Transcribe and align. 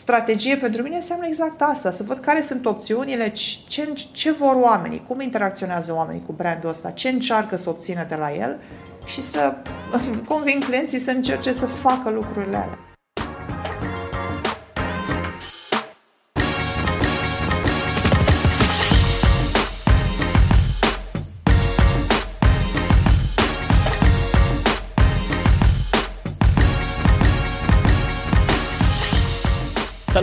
strategie 0.00 0.56
pentru 0.56 0.82
mine 0.82 0.96
înseamnă 0.96 1.26
exact 1.26 1.62
asta, 1.62 1.90
să 1.90 2.02
văd 2.02 2.18
care 2.18 2.42
sunt 2.42 2.66
opțiunile, 2.66 3.32
ce, 3.68 3.92
ce 4.12 4.32
vor 4.32 4.54
oamenii, 4.54 5.04
cum 5.08 5.20
interacționează 5.20 5.94
oamenii 5.94 6.22
cu 6.26 6.32
brandul 6.32 6.68
ăsta, 6.68 6.90
ce 6.90 7.08
încearcă 7.08 7.56
să 7.56 7.68
obțină 7.68 8.04
de 8.08 8.14
la 8.14 8.34
el 8.34 8.58
și 9.06 9.22
să 9.22 9.54
conving 10.28 10.64
clienții 10.64 10.98
să 10.98 11.10
încerce 11.10 11.52
să 11.52 11.66
facă 11.66 12.10
lucrurile 12.10 12.56
alea. 12.56 12.87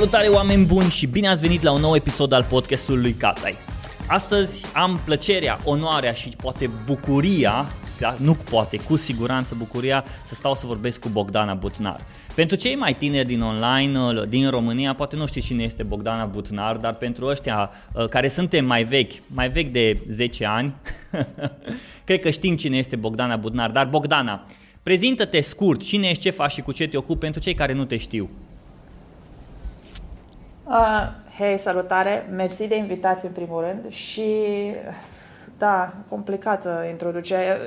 Salutare 0.06 0.34
oameni 0.34 0.66
buni 0.66 0.90
și 0.90 1.08
bine 1.08 1.28
ați 1.28 1.42
venit 1.42 1.62
la 1.62 1.72
un 1.72 1.82
nou 1.82 1.95
episod 1.95 2.32
al 2.32 2.44
podcastului 2.44 3.02
lui 3.02 3.14
Catai. 3.14 3.55
Astăzi 4.08 4.66
am 4.73 5.00
plăcerea, 5.05 5.59
onoarea 5.64 6.14
și 6.14 6.30
poate 6.30 6.70
bucuria, 6.86 7.66
da, 8.00 8.16
nu 8.20 8.34
poate, 8.34 8.78
cu 8.78 8.95
siguranță 8.95 9.55
bucuria 9.58 10.05
să 10.26 10.36
stau 10.36 10.55
să 10.55 10.66
vorbesc 10.66 11.00
cu 11.00 11.09
Bogdana 11.09 11.54
Butnar. 11.54 12.02
Pentru 12.36 12.55
cei 12.55 12.76
mai 12.76 12.95
tineri 12.95 13.28
din 13.28 13.41
online, 13.41 14.26
din 14.30 14.50
România, 14.50 14.94
poate 14.94 15.16
nu 15.16 15.28
știți 15.28 15.45
cine 15.45 15.64
este 15.64 15.84
Bogdana 15.84 16.26
Butnar, 16.26 16.78
dar 16.78 16.94
pentru 16.94 17.26
ăștia 17.26 17.70
uh, 17.94 18.08
care 18.08 18.28
suntem 18.28 18.66
mai 18.66 18.84
vechi, 18.84 19.14
mai 19.28 19.50
vechi 19.50 19.72
de 19.72 20.02
10 20.09 20.45
ani, 20.45 20.76
cred 22.06 22.20
că 22.20 22.30
știm 22.30 22.56
cine 22.56 22.78
este 22.78 22.95
Bogdana 22.95 23.36
Butnar. 23.36 23.72
Dar 23.72 23.88
Bogdana, 23.88 24.45
prezintă-te 24.84 25.42
scurt, 25.42 25.84
cine 25.84 26.08
ești, 26.08 26.23
ce 26.23 26.30
faci 26.30 26.52
și 26.52 26.62
cu 26.62 26.72
ce 26.72 26.88
te 26.88 26.98
ocupi 26.98 27.20
pentru 27.20 27.42
cei 27.42 27.53
care 27.53 27.73
nu 27.73 27.86
te 27.86 27.98
știu. 27.98 28.30
Uh, 30.68 31.08
hei, 31.38 31.58
salutare! 31.58 32.30
Mersi 32.36 32.68
de 32.68 32.76
invitație 32.76 33.28
în 33.28 33.34
primul 33.34 33.62
rând 33.62 33.94
și 33.94 34.23
da, 35.58 35.94
complicată 36.09 36.86
introducerea. 36.89 37.58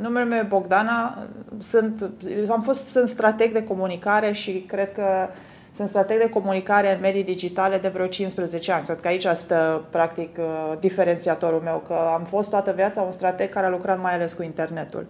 Numele 0.00 0.24
meu 0.24 0.38
e 0.38 0.42
Bogdana, 0.42 1.26
sunt, 1.60 2.10
am 2.50 2.62
fost, 2.62 2.88
sunt 2.88 3.08
strateg 3.08 3.52
de 3.52 3.64
comunicare 3.64 4.32
și 4.32 4.52
cred 4.52 4.92
că 4.92 5.28
sunt 5.74 5.88
strateg 5.88 6.18
de 6.18 6.28
comunicare 6.28 6.94
în 6.94 7.00
medii 7.00 7.24
digitale 7.24 7.78
de 7.78 7.88
vreo 7.88 8.06
15 8.06 8.72
ani. 8.72 8.84
Cred 8.84 9.00
că 9.00 9.08
aici 9.08 9.26
stă, 9.26 9.84
practic, 9.90 10.36
uh, 10.38 10.78
diferențiatorul 10.80 11.60
meu, 11.60 11.82
că 11.86 11.94
am 12.14 12.24
fost 12.24 12.50
toată 12.50 12.72
viața 12.72 13.00
un 13.00 13.12
strateg 13.12 13.48
care 13.48 13.66
a 13.66 13.70
lucrat 13.70 14.00
mai 14.00 14.14
ales 14.14 14.32
cu 14.32 14.42
internetul. 14.42 15.06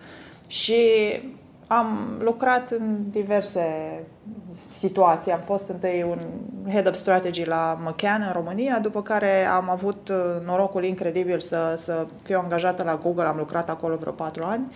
Și 0.46 0.82
am 1.68 2.16
lucrat 2.20 2.70
în 2.70 3.10
diverse 3.10 3.64
situații. 4.72 5.32
Am 5.32 5.40
fost 5.40 5.68
întâi 5.68 6.06
un 6.10 6.18
head 6.70 6.88
of 6.88 6.94
strategy 6.94 7.44
la 7.44 7.78
McCann 7.84 8.22
în 8.26 8.32
România, 8.32 8.78
după 8.78 9.02
care 9.02 9.44
am 9.44 9.70
avut 9.70 10.08
uh, 10.08 10.16
norocul 10.46 10.84
incredibil 10.84 11.40
să, 11.40 11.74
să 11.76 12.06
fiu 12.22 12.38
angajată 12.38 12.82
la 12.82 13.00
Google, 13.02 13.24
am 13.24 13.36
lucrat 13.36 13.70
acolo 13.70 13.96
vreo 13.96 14.12
patru 14.12 14.44
ani. 14.46 14.72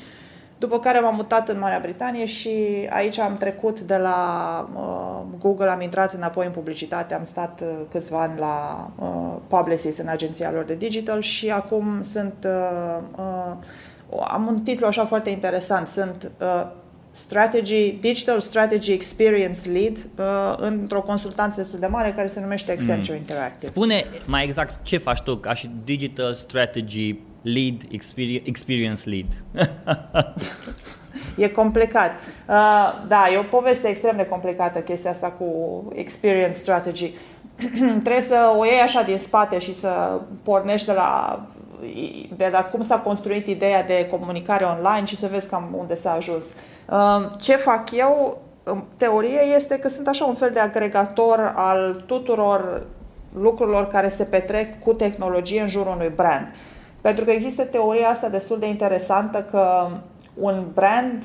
După 0.59 0.79
care 0.79 1.01
m-am 1.01 1.15
mutat 1.15 1.49
în 1.49 1.59
Marea 1.59 1.79
Britanie 1.79 2.25
și 2.25 2.51
aici 2.91 3.19
am 3.19 3.37
trecut 3.37 3.81
de 3.81 3.97
la 3.97 4.69
uh, 4.75 5.39
Google, 5.39 5.69
am 5.69 5.81
intrat 5.81 6.13
înapoi 6.13 6.47
în 6.47 6.53
publicitate, 6.53 7.15
am 7.15 7.25
stat 7.25 7.61
uh, 7.61 7.69
câțiva 7.91 8.21
ani 8.21 8.39
la 8.39 8.89
uh, 8.99 9.37
Publicis 9.47 9.99
în 9.99 10.09
agenția 10.09 10.51
lor 10.53 10.65
de 10.65 10.75
digital. 10.75 11.21
Și 11.21 11.51
acum 11.51 12.03
sunt 12.03 12.35
uh, 12.45 12.99
uh, 13.17 13.53
am 14.29 14.47
un 14.47 14.61
titlu 14.61 14.87
așa 14.87 15.05
foarte 15.05 15.31
interesant, 15.31 15.87
sunt 15.87 16.31
uh, 16.41 16.67
Strategy, 17.13 17.99
Digital 18.01 18.41
Strategy 18.41 18.93
Experience 18.93 19.71
Lead 19.71 19.97
uh, 20.19 20.55
într-o 20.57 21.01
consultanță 21.01 21.61
destul 21.61 21.79
de 21.79 21.87
mare 21.87 22.13
care 22.17 22.29
se 22.29 22.41
numește 22.41 22.73
Accenture 22.73 23.13
mm. 23.13 23.19
Interactive. 23.19 23.67
Spune 23.67 24.05
mai 24.25 24.45
exact 24.45 24.79
ce 24.83 24.99
faci 24.99 25.21
tu 25.21 25.37
ca 25.37 25.55
și 25.55 25.71
Digital 25.85 26.35
Strategy 26.35 27.19
Lead, 27.43 27.83
Experience 28.45 29.09
Lead. 29.09 29.27
e 31.37 31.49
complicat. 31.49 32.11
Uh, 32.11 33.05
da, 33.09 33.29
e 33.33 33.39
o 33.39 33.43
poveste 33.43 33.89
extrem 33.89 34.17
de 34.17 34.27
complicată 34.27 34.79
chestia 34.79 35.11
asta 35.11 35.29
cu 35.29 35.45
Experience 35.95 36.57
Strategy. 36.57 37.11
Trebuie 38.05 38.21
să 38.21 38.55
o 38.59 38.65
iei 38.65 38.81
așa 38.81 39.03
din 39.03 39.19
spate 39.19 39.59
și 39.59 39.75
să 39.75 40.21
pornești 40.43 40.87
de 40.87 40.93
la 40.93 41.41
de 42.37 42.49
la 42.53 42.65
cum 42.65 42.83
s-a 42.83 42.99
construit 42.99 43.47
ideea 43.47 43.83
de 43.83 44.09
comunicare 44.11 44.65
online 44.65 45.07
și 45.07 45.17
să 45.17 45.29
vezi 45.31 45.49
cam 45.49 45.75
unde 45.79 45.95
s-a 45.95 46.13
ajuns. 46.13 46.45
Ce 47.39 47.57
fac 47.57 47.91
eu, 47.91 48.39
în 48.63 48.83
teorie, 48.97 49.41
este 49.55 49.79
că 49.79 49.89
sunt 49.89 50.09
așa 50.09 50.25
un 50.25 50.35
fel 50.35 50.51
de 50.53 50.61
agregator 50.61 51.53
al 51.57 52.03
tuturor 52.07 52.87
lucrurilor 53.39 53.89
care 53.89 54.09
se 54.09 54.25
petrec 54.25 54.79
cu 54.79 54.93
tehnologie 54.93 55.61
în 55.61 55.69
jurul 55.69 55.93
unui 55.93 56.13
brand. 56.17 56.47
Pentru 57.01 57.25
că 57.25 57.31
există 57.31 57.65
teoria 57.65 58.09
asta 58.09 58.29
destul 58.29 58.59
de 58.59 58.67
interesantă 58.67 59.47
că 59.51 59.89
un 60.35 60.65
brand 60.75 61.25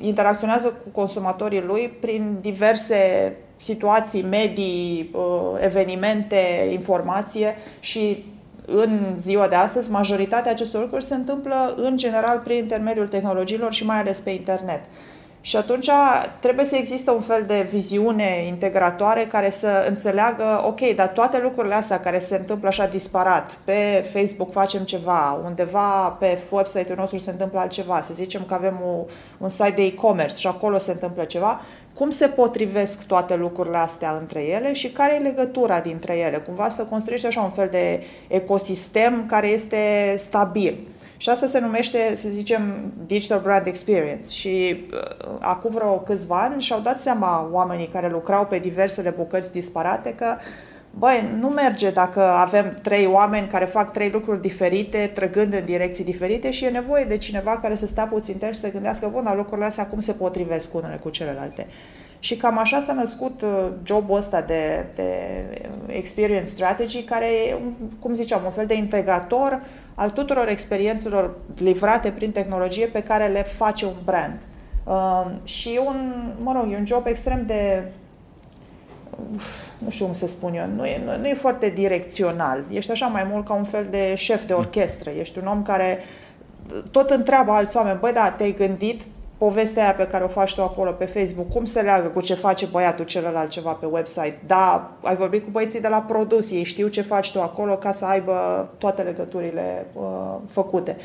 interacționează 0.00 0.68
cu 0.68 0.88
consumatorii 0.92 1.62
lui 1.62 1.96
prin 2.00 2.38
diverse 2.40 3.32
situații, 3.56 4.22
medii, 4.22 5.10
uh, 5.12 5.22
evenimente, 5.60 6.68
informație 6.70 7.56
și 7.80 8.24
în 8.66 9.16
ziua 9.20 9.48
de 9.48 9.54
astăzi, 9.54 9.90
majoritatea 9.90 10.50
acestor 10.50 10.80
lucruri 10.80 11.04
se 11.04 11.14
întâmplă 11.14 11.74
în 11.76 11.96
general 11.96 12.38
prin 12.38 12.56
intermediul 12.56 13.08
tehnologiilor 13.08 13.72
și 13.72 13.84
mai 13.84 13.98
ales 13.98 14.18
pe 14.18 14.30
internet. 14.30 14.80
Și 15.40 15.56
atunci 15.56 15.90
trebuie 16.38 16.64
să 16.64 16.76
existe 16.76 17.10
un 17.10 17.20
fel 17.20 17.44
de 17.46 17.68
viziune 17.70 18.44
integratoare 18.46 19.26
care 19.26 19.50
să 19.50 19.84
înțeleagă, 19.88 20.62
ok, 20.66 20.94
dar 20.94 21.08
toate 21.08 21.40
lucrurile 21.42 21.74
astea 21.74 22.00
care 22.00 22.18
se 22.18 22.36
întâmplă 22.36 22.68
așa 22.68 22.86
disparat, 22.86 23.56
pe 23.64 24.04
Facebook 24.12 24.52
facem 24.52 24.82
ceva, 24.82 25.40
undeva 25.44 26.16
pe 26.18 26.38
website-ul 26.50 26.98
nostru 26.98 27.18
se 27.18 27.30
întâmplă 27.30 27.58
altceva, 27.58 28.02
să 28.02 28.14
zicem 28.14 28.42
că 28.46 28.54
avem 28.54 28.80
o, 28.86 29.04
un 29.38 29.48
site 29.48 29.72
de 29.76 29.82
e-commerce 29.82 30.38
și 30.38 30.46
acolo 30.46 30.78
se 30.78 30.92
întâmplă 30.92 31.24
ceva, 31.24 31.60
cum 31.94 32.10
se 32.10 32.26
potrivesc 32.26 33.06
toate 33.06 33.36
lucrurile 33.36 33.76
astea 33.76 34.16
între 34.20 34.40
ele 34.40 34.72
și 34.72 34.90
care 34.90 35.14
e 35.14 35.18
legătura 35.18 35.80
dintre 35.80 36.16
ele. 36.16 36.38
Cumva 36.38 36.68
să 36.68 36.82
construiești 36.82 37.26
așa 37.26 37.40
un 37.40 37.50
fel 37.50 37.68
de 37.70 38.02
ecosistem 38.28 39.26
care 39.26 39.46
este 39.46 40.14
stabil. 40.18 40.74
Și 41.16 41.30
asta 41.30 41.46
se 41.46 41.60
numește, 41.60 42.12
să 42.14 42.28
zicem, 42.28 42.92
Digital 43.06 43.40
Brand 43.40 43.66
Experience. 43.66 44.28
Și 44.28 44.84
uh, 44.92 45.36
acum 45.38 45.70
vreo 45.74 45.92
câțiva 45.92 46.42
ani 46.42 46.62
și-au 46.62 46.80
dat 46.80 47.02
seama 47.02 47.48
oamenii 47.52 47.88
care 47.88 48.10
lucrau 48.10 48.46
pe 48.46 48.58
diversele 48.58 49.10
bucăți 49.10 49.52
disparate 49.52 50.14
că 50.14 50.36
băi, 50.98 51.36
nu 51.38 51.48
merge 51.48 51.90
dacă 51.90 52.20
avem 52.20 52.78
trei 52.82 53.06
oameni 53.06 53.46
care 53.46 53.64
fac 53.64 53.92
trei 53.92 54.10
lucruri 54.10 54.40
diferite, 54.40 55.10
trăgând 55.14 55.54
în 55.54 55.64
direcții 55.64 56.04
diferite 56.04 56.50
și 56.50 56.64
e 56.64 56.68
nevoie 56.68 57.04
de 57.04 57.16
cineva 57.16 57.58
care 57.58 57.74
să 57.74 57.86
stea 57.86 58.04
puțin 58.04 58.38
și 58.40 58.60
să 58.60 58.70
gândească, 58.70 59.08
bun, 59.12 59.24
dar 59.24 59.36
lucrurile 59.36 59.66
astea 59.66 59.86
cum 59.86 60.00
se 60.00 60.12
potrivesc 60.12 60.74
unele 60.74 60.96
cu 60.96 61.08
celelalte. 61.08 61.66
Și 62.18 62.36
cam 62.36 62.58
așa 62.58 62.80
s-a 62.80 62.92
născut 62.92 63.42
uh, 63.42 63.68
jobul 63.84 64.16
ăsta 64.16 64.40
de, 64.40 64.84
de 64.94 65.12
experience 65.86 66.50
strategy, 66.50 67.02
care 67.02 67.26
e, 67.26 67.58
cum 68.00 68.14
ziceam, 68.14 68.44
un 68.44 68.50
fel 68.50 68.66
de 68.66 68.74
integrator 68.74 69.62
al 69.94 70.10
tuturor 70.10 70.48
experiențelor 70.48 71.34
livrate 71.56 72.08
prin 72.08 72.30
tehnologie 72.30 72.86
pe 72.86 73.02
care 73.02 73.26
le 73.26 73.42
face 73.42 73.84
un 73.84 73.94
brand. 74.04 74.38
Uh, 74.84 75.26
și 75.44 75.80
un, 75.86 76.12
mă 76.42 76.52
rog, 76.52 76.72
e 76.72 76.76
un 76.76 76.86
job 76.86 77.06
extrem 77.06 77.42
de 77.46 77.82
nu 79.78 79.90
știu 79.90 80.04
cum 80.04 80.14
să 80.14 80.26
spun 80.26 80.54
eu, 80.54 80.66
nu 80.76 80.86
e, 80.86 81.02
nu, 81.04 81.18
nu 81.18 81.28
e 81.28 81.34
foarte 81.34 81.68
direcțional. 81.68 82.64
Ești 82.70 82.90
așa 82.90 83.06
mai 83.06 83.26
mult 83.30 83.46
ca 83.46 83.54
un 83.54 83.64
fel 83.64 83.86
de 83.90 84.14
șef 84.14 84.46
de 84.46 84.52
orchestră. 84.52 85.10
Ești 85.10 85.38
un 85.38 85.46
om 85.46 85.62
care 85.62 85.98
tot 86.90 87.10
întreabă 87.10 87.52
alți 87.52 87.76
oameni, 87.76 87.98
băi, 88.00 88.12
da, 88.12 88.30
te-ai 88.30 88.54
gândit 88.54 89.02
povestea 89.38 89.82
aia 89.82 89.92
pe 89.92 90.06
care 90.06 90.24
o 90.24 90.28
faci 90.28 90.54
tu 90.54 90.62
acolo 90.62 90.90
pe 90.90 91.04
Facebook, 91.04 91.48
cum 91.48 91.64
se 91.64 91.80
leagă 91.80 92.08
cu 92.08 92.20
ce 92.20 92.34
face 92.34 92.66
băiatul 92.66 93.04
celălalt 93.04 93.50
ceva 93.50 93.70
pe 93.70 93.86
website? 93.86 94.38
Da, 94.46 94.92
ai 95.02 95.16
vorbit 95.16 95.44
cu 95.44 95.50
băieții 95.50 95.80
de 95.80 95.88
la 95.88 96.04
produs, 96.08 96.50
ei 96.50 96.64
știu 96.64 96.88
ce 96.88 97.02
faci 97.02 97.32
tu 97.32 97.40
acolo 97.40 97.76
ca 97.76 97.92
să 97.92 98.04
aibă 98.04 98.68
toate 98.78 99.02
legăturile 99.02 99.86
uh, 99.92 100.02
făcute. 100.50 100.96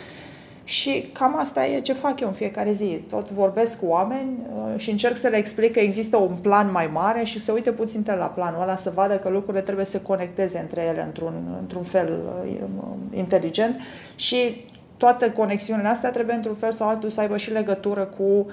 Și 0.70 1.10
cam 1.14 1.38
asta 1.38 1.66
e 1.66 1.82
ce 1.82 1.94
fac 1.94 2.20
eu 2.20 2.28
în 2.28 2.34
fiecare 2.34 2.72
zi. 2.72 3.04
Tot 3.10 3.30
vorbesc 3.30 3.80
cu 3.80 3.86
oameni 3.86 4.38
uh, 4.56 4.80
și 4.80 4.90
încerc 4.92 5.18
să 5.18 5.28
le 5.28 5.38
explic 5.38 5.74
că 5.74 5.80
există 5.80 6.18
un 6.18 6.36
plan 6.42 6.72
mai 6.72 6.90
mare 6.94 7.24
și 7.24 7.40
să 7.40 7.52
uite 7.52 7.72
puțin 7.72 8.04
la 8.06 8.26
planul 8.26 8.62
ăla, 8.62 8.76
să 8.76 8.92
vadă 8.96 9.18
că 9.18 9.30
lucrurile 9.30 9.64
trebuie 9.64 9.86
să 9.86 9.92
se 9.92 10.02
conecteze 10.02 10.60
între 10.60 10.82
ele 10.82 11.04
într-un, 11.04 11.34
într-un 11.60 11.84
fel 11.84 12.20
uh, 12.44 12.58
inteligent 13.14 13.76
și 14.16 14.66
toate 14.98 15.32
conexiunile 15.32 15.88
astea 15.88 16.12
trebuie 16.12 16.36
într-un 16.36 16.56
fel 16.56 16.72
sau 16.72 16.88
altul 16.88 17.10
să 17.10 17.22
aibă 17.22 17.38
și 17.38 17.52
legătură 17.52 18.04
cu 18.04 18.46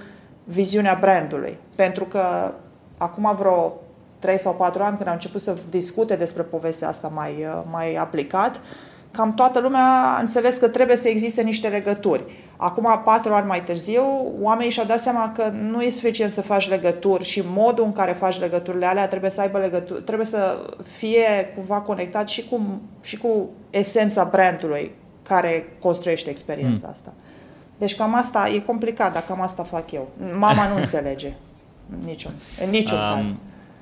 viziunea 0.44 0.98
brandului. 1.00 1.58
Pentru 1.74 2.04
că 2.04 2.52
acum 2.96 3.34
vreo 3.38 3.74
3 4.18 4.38
sau 4.38 4.54
4 4.54 4.82
ani 4.82 4.96
când 4.96 5.08
am 5.08 5.14
început 5.14 5.40
să 5.40 5.56
discute 5.70 6.16
despre 6.16 6.42
povestea 6.42 6.88
asta 6.88 7.08
mai, 7.08 7.30
uh, 7.30 7.62
mai 7.70 7.94
aplicat, 7.94 8.60
cam 9.16 9.34
toată 9.34 9.58
lumea 9.58 10.14
a 10.16 10.20
înțeles 10.20 10.56
că 10.56 10.68
trebuie 10.68 10.96
să 10.96 11.08
existe 11.08 11.42
niște 11.42 11.68
legături. 11.68 12.24
Acum, 12.56 13.00
patru 13.04 13.34
ani 13.34 13.46
mai 13.46 13.62
târziu, 13.62 14.02
oamenii 14.40 14.72
și-au 14.72 14.86
dat 14.86 15.00
seama 15.00 15.32
că 15.34 15.52
nu 15.70 15.82
e 15.82 15.90
suficient 15.90 16.32
să 16.32 16.42
faci 16.42 16.68
legături 16.68 17.24
și 17.24 17.42
modul 17.46 17.84
în 17.84 17.92
care 17.92 18.12
faci 18.12 18.40
legăturile 18.40 18.86
alea 18.86 19.08
trebuie 19.08 19.30
să 19.30 19.40
aibă 19.40 19.58
legături, 19.58 20.02
trebuie 20.02 20.26
să 20.26 20.58
fie 20.96 21.52
cumva 21.54 21.76
conectat 21.76 22.28
și 22.28 22.48
cu, 22.48 22.80
și 23.02 23.16
cu 23.16 23.48
esența 23.70 24.24
brandului 24.24 24.90
care 25.22 25.76
construiește 25.80 26.30
experiența 26.30 26.86
mm. 26.86 26.92
asta. 26.92 27.12
Deci 27.78 27.96
cam 27.96 28.14
asta 28.14 28.48
e 28.54 28.58
complicat, 28.58 29.12
dar 29.12 29.24
cam 29.24 29.40
asta 29.40 29.62
fac 29.62 29.92
eu. 29.92 30.08
Mama 30.38 30.68
nu 30.68 30.76
înțelege. 30.82 31.32
În 31.90 32.06
niciun, 32.06 32.32
în 32.64 32.70
niciun 32.70 32.98
um, 32.98 33.14
caz. 33.14 33.26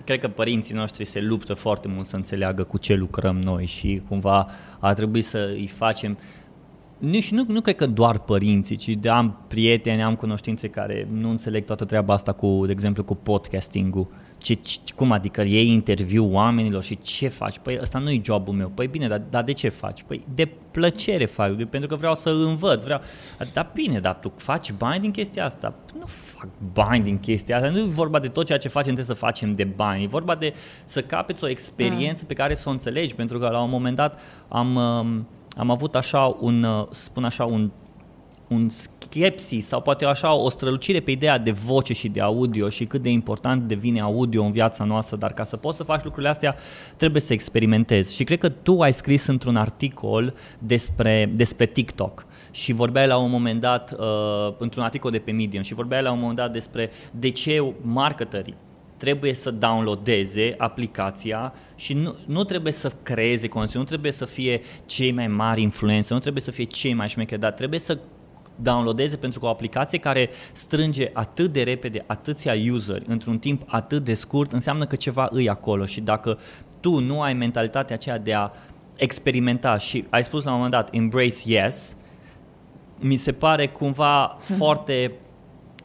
Cred 0.04 0.20
că 0.20 0.28
părinții 0.28 0.74
noștri 0.74 1.04
se 1.04 1.20
luptă 1.20 1.54
foarte 1.54 1.88
mult 1.88 2.06
să 2.06 2.16
înțeleagă 2.16 2.62
cu 2.62 2.78
ce 2.78 2.94
lucrăm 2.94 3.36
noi 3.36 3.66
și 3.66 4.02
cumva 4.08 4.48
ar 4.80 4.94
trebui 4.94 5.22
să 5.22 5.52
îi 5.56 5.66
facem 5.66 6.18
nu, 6.98 7.20
și 7.20 7.34
nu, 7.34 7.44
nu 7.48 7.60
cred 7.60 7.74
că 7.74 7.86
doar 7.86 8.18
părinții, 8.18 8.76
ci 8.76 8.88
de 8.88 9.08
am 9.08 9.44
prieteni, 9.48 10.02
am 10.02 10.14
cunoștințe 10.14 10.68
care 10.68 11.08
nu 11.12 11.30
înțeleg 11.30 11.64
toată 11.64 11.84
treaba 11.84 12.14
asta 12.14 12.32
cu, 12.32 12.62
de 12.66 12.72
exemplu, 12.72 13.04
cu 13.04 13.14
podcasting-ul. 13.14 14.06
Ce, 14.44 14.54
ce, 14.54 14.78
cum 14.94 15.12
adică 15.12 15.42
iei 15.42 15.68
interviu 15.68 16.32
oamenilor 16.32 16.82
și 16.82 16.98
ce 16.98 17.28
faci? 17.28 17.58
Păi 17.58 17.78
ăsta 17.80 17.98
nu 17.98 18.10
e 18.10 18.20
jobul 18.24 18.54
meu. 18.54 18.68
Păi 18.68 18.86
bine, 18.86 19.08
dar, 19.08 19.22
dar 19.30 19.42
de 19.42 19.52
ce 19.52 19.68
faci? 19.68 20.02
Păi 20.02 20.20
de 20.34 20.48
plăcere 20.70 21.24
fac, 21.24 21.64
pentru 21.64 21.88
că 21.88 21.96
vreau 21.96 22.14
să 22.14 22.30
învăț. 22.30 22.84
Vreau... 22.84 23.00
Dar 23.52 23.70
bine, 23.74 23.98
dar 23.98 24.14
tu 24.14 24.32
faci 24.36 24.72
bani 24.72 25.00
din 25.00 25.10
chestia 25.10 25.44
asta? 25.44 25.74
Nu 25.98 26.06
fac 26.06 26.48
bani 26.72 27.02
din 27.02 27.18
chestia 27.18 27.56
asta. 27.56 27.70
Nu 27.70 27.78
e 27.78 27.82
vorba 27.82 28.18
de 28.18 28.28
tot 28.28 28.46
ceea 28.46 28.58
ce 28.58 28.68
facem 28.68 28.94
trebuie 28.94 29.16
să 29.16 29.24
facem 29.24 29.52
de 29.52 29.64
bani. 29.64 30.02
E 30.02 30.06
vorba 30.06 30.34
de 30.34 30.54
să 30.84 31.02
capeți 31.02 31.44
o 31.44 31.48
experiență 31.48 32.20
mm. 32.20 32.28
pe 32.28 32.34
care 32.34 32.54
să 32.54 32.68
o 32.68 32.72
înțelegi. 32.72 33.14
Pentru 33.14 33.38
că 33.38 33.48
la 33.48 33.62
un 33.62 33.70
moment 33.70 33.96
dat 33.96 34.20
am... 34.48 34.74
Um, 34.76 35.26
am 35.56 35.70
avut 35.70 35.94
așa 35.94 36.36
un, 36.40 36.62
uh, 36.62 36.86
spun 36.90 37.24
așa, 37.24 37.44
un, 37.44 37.70
un 38.54 38.68
skepsis 38.68 39.66
sau 39.66 39.80
poate 39.80 40.04
așa 40.04 40.34
o 40.34 40.50
strălucire 40.50 41.00
pe 41.00 41.10
ideea 41.10 41.38
de 41.38 41.50
voce 41.50 41.92
și 41.92 42.08
de 42.08 42.20
audio 42.20 42.68
și 42.68 42.84
cât 42.84 43.02
de 43.02 43.10
important 43.10 43.62
devine 43.62 44.00
audio 44.00 44.44
în 44.44 44.52
viața 44.52 44.84
noastră, 44.84 45.16
dar 45.16 45.32
ca 45.32 45.44
să 45.44 45.56
poți 45.56 45.76
să 45.76 45.82
faci 45.82 46.02
lucrurile 46.02 46.30
astea 46.30 46.56
trebuie 46.96 47.22
să 47.22 47.32
experimentezi. 47.32 48.14
Și 48.14 48.24
cred 48.24 48.38
că 48.38 48.48
tu 48.48 48.80
ai 48.80 48.92
scris 48.92 49.26
într-un 49.26 49.56
articol 49.56 50.34
despre, 50.58 51.32
despre 51.34 51.66
TikTok 51.66 52.26
și 52.50 52.72
vorbeai 52.72 53.06
la 53.06 53.16
un 53.16 53.30
moment 53.30 53.60
dat, 53.60 53.92
uh, 53.98 54.54
într-un 54.58 54.82
articol 54.82 55.10
de 55.10 55.18
pe 55.18 55.30
Medium, 55.30 55.62
și 55.62 55.74
vorbeai 55.74 56.02
la 56.02 56.12
un 56.12 56.18
moment 56.18 56.36
dat 56.36 56.52
despre 56.52 56.90
de 57.10 57.30
ce 57.30 57.72
marketerii 57.80 58.56
trebuie 58.96 59.34
să 59.34 59.50
downloadeze 59.50 60.54
aplicația 60.58 61.54
și 61.74 61.94
nu, 61.94 62.14
nu 62.26 62.44
trebuie 62.44 62.72
să 62.72 62.92
creeze 63.02 63.48
conținut, 63.48 63.82
nu 63.82 63.88
trebuie 63.88 64.12
să 64.12 64.24
fie 64.24 64.60
cei 64.86 65.12
mai 65.12 65.26
mari 65.26 65.62
influență, 65.62 66.14
nu 66.14 66.20
trebuie 66.20 66.42
să 66.42 66.50
fie 66.50 66.64
cei 66.64 66.94
mai 66.94 67.08
șmecheri, 67.08 67.40
dar 67.40 67.52
trebuie 67.52 67.80
să 67.80 67.98
downloadeze 68.56 69.16
pentru 69.16 69.40
că 69.40 69.46
o 69.46 69.48
aplicație 69.48 69.98
care 69.98 70.30
strânge 70.52 71.10
atât 71.12 71.52
de 71.52 71.62
repede 71.62 72.04
atâția 72.06 72.54
user 72.72 73.02
într-un 73.06 73.38
timp 73.38 73.62
atât 73.66 74.04
de 74.04 74.14
scurt 74.14 74.52
înseamnă 74.52 74.86
că 74.86 74.96
ceva 74.96 75.28
îi 75.30 75.48
acolo. 75.48 75.86
Și 75.86 76.00
dacă 76.00 76.38
tu 76.80 76.98
nu 76.98 77.20
ai 77.20 77.34
mentalitatea 77.34 77.96
aceea 77.96 78.18
de 78.18 78.34
a 78.34 78.50
experimenta 78.96 79.78
și 79.78 80.04
ai 80.10 80.24
spus 80.24 80.44
la 80.44 80.50
un 80.50 80.56
moment 80.56 80.74
dat 80.74 80.94
embrace 80.94 81.38
yes, 81.44 81.96
mi 82.98 83.16
se 83.16 83.32
pare 83.32 83.68
cumva 83.68 84.36
foarte 84.56 85.12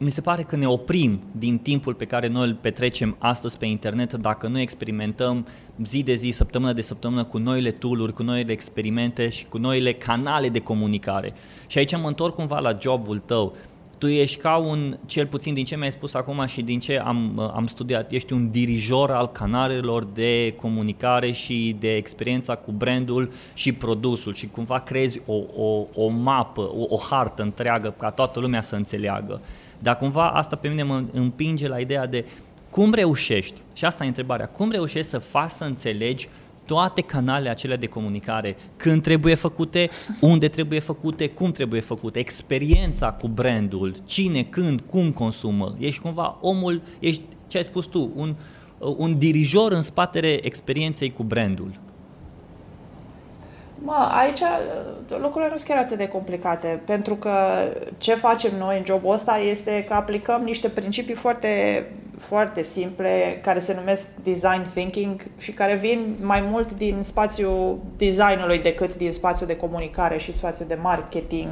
mi 0.02 0.10
se 0.10 0.20
pare 0.20 0.42
că 0.42 0.56
ne 0.56 0.66
oprim 0.66 1.20
din 1.32 1.58
timpul 1.58 1.94
pe 1.94 2.04
care 2.04 2.28
noi 2.28 2.46
îl 2.46 2.54
petrecem 2.54 3.16
astăzi 3.18 3.58
pe 3.58 3.66
internet 3.66 4.12
dacă 4.12 4.48
nu 4.48 4.60
experimentăm 4.60 5.46
zi 5.84 6.02
de 6.02 6.14
zi, 6.14 6.30
săptămână 6.30 6.72
de 6.72 6.80
săptămână 6.80 7.24
cu 7.24 7.38
noile 7.38 7.70
tooluri, 7.70 8.12
cu 8.12 8.22
noile 8.22 8.52
experimente 8.52 9.28
și 9.28 9.46
cu 9.46 9.58
noile 9.58 9.92
canale 9.92 10.48
de 10.48 10.58
comunicare. 10.58 11.32
Și 11.66 11.78
aici 11.78 11.96
mă 11.96 12.08
întorc 12.08 12.34
cumva 12.34 12.58
la 12.58 12.78
jobul 12.80 13.18
tău. 13.18 13.56
Tu 13.98 14.06
ești 14.06 14.38
ca 14.38 14.56
un, 14.56 14.98
cel 15.06 15.26
puțin 15.26 15.54
din 15.54 15.64
ce 15.64 15.76
mi-ai 15.76 15.92
spus 15.92 16.14
acum 16.14 16.46
și 16.46 16.62
din 16.62 16.78
ce 16.78 16.98
am, 16.98 17.38
am 17.54 17.66
studiat, 17.66 18.12
ești 18.12 18.32
un 18.32 18.50
dirijor 18.50 19.10
al 19.10 19.28
canalelor 19.28 20.04
de 20.04 20.54
comunicare 20.56 21.30
și 21.30 21.76
de 21.78 21.96
experiența 21.96 22.54
cu 22.54 22.72
brandul 22.72 23.32
și 23.54 23.72
produsul 23.72 24.34
și 24.34 24.48
cumva 24.48 24.78
crezi 24.78 25.20
o, 25.26 25.36
o, 25.56 25.86
o 25.94 26.08
mapă, 26.08 26.60
o, 26.60 26.84
o 26.88 26.96
hartă 27.10 27.42
întreagă 27.42 27.94
ca 27.98 28.10
toată 28.10 28.40
lumea 28.40 28.60
să 28.60 28.76
înțeleagă. 28.76 29.40
Dar 29.82 29.98
cumva 29.98 30.30
asta 30.30 30.56
pe 30.56 30.68
mine 30.68 30.82
mă 30.82 31.02
împinge 31.12 31.68
la 31.68 31.78
ideea 31.78 32.06
de 32.06 32.24
cum 32.70 32.92
reușești, 32.92 33.60
și 33.72 33.84
asta 33.84 34.04
e 34.04 34.06
întrebarea, 34.06 34.46
cum 34.46 34.70
reușești 34.70 35.10
să 35.10 35.18
faci 35.18 35.50
să 35.50 35.64
înțelegi 35.64 36.28
toate 36.64 37.00
canalele 37.00 37.48
acelea 37.48 37.76
de 37.76 37.86
comunicare, 37.86 38.56
când 38.76 39.02
trebuie 39.02 39.34
făcute, 39.34 39.90
unde 40.20 40.48
trebuie 40.48 40.78
făcute, 40.78 41.28
cum 41.28 41.52
trebuie 41.52 41.80
făcute, 41.80 42.18
experiența 42.18 43.12
cu 43.12 43.28
brandul, 43.28 43.94
cine, 44.04 44.42
când, 44.42 44.80
cum 44.80 45.10
consumă. 45.10 45.76
Ești 45.78 46.00
cumva 46.00 46.38
omul, 46.40 46.82
ești, 46.98 47.22
ce 47.46 47.56
ai 47.56 47.64
spus 47.64 47.86
tu, 47.86 48.10
un, 48.14 48.34
un 48.78 49.18
dirijor 49.18 49.72
în 49.72 49.82
spatele 49.82 50.46
experienței 50.46 51.12
cu 51.12 51.22
brandul. 51.22 51.70
Mă, 53.82 54.08
aici 54.12 54.40
uh, 54.40 55.18
lucrurile 55.20 55.50
nu 55.50 55.56
sunt 55.56 55.68
chiar 55.68 55.78
atât 55.78 55.98
de 55.98 56.08
complicate, 56.08 56.82
pentru 56.84 57.14
că 57.14 57.30
ce 57.98 58.14
facem 58.14 58.50
noi 58.58 58.78
în 58.78 58.84
jobul 58.84 59.14
ăsta 59.14 59.38
este 59.38 59.84
că 59.88 59.94
aplicăm 59.94 60.42
niște 60.42 60.68
principii 60.68 61.14
foarte, 61.14 61.86
foarte 62.18 62.62
simple 62.62 63.38
care 63.42 63.60
se 63.60 63.74
numesc 63.74 64.16
design 64.16 64.62
thinking 64.74 65.22
și 65.38 65.52
care 65.52 65.74
vin 65.74 66.14
mai 66.22 66.40
mult 66.40 66.72
din 66.72 66.96
spațiul 67.00 67.78
designului 67.96 68.58
decât 68.58 68.96
din 68.96 69.12
spațiul 69.12 69.48
de 69.48 69.56
comunicare 69.56 70.18
și 70.18 70.32
spațiul 70.32 70.68
de 70.68 70.78
marketing 70.82 71.48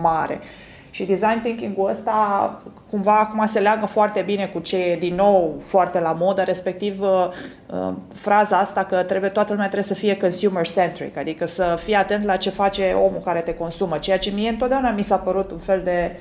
mare. 0.00 0.40
Uh, 0.40 0.67
și 0.98 1.04
design 1.04 1.40
thinking-ul 1.40 1.90
ăsta 1.90 2.60
cumva 2.90 3.18
acum 3.18 3.46
se 3.46 3.58
leagă 3.58 3.86
foarte 3.86 4.22
bine 4.26 4.46
cu 4.46 4.58
ce 4.58 4.76
e 4.76 4.96
din 4.96 5.14
nou 5.14 5.60
foarte 5.64 6.00
la 6.00 6.12
modă, 6.12 6.42
respectiv 6.42 7.00
uh, 7.00 7.28
uh, 7.66 7.92
fraza 8.14 8.58
asta 8.58 8.84
că 8.84 9.02
trebuie 9.02 9.30
toată 9.30 9.52
lumea 9.52 9.68
trebuie 9.68 9.88
să 9.88 9.94
fie 9.94 10.16
consumer-centric, 10.16 11.16
adică 11.16 11.46
să 11.46 11.78
fii 11.84 11.94
atent 11.94 12.24
la 12.24 12.36
ce 12.36 12.50
face 12.50 12.92
omul 12.92 13.20
care 13.24 13.40
te 13.40 13.54
consumă, 13.54 13.98
ceea 13.98 14.18
ce 14.18 14.30
mie 14.30 14.48
întotdeauna 14.48 14.90
mi 14.90 15.02
s-a 15.02 15.16
părut 15.16 15.50
un 15.50 15.58
fel 15.58 15.80
de 15.84 16.16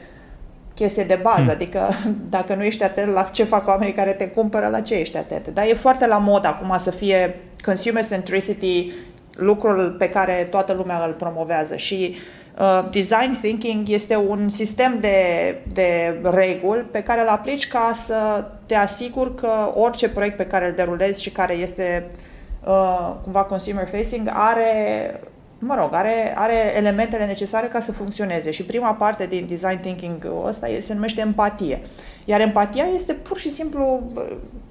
chestie 0.75 1.03
de 1.03 1.19
bază, 1.21 1.41
hmm. 1.41 1.49
adică 1.49 1.89
dacă 2.37 2.55
nu 2.55 2.63
ești 2.63 2.83
atent 2.83 3.13
la 3.13 3.23
ce 3.23 3.43
fac 3.43 3.67
oamenii 3.67 3.93
care 3.93 4.11
te 4.11 4.27
cumpără, 4.27 4.67
la 4.67 4.81
ce 4.81 4.93
ești 4.93 5.17
atent. 5.17 5.47
Dar 5.47 5.65
e 5.65 5.73
foarte 5.73 6.07
la 6.07 6.17
mod 6.17 6.45
acum 6.45 6.75
să 6.77 6.91
fie 6.91 7.39
consumer 7.63 8.05
centricity 8.05 8.91
lucrul 9.31 9.95
pe 9.97 10.09
care 10.09 10.47
toată 10.51 10.73
lumea 10.73 11.05
îl 11.05 11.13
promovează 11.13 11.75
și 11.75 12.15
Uh, 12.15 12.46
design 12.91 13.37
thinking 13.41 13.89
este 13.89 14.15
un 14.15 14.49
sistem 14.49 14.97
de, 14.99 15.17
de 15.73 16.19
reguli 16.23 16.81
pe 16.81 17.03
care 17.03 17.21
îl 17.21 17.27
aplici 17.27 17.67
ca 17.67 17.91
să 17.93 18.45
te 18.65 18.75
asiguri 18.75 19.35
că 19.35 19.71
orice 19.75 20.09
proiect 20.09 20.37
pe 20.37 20.45
care 20.45 20.67
îl 20.67 20.73
derulezi 20.75 21.21
și 21.21 21.29
care 21.29 21.53
este 21.53 22.05
uh, 22.65 23.13
cumva 23.23 23.43
consumer 23.43 23.87
facing 23.87 24.29
are 24.33 25.19
mă 25.59 25.75
rog, 25.75 25.93
are, 25.93 26.33
are 26.35 26.73
elementele 26.75 27.25
necesare 27.25 27.67
ca 27.67 27.79
să 27.79 27.91
funcționeze. 27.91 28.51
Și 28.51 28.63
prima 28.63 28.93
parte 28.93 29.25
din 29.25 29.45
design 29.49 29.79
thinking 29.79 30.27
ăsta 30.45 30.67
se 30.79 30.93
numește 30.93 31.21
empatie. 31.21 31.81
Iar 32.25 32.39
empatia 32.39 32.85
este 32.95 33.13
pur 33.13 33.37
și 33.37 33.49
simplu 33.49 34.01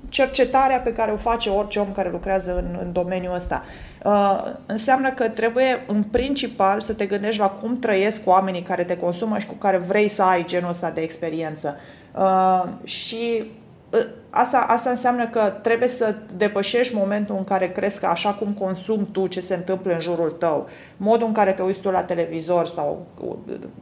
cercetarea 0.09 0.79
pe 0.79 0.93
care 0.93 1.13
o 1.13 1.17
face 1.17 1.49
orice 1.49 1.79
om 1.79 1.93
care 1.95 2.11
lucrează 2.11 2.57
în, 2.57 2.79
în 2.81 2.93
domeniul 2.93 3.35
ăsta. 3.35 3.65
Uh, 4.07 4.53
înseamnă 4.67 5.11
că 5.11 5.29
trebuie, 5.29 5.85
în 5.87 6.03
principal, 6.03 6.81
să 6.81 6.93
te 6.93 7.07
gândești 7.07 7.41
la 7.41 7.49
cum 7.49 7.79
trăiesc 7.79 8.27
oamenii 8.27 8.63
care 8.63 8.85
te 8.85 8.97
consumă 8.97 9.39
și 9.39 9.47
cu 9.47 9.55
care 9.55 9.77
vrei 9.77 10.09
să 10.09 10.23
ai 10.23 10.45
genul 10.47 10.71
ăsta 10.71 10.91
de 10.91 11.01
experiență. 11.01 11.77
Uh, 12.19 12.65
și 12.85 13.51
uh, 13.91 14.07
asta, 14.31 14.59
asta 14.69 14.91
înseamnă 14.91 15.27
că 15.27 15.53
trebuie 15.63 15.89
să 15.89 16.15
depășești 16.37 16.95
momentul 16.95 17.37
în 17.37 17.45
care 17.45 17.69
crezi 17.69 18.01
că 18.01 18.07
așa 18.07 18.31
cum 18.31 18.53
consumi 18.53 19.09
tu 19.13 19.27
ce 19.27 19.41
se 19.41 19.55
întâmplă 19.55 19.93
în 19.93 20.01
jurul 20.01 20.31
tău, 20.31 20.69
modul 20.97 21.27
în 21.27 21.33
care 21.33 21.53
te 21.53 21.63
uiți 21.63 21.81
tu 21.81 21.91
la 21.91 22.03
televizor 22.03 22.67
sau 22.67 23.07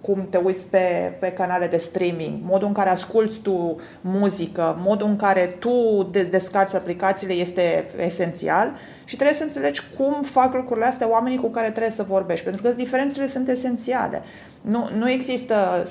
cum 0.01 0.27
te 0.31 0.37
uiți 0.37 0.67
pe, 0.67 1.13
pe 1.21 1.33
canale 1.33 1.67
de 1.67 1.77
streaming, 1.77 2.39
modul 2.43 2.67
în 2.67 2.75
care 2.75 2.91
asculți 2.91 3.39
tu 3.39 3.81
muzică, 4.01 4.77
modul 4.79 5.07
în 5.07 5.17
care 5.17 5.57
tu 5.59 6.09
descarci 6.31 6.75
aplicațiile 6.75 7.33
este 7.33 7.85
esențial 7.99 8.73
și 9.05 9.17
trebuie 9.17 9.37
să 9.37 9.45
înțelegi 9.45 9.83
cum 9.97 10.23
fac 10.23 10.55
lucrurile 10.55 10.87
astea 10.87 11.11
oamenii 11.11 11.39
cu 11.39 11.49
care 11.49 11.71
trebuie 11.71 11.93
să 11.93 12.03
vorbești, 12.03 12.45
pentru 12.45 12.63
că 12.63 12.69
diferențele 12.69 13.29
sunt 13.29 13.49
esențiale. 13.49 14.23
Nu, 14.61 14.89
nu 14.99 15.11
există, 15.11 15.85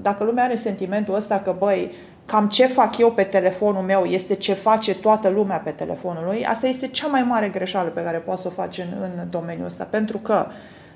dacă 0.00 0.24
lumea 0.24 0.44
are 0.44 0.54
sentimentul 0.54 1.14
ăsta 1.14 1.38
că, 1.38 1.54
băi, 1.58 1.92
cam 2.24 2.48
ce 2.48 2.66
fac 2.66 2.98
eu 2.98 3.12
pe 3.12 3.22
telefonul 3.22 3.82
meu 3.82 4.04
este 4.04 4.34
ce 4.34 4.52
face 4.52 4.94
toată 4.94 5.28
lumea 5.28 5.56
pe 5.56 5.70
telefonul 5.70 6.24
lui, 6.24 6.46
asta 6.46 6.66
este 6.66 6.88
cea 6.88 7.06
mai 7.06 7.22
mare 7.22 7.48
greșeală 7.48 7.88
pe 7.88 8.02
care 8.02 8.16
poți 8.18 8.42
să 8.42 8.48
o 8.48 8.50
faci 8.50 8.78
în, 8.78 8.86
în 9.02 9.30
domeniul 9.30 9.66
ăsta, 9.66 9.84
pentru 9.90 10.18
că 10.18 10.46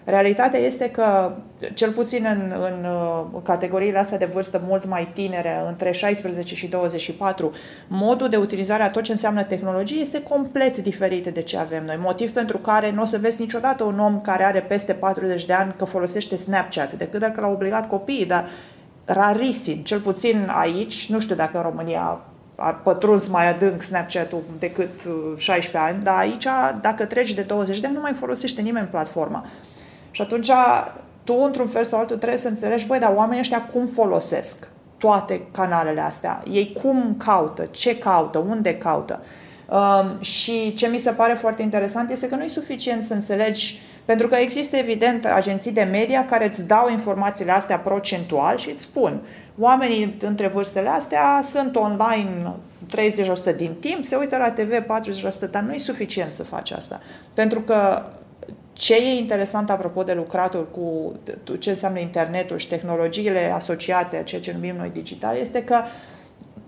Realitatea 0.04 0.60
este 0.60 0.90
că, 0.90 1.32
cel 1.74 1.90
puțin 1.90 2.26
în, 2.30 2.52
în 2.70 2.84
uh, 2.84 3.40
categoriile 3.42 3.98
astea 3.98 4.18
de 4.18 4.24
vârstă 4.24 4.62
mult 4.66 4.86
mai 4.86 5.08
tinere, 5.12 5.62
între 5.68 5.92
16 5.92 6.54
și 6.54 6.68
24, 6.68 7.52
modul 7.88 8.28
de 8.28 8.36
utilizare 8.36 8.82
a 8.82 8.90
tot 8.90 9.02
ce 9.02 9.10
înseamnă 9.10 9.42
tehnologie 9.42 10.00
este 10.00 10.22
complet 10.22 10.78
diferit 10.78 11.26
de 11.26 11.42
ce 11.42 11.58
avem 11.58 11.84
noi. 11.84 11.96
Motiv 12.00 12.32
pentru 12.32 12.58
care 12.58 12.90
nu 12.90 13.02
o 13.02 13.04
să 13.04 13.18
vezi 13.18 13.40
niciodată 13.40 13.84
un 13.84 13.98
om 13.98 14.20
care 14.20 14.44
are 14.44 14.60
peste 14.60 14.92
40 14.92 15.46
de 15.46 15.52
ani 15.52 15.74
că 15.76 15.84
folosește 15.84 16.36
Snapchat, 16.36 16.92
decât 16.92 17.20
dacă 17.20 17.40
l-au 17.40 17.52
obligat 17.52 17.88
copiii, 17.88 18.26
dar 18.26 18.48
rarisim, 19.04 19.76
cel 19.76 19.98
puțin 19.98 20.50
aici, 20.54 21.10
nu 21.10 21.20
știu 21.20 21.34
dacă 21.34 21.56
în 21.56 21.62
România 21.62 22.20
a 22.54 22.70
pătruns 22.70 23.28
mai 23.28 23.48
adânc 23.48 23.82
Snapchat-ul 23.82 24.42
decât 24.58 24.90
16 25.36 25.76
uh, 25.76 25.92
ani, 25.94 26.04
dar 26.04 26.18
aici, 26.18 26.46
dacă 26.80 27.04
treci 27.04 27.34
de 27.34 27.42
20 27.42 27.80
de 27.80 27.86
ani, 27.86 27.94
nu 27.94 28.00
mai 28.00 28.12
folosește 28.12 28.60
nimeni 28.60 28.86
platforma. 28.86 29.46
Și 30.12 30.22
atunci 30.22 30.50
tu, 31.24 31.34
într-un 31.44 31.66
fel 31.66 31.84
sau 31.84 31.98
altul, 31.98 32.16
trebuie 32.16 32.38
să 32.38 32.48
înțelegi, 32.48 32.86
băi, 32.86 32.98
dar 32.98 33.12
oamenii 33.14 33.40
ăștia 33.40 33.62
cum 33.62 33.86
folosesc 33.86 34.68
toate 34.98 35.40
canalele 35.52 36.00
astea? 36.00 36.42
Ei 36.50 36.78
cum 36.82 37.14
caută? 37.24 37.68
Ce 37.70 37.98
caută? 37.98 38.38
Unde 38.38 38.74
caută? 38.76 39.22
Um, 39.68 40.20
și 40.20 40.74
ce 40.74 40.86
mi 40.86 40.98
se 40.98 41.10
pare 41.10 41.34
foarte 41.34 41.62
interesant 41.62 42.10
este 42.10 42.28
că 42.28 42.36
nu 42.36 42.44
e 42.44 42.48
suficient 42.48 43.04
să 43.04 43.14
înțelegi, 43.14 43.80
pentru 44.04 44.28
că 44.28 44.34
există 44.34 44.76
evident 44.76 45.26
agenții 45.26 45.72
de 45.72 45.82
media 45.82 46.24
care 46.24 46.48
îți 46.48 46.66
dau 46.66 46.90
informațiile 46.90 47.50
astea 47.50 47.78
procentual 47.78 48.56
și 48.56 48.70
îți 48.70 48.82
spun 48.82 49.20
oamenii 49.58 50.16
între 50.20 50.46
vârstele 50.46 50.88
astea 50.88 51.42
sunt 51.44 51.76
online 51.76 52.52
30% 53.52 53.56
din 53.56 53.74
timp, 53.80 54.04
se 54.04 54.16
uită 54.16 54.36
la 54.36 54.50
TV 54.50 54.72
40%, 55.46 55.50
dar 55.50 55.62
nu 55.62 55.72
e 55.72 55.78
suficient 55.78 56.32
să 56.32 56.42
faci 56.42 56.70
asta. 56.70 57.00
Pentru 57.34 57.60
că 57.60 58.02
ce 58.72 58.94
e 58.94 59.14
interesant 59.14 59.70
apropo 59.70 60.02
de 60.02 60.12
lucratul 60.12 60.68
cu 60.70 61.12
ce 61.58 61.68
înseamnă 61.68 61.98
internetul 61.98 62.58
și 62.58 62.68
tehnologiile 62.68 63.52
asociate, 63.54 64.22
ceea 64.24 64.40
ce 64.40 64.52
numim 64.52 64.76
noi 64.76 64.90
digital, 64.92 65.36
este 65.36 65.64
că 65.64 65.76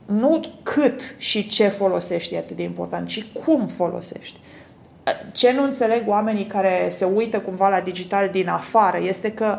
nu 0.06 0.40
cât 0.62 1.14
și 1.18 1.46
ce 1.46 1.68
folosești 1.68 2.34
e 2.34 2.38
atât 2.38 2.56
de 2.56 2.62
important, 2.62 3.08
ci 3.08 3.26
cum 3.44 3.66
folosești. 3.66 4.40
Ce 5.32 5.52
nu 5.52 5.62
înțeleg 5.62 6.08
oamenii 6.08 6.46
care 6.46 6.88
se 6.90 7.04
uită 7.04 7.40
cumva 7.40 7.68
la 7.68 7.80
digital 7.80 8.28
din 8.28 8.48
afară 8.48 8.98
este 9.02 9.32
că 9.32 9.58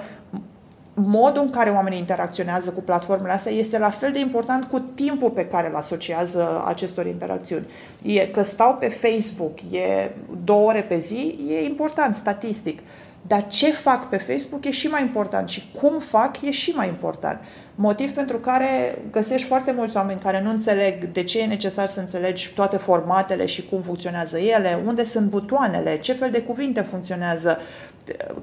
modul 0.98 1.42
în 1.42 1.50
care 1.50 1.70
oamenii 1.70 2.00
interacționează 2.00 2.72
cu 2.72 2.82
platformele 2.82 3.34
astea 3.34 3.52
este 3.52 3.78
la 3.78 3.90
fel 3.90 4.12
de 4.12 4.20
important 4.20 4.64
cu 4.64 4.80
timpul 4.80 5.30
pe 5.30 5.48
care 5.48 5.70
îl 5.70 5.76
asociază 5.76 6.64
acestor 6.66 7.06
interacțiuni. 7.06 7.68
E 8.02 8.28
că 8.28 8.44
stau 8.44 8.76
pe 8.76 8.88
Facebook, 8.88 9.60
e 9.72 10.12
două 10.44 10.68
ore 10.68 10.82
pe 10.82 10.98
zi, 10.98 11.40
e 11.50 11.64
important 11.64 12.16
statistic. 12.16 12.80
Dar 13.28 13.48
ce 13.48 13.72
fac 13.72 14.10
pe 14.10 14.18
Facebook 14.18 14.66
e 14.66 14.72
și 14.72 14.88
mai 14.88 15.02
important 15.02 15.50
și 15.50 15.64
cum 15.80 16.00
fac 16.00 16.42
e 16.42 16.52
și 16.52 16.72
mai 16.72 16.88
important. 16.88 17.40
Motiv 17.76 18.14
pentru 18.14 18.38
care 18.38 18.98
găsești 19.12 19.48
foarte 19.48 19.72
mulți 19.72 19.98
oameni 19.98 20.20
care 20.20 20.42
nu 20.42 20.50
înțeleg 20.50 21.06
de 21.06 21.24
ce 21.24 21.40
e 21.40 21.46
necesar 21.46 21.86
să 21.86 22.00
înțelegi 22.00 22.54
toate 22.54 22.78
formatele 22.78 23.46
și 23.46 23.66
cum 23.66 23.82
funcționează 23.82 24.38
ele, 24.38 24.80
unde 24.86 25.04
sunt 25.04 25.30
butoanele, 25.30 26.00
ce 26.00 26.14
fel 26.14 26.32
de 26.32 26.42
cuvinte 26.42 26.82
funcționează, 26.82 27.58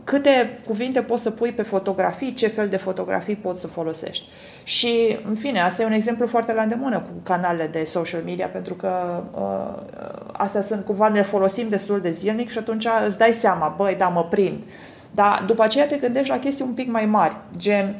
câte 0.05 0.59
cuvinte 0.67 1.03
poți 1.03 1.23
să 1.23 1.31
pui 1.31 1.53
pe 1.53 1.63
fotografii, 1.63 2.35
ce 2.35 2.47
fel 2.47 2.69
de 2.69 2.77
fotografii 2.77 3.35
poți 3.35 3.61
să 3.61 3.67
folosești. 3.67 4.25
Și, 4.63 5.19
în 5.29 5.35
fine, 5.35 5.61
asta 5.61 5.83
e 5.83 5.87
un 5.87 5.93
exemplu 5.93 6.27
foarte 6.27 6.53
la 6.53 6.63
îndemână 6.63 6.99
cu 6.99 7.11
canalele 7.23 7.67
de 7.67 7.85
social 7.85 8.23
media, 8.23 8.47
pentru 8.47 8.75
că 8.75 9.23
uh, 9.35 9.83
astea 10.33 10.63
sunt, 10.63 10.85
cumva, 10.85 11.09
ne 11.09 11.23
folosim 11.23 11.69
destul 11.69 12.01
de 12.01 12.11
zilnic 12.11 12.51
și 12.51 12.59
atunci 12.59 12.87
îți 13.07 13.19
dai 13.19 13.33
seama, 13.33 13.75
băi, 13.77 13.95
da, 13.95 14.09
mă 14.09 14.25
prind. 14.25 14.63
Dar 15.11 15.45
după 15.47 15.63
aceea 15.63 15.87
te 15.87 15.97
gândești 15.97 16.31
la 16.31 16.39
chestii 16.39 16.65
un 16.65 16.73
pic 16.73 16.91
mai 16.91 17.07
mari, 17.07 17.37
gen, 17.57 17.97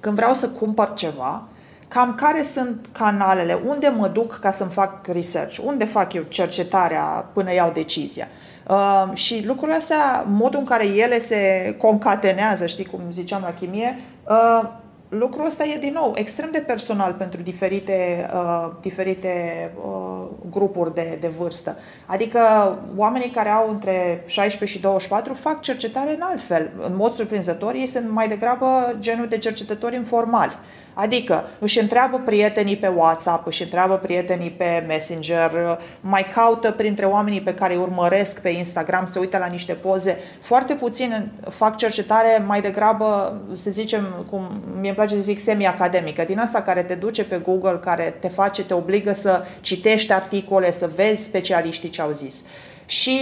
când 0.00 0.16
vreau 0.16 0.34
să 0.34 0.48
cumpăr 0.48 0.92
ceva, 0.94 1.42
cam 1.88 2.14
care 2.14 2.42
sunt 2.42 2.86
canalele, 2.92 3.58
unde 3.66 3.88
mă 3.96 4.08
duc 4.08 4.38
ca 4.38 4.50
să-mi 4.50 4.70
fac 4.70 5.06
research, 5.06 5.58
unde 5.64 5.84
fac 5.84 6.12
eu 6.12 6.22
cercetarea 6.22 7.28
până 7.32 7.52
iau 7.52 7.70
decizia. 7.70 8.28
Uh, 8.30 8.45
și 9.14 9.46
lucrurile 9.46 9.76
astea, 9.76 10.24
modul 10.28 10.58
în 10.58 10.64
care 10.64 10.86
ele 10.86 11.18
se 11.18 11.74
concatenează, 11.78 12.66
știi 12.66 12.84
cum 12.84 13.00
ziceam 13.10 13.42
la 13.44 13.52
chimie, 13.52 13.98
uh, 14.28 14.68
lucrul 15.08 15.46
ăsta 15.46 15.64
e 15.64 15.78
din 15.78 15.92
nou 15.92 16.12
extrem 16.16 16.48
de 16.52 16.58
personal 16.58 17.12
pentru 17.12 17.42
diferite, 17.42 18.30
uh, 18.34 18.70
diferite 18.80 19.32
uh, 19.76 20.26
grupuri 20.50 20.94
de, 20.94 21.18
de 21.20 21.28
vârstă. 21.28 21.76
Adică 22.06 22.40
oamenii 22.96 23.30
care 23.30 23.48
au 23.48 23.70
între 23.70 24.22
16 24.26 24.76
și 24.76 24.82
24 24.82 25.32
fac 25.32 25.60
cercetare 25.60 26.14
în 26.14 26.22
alt 26.22 26.42
fel. 26.42 26.70
În 26.82 26.96
mod 26.96 27.14
surprinzător, 27.14 27.74
ei 27.74 27.86
sunt 27.86 28.10
mai 28.10 28.28
degrabă 28.28 28.96
genul 28.98 29.28
de 29.28 29.38
cercetători 29.38 29.96
informali. 29.96 30.58
Adică 30.98 31.44
își 31.58 31.80
întreabă 31.80 32.22
prietenii 32.24 32.76
pe 32.76 32.86
WhatsApp, 32.86 33.46
își 33.46 33.62
întreabă 33.62 33.94
prietenii 33.94 34.50
pe 34.50 34.84
Messenger, 34.86 35.50
mai 36.00 36.26
caută 36.34 36.70
printre 36.70 37.04
oamenii 37.04 37.40
pe 37.40 37.54
care 37.54 37.74
îi 37.74 37.80
urmăresc 37.80 38.40
pe 38.40 38.48
Instagram, 38.48 39.04
se 39.04 39.18
uită 39.18 39.38
la 39.38 39.46
niște 39.46 39.72
poze. 39.72 40.18
Foarte 40.40 40.74
puțin 40.74 41.30
fac 41.48 41.76
cercetare 41.76 42.44
mai 42.46 42.60
degrabă, 42.60 43.40
să 43.52 43.70
zicem, 43.70 44.24
cum 44.30 44.62
mi-e 44.80 44.92
place 44.92 45.14
să 45.14 45.20
zic, 45.20 45.38
semi-academică, 45.38 46.24
din 46.24 46.38
asta 46.38 46.62
care 46.62 46.82
te 46.82 46.94
duce 46.94 47.24
pe 47.24 47.40
Google, 47.44 47.80
care 47.82 48.16
te 48.20 48.28
face, 48.28 48.64
te 48.64 48.74
obligă 48.74 49.12
să 49.12 49.44
citești 49.60 50.12
articole, 50.12 50.72
să 50.72 50.90
vezi 50.94 51.22
specialiștii 51.22 51.90
ce 51.90 52.02
au 52.02 52.10
zis. 52.10 52.42
Și 52.86 53.18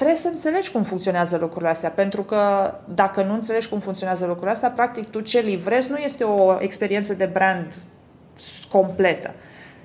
trebuie 0.00 0.20
să 0.20 0.28
înțelegi 0.28 0.70
cum 0.70 0.82
funcționează 0.82 1.36
lucrurile 1.40 1.70
astea, 1.70 1.88
pentru 1.88 2.22
că 2.22 2.74
dacă 2.94 3.22
nu 3.22 3.32
înțelegi 3.32 3.68
cum 3.68 3.80
funcționează 3.80 4.26
lucrurile 4.26 4.52
astea, 4.52 4.70
practic 4.70 5.10
tu 5.10 5.20
ce 5.20 5.40
livrezi 5.40 5.90
nu 5.90 5.96
este 5.96 6.24
o 6.24 6.56
experiență 6.60 7.14
de 7.14 7.24
brand 7.24 7.74
completă. 8.70 9.34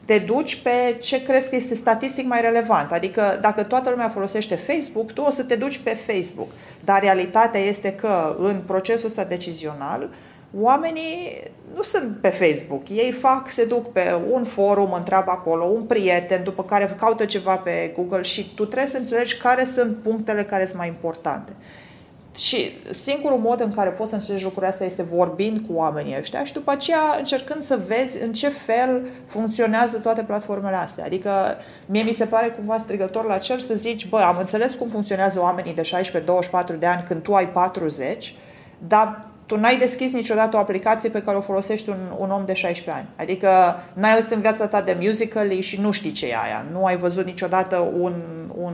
Te 0.05 0.17
duci 0.17 0.61
pe 0.61 0.97
ce 1.01 1.23
crezi 1.23 1.49
că 1.49 1.55
este 1.55 1.75
statistic 1.75 2.25
mai 2.25 2.41
relevant. 2.41 2.91
Adică 2.91 3.37
dacă 3.41 3.63
toată 3.63 3.89
lumea 3.89 4.09
folosește 4.09 4.55
Facebook, 4.55 5.11
tu 5.11 5.21
o 5.21 5.29
să 5.29 5.43
te 5.43 5.55
duci 5.55 5.79
pe 5.79 5.97
Facebook. 6.07 6.49
Dar 6.83 7.01
realitatea 7.01 7.59
este 7.59 7.93
că 7.93 8.35
în 8.39 8.61
procesul 8.65 9.07
ăsta 9.07 9.23
decizional, 9.23 10.09
oamenii 10.59 11.41
nu 11.75 11.81
sunt 11.81 12.17
pe 12.21 12.29
Facebook. 12.29 12.89
Ei 12.89 13.11
fac, 13.11 13.49
se 13.49 13.65
duc 13.65 13.91
pe 13.91 14.21
un 14.31 14.43
forum, 14.43 14.93
întreabă 14.93 15.31
acolo, 15.31 15.65
un 15.65 15.83
prieten, 15.83 16.43
după 16.43 16.63
care 16.63 16.95
caută 16.99 17.25
ceva 17.25 17.55
pe 17.55 17.91
Google 17.95 18.21
și 18.21 18.53
tu 18.55 18.65
trebuie 18.65 18.91
să 18.91 18.97
înțelegi 18.97 19.37
care 19.37 19.63
sunt 19.63 19.97
punctele 19.97 20.43
care 20.43 20.65
sunt 20.65 20.77
mai 20.77 20.87
importante. 20.87 21.51
Și 22.35 22.71
singurul 22.91 23.37
mod 23.37 23.61
în 23.61 23.73
care 23.73 23.89
poți 23.89 24.09
să 24.09 24.15
înțelegi 24.15 24.43
lucrurile 24.43 24.71
astea 24.71 24.85
este 24.85 25.03
vorbind 25.03 25.57
cu 25.67 25.73
oamenii 25.73 26.17
ăștia 26.19 26.43
și 26.43 26.53
după 26.53 26.71
aceea 26.71 27.15
încercând 27.17 27.63
să 27.63 27.79
vezi 27.87 28.21
în 28.21 28.33
ce 28.33 28.49
fel 28.49 29.07
funcționează 29.25 29.99
toate 29.99 30.21
platformele 30.21 30.75
astea. 30.75 31.05
Adică 31.05 31.31
mie 31.85 32.03
mi 32.03 32.11
se 32.11 32.25
pare 32.25 32.47
cumva 32.49 32.77
strigător 32.77 33.25
la 33.25 33.37
cer 33.37 33.59
să 33.59 33.73
zici, 33.73 34.07
bă, 34.07 34.17
am 34.17 34.37
înțeles 34.37 34.75
cum 34.75 34.87
funcționează 34.87 35.41
oamenii 35.41 35.73
de 35.73 35.89
16-24 36.75 36.79
de 36.79 36.85
ani 36.85 37.03
când 37.07 37.21
tu 37.21 37.33
ai 37.33 37.49
40, 37.49 38.35
dar 38.87 39.25
tu 39.45 39.57
n-ai 39.57 39.77
deschis 39.77 40.13
niciodată 40.13 40.55
o 40.55 40.59
aplicație 40.59 41.09
pe 41.09 41.21
care 41.21 41.37
o 41.37 41.41
folosești 41.41 41.89
un, 41.89 41.97
un 42.17 42.31
om 42.31 42.45
de 42.45 42.53
16 42.53 43.03
ani. 43.03 43.07
Adică 43.15 43.75
n-ai 43.93 44.13
auzit 44.13 44.31
în 44.31 44.41
viața 44.41 44.67
ta 44.67 44.81
de 44.81 44.97
musical 45.01 45.59
și 45.59 45.81
nu 45.81 45.91
știi 45.91 46.11
ce 46.11 46.27
e 46.27 46.35
aia. 46.43 46.65
Nu 46.71 46.85
ai 46.85 46.97
văzut 46.97 47.25
niciodată 47.25 47.91
un, 47.99 48.13
un, 48.57 48.73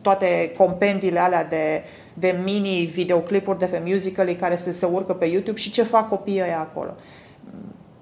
toate 0.00 0.52
compendiile 0.56 1.18
alea 1.18 1.44
de, 1.44 1.82
de 2.14 2.40
mini 2.44 2.84
videoclipuri 2.84 3.58
de 3.58 3.66
pe 3.66 3.82
musical 3.84 4.34
care 4.34 4.54
se, 4.54 4.70
se 4.70 4.86
urcă 4.86 5.12
pe 5.12 5.24
YouTube 5.24 5.58
și 5.58 5.70
ce 5.70 5.82
fac 5.82 6.08
copiii 6.08 6.42
ăia 6.42 6.58
acolo. 6.58 6.94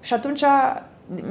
Și 0.01 0.13
atunci 0.13 0.43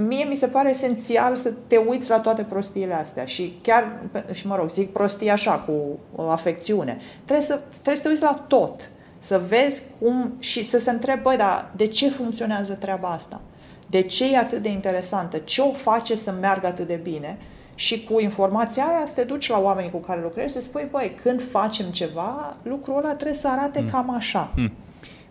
mie 0.07 0.25
mi 0.25 0.37
se 0.37 0.47
pare 0.47 0.71
esențial 0.71 1.37
să 1.37 1.53
te 1.67 1.77
uiți 1.77 2.11
la 2.11 2.21
toate 2.21 2.43
prostiile 2.43 2.95
astea 2.95 3.25
și 3.25 3.59
chiar, 3.63 3.93
și 4.33 4.47
mă 4.47 4.57
rog, 4.57 4.71
zic 4.71 4.93
prostii 4.93 5.31
așa, 5.31 5.53
cu 5.53 5.99
afecțiune. 6.31 7.01
Trebuie 7.25 7.47
să, 7.47 7.61
trebuie 7.71 7.97
să 7.97 8.03
te 8.03 8.09
uiți 8.09 8.23
la 8.23 8.45
tot 8.47 8.91
să 9.19 9.41
vezi 9.49 9.83
cum 9.99 10.33
și 10.39 10.63
să 10.63 10.79
se 10.79 10.91
întrebe, 10.91 11.21
băi, 11.23 11.37
dar 11.37 11.71
de 11.77 11.87
ce 11.87 12.09
funcționează 12.09 12.73
treaba 12.73 13.09
asta? 13.09 13.41
De 13.87 14.03
ce 14.03 14.33
e 14.33 14.39
atât 14.39 14.63
de 14.63 14.69
interesantă? 14.69 15.37
Ce 15.37 15.61
o 15.61 15.73
face 15.73 16.17
să 16.17 16.35
meargă 16.41 16.67
atât 16.67 16.87
de 16.87 17.01
bine? 17.03 17.39
Și 17.75 18.05
cu 18.05 18.21
informația 18.21 18.85
aia 18.85 19.07
să 19.07 19.13
te 19.15 19.25
duci 19.25 19.49
la 19.49 19.59
oamenii 19.59 19.91
cu 19.91 19.99
care 19.99 20.21
lucrezi 20.23 20.55
și 20.55 20.61
să 20.61 20.67
spui, 20.67 20.89
băi, 20.91 21.17
când 21.23 21.43
facem 21.51 21.87
ceva, 21.87 22.57
lucrul 22.63 22.97
ăla 22.97 23.15
trebuie 23.15 23.37
să 23.37 23.49
arate 23.49 23.81
mm. 23.81 23.89
cam 23.91 24.15
așa. 24.15 24.53
Mm. 24.57 24.73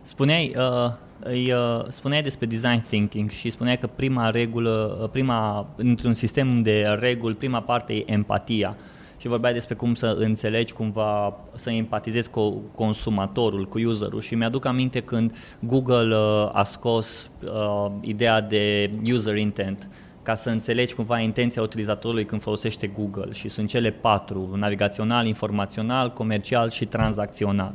Spuneai, 0.01 0.56
uh, 0.58 0.92
îi, 1.20 1.51
uh, 1.51 1.86
spuneai 1.88 2.22
despre 2.22 2.46
design 2.46 2.84
thinking 2.88 3.30
și 3.30 3.50
spuneai 3.50 3.77
că 3.77 3.88
prima 3.96 4.30
regulă, 4.30 5.00
uh, 5.01 5.10
prima, 5.10 5.68
într-un 5.75 6.13
sistem 6.13 6.62
de 6.62 6.98
reguli, 7.00 7.36
prima 7.36 7.62
parte 7.62 7.94
e 7.94 8.12
empatia. 8.12 8.75
Uh, 8.77 8.95
și 9.25 9.32
vorbeai 9.32 9.53
despre 9.53 9.75
cum 9.75 9.94
să 9.94 10.15
înțelegi 10.20 10.74
cumva, 10.74 11.38
să 11.55 11.70
empatizezi 11.70 12.29
cu 12.29 12.63
consumatorul, 12.75 13.67
cu 13.67 13.79
userul 13.79 14.22
și 14.22 14.36
mi-aduc 14.36 14.65
aminte 14.65 15.00
când 15.00 15.36
Google 15.60 16.15
uh, 16.15 16.50
a 16.51 16.63
scos 16.63 17.29
uh, 17.44 17.91
ideea 18.01 18.41
de 18.41 18.91
user 19.13 19.36
intent 19.36 19.89
ca 20.24 20.36
să 20.36 20.50
înțelegi 20.50 20.94
cumva 20.94 21.20
intenția 21.20 21.62
utilizatorului 21.62 22.25
când 22.25 22.41
folosește 22.41 22.88
Google 22.88 23.32
și 23.32 23.50
sunt 23.50 23.67
cele 23.67 23.91
patru, 23.91 24.55
navigațional, 24.55 25.25
informațional, 25.25 26.13
comercial 26.13 26.70
și 26.70 26.86
tranzacțional. 26.86 27.74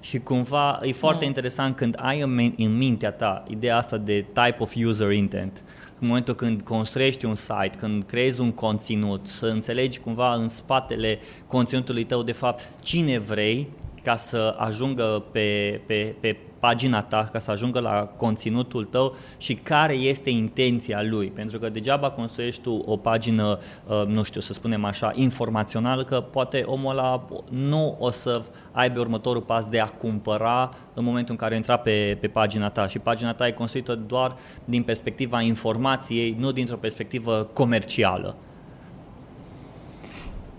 Și 0.00 0.18
cumva 0.18 0.78
e 0.82 0.92
foarte 0.92 1.22
mm. 1.22 1.28
interesant 1.28 1.76
când 1.76 1.96
ai 1.98 2.20
în, 2.20 2.52
în 2.56 2.76
mintea 2.76 3.12
ta 3.12 3.44
ideea 3.48 3.76
asta 3.76 3.96
de 3.96 4.24
type 4.32 4.56
of 4.58 4.74
user 4.74 5.10
intent, 5.10 5.62
în 6.02 6.08
momentul 6.08 6.34
când 6.34 6.62
construiești 6.62 7.24
un 7.24 7.34
site, 7.34 7.70
când 7.78 8.04
creezi 8.04 8.40
un 8.40 8.52
conținut, 8.52 9.26
să 9.26 9.46
înțelegi 9.46 9.98
cumva 9.98 10.34
în 10.34 10.48
spatele 10.48 11.18
conținutului 11.46 12.04
tău 12.04 12.22
de 12.22 12.32
fapt 12.32 12.70
cine 12.80 13.18
vrei 13.18 13.68
ca 14.02 14.16
să 14.16 14.54
ajungă 14.58 15.24
pe, 15.32 15.80
pe, 15.86 16.14
pe 16.20 16.36
pagina 16.62 17.02
ta, 17.02 17.28
ca 17.32 17.38
să 17.38 17.50
ajungă 17.50 17.80
la 17.80 18.12
conținutul 18.16 18.84
tău 18.84 19.16
și 19.36 19.54
care 19.54 19.94
este 19.94 20.30
intenția 20.30 21.02
lui. 21.02 21.26
Pentru 21.26 21.58
că 21.58 21.68
degeaba 21.68 22.10
construiești 22.10 22.60
tu 22.62 22.82
o 22.86 22.96
pagină, 22.96 23.58
uh, 23.86 24.06
nu 24.06 24.22
știu, 24.22 24.40
să 24.40 24.52
spunem 24.52 24.84
așa, 24.84 25.10
informațională, 25.14 26.04
că 26.04 26.20
poate 26.20 26.62
omul 26.66 26.90
ăla 26.90 27.24
nu 27.50 27.96
o 27.98 28.10
să 28.10 28.42
aibă 28.72 29.00
următorul 29.00 29.42
pas 29.42 29.66
de 29.66 29.80
a 29.80 29.86
cumpăra 29.86 30.70
în 30.94 31.04
momentul 31.04 31.32
în 31.32 31.40
care 31.40 31.54
intra 31.54 31.76
pe, 31.76 32.16
pe 32.20 32.28
pagina 32.28 32.68
ta 32.68 32.86
și 32.86 32.98
pagina 32.98 33.34
ta 33.34 33.46
e 33.46 33.52
construită 33.52 33.94
doar 33.94 34.36
din 34.64 34.82
perspectiva 34.82 35.40
informației, 35.40 36.36
nu 36.38 36.52
dintr-o 36.52 36.76
perspectivă 36.76 37.48
comercială. 37.52 38.36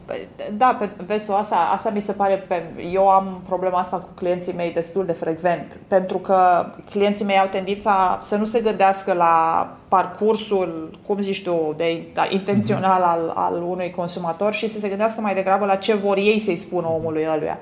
Păi, 0.06 0.28
da, 0.58 0.76
pe, 0.80 0.90
vezi 1.06 1.26
tu, 1.26 1.34
asta, 1.34 1.56
asta 1.56 1.90
mi 1.90 2.02
se 2.02 2.12
pare, 2.12 2.36
pe, 2.48 2.64
eu 2.92 3.10
am 3.10 3.42
problema 3.46 3.80
asta 3.80 3.98
cu 3.98 4.10
clienții 4.16 4.54
mei 4.54 4.72
destul 4.72 5.06
de 5.06 5.12
frecvent, 5.12 5.80
pentru 5.88 6.18
că 6.18 6.66
clienții 6.90 7.26
mei 7.26 7.40
au 7.40 7.48
tendința 7.48 8.20
să 8.22 8.36
nu 8.36 8.46
se 8.46 8.60
gândească 8.60 9.14
la 9.14 9.68
parcursul, 9.88 11.00
cum 11.06 11.20
zici 11.20 11.44
tu, 11.44 11.74
de, 11.78 12.04
da, 12.14 12.28
intențional 12.30 13.02
mhm. 13.02 13.10
al, 13.10 13.34
al 13.36 13.62
unui 13.62 13.92
consumator 13.92 14.54
și 14.54 14.68
să 14.68 14.80
se 14.80 14.88
gândească 14.88 15.22
mai 15.22 15.34
degrabă 15.34 15.66
la 15.66 15.76
ce 15.76 15.96
vor 15.96 16.18
ei 16.18 16.40
să-i 16.40 16.56
spună 16.56 16.88
omului 16.88 17.28
ăluia. 17.34 17.60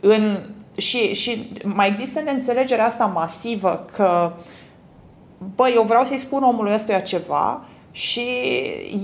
În, 0.00 0.38
și, 0.76 1.14
și 1.14 1.52
mai 1.64 1.88
există 1.88 2.20
înțelegerea 2.26 2.84
asta 2.84 3.04
masivă 3.04 3.84
că, 3.96 4.32
băi, 5.54 5.72
eu 5.74 5.82
vreau 5.82 6.04
să-i 6.04 6.16
spun 6.16 6.42
omului 6.42 6.74
ăstuia 6.74 7.00
ceva, 7.00 7.64
și 7.94 8.22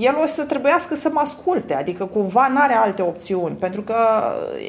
el 0.00 0.16
o 0.22 0.26
să 0.26 0.44
trebuiască 0.44 0.94
să 0.94 1.10
mă 1.12 1.20
asculte, 1.20 1.74
adică 1.74 2.04
cumva 2.04 2.48
nu 2.48 2.60
are 2.60 2.74
alte 2.74 3.02
opțiuni, 3.02 3.56
pentru 3.56 3.82
că 3.82 3.96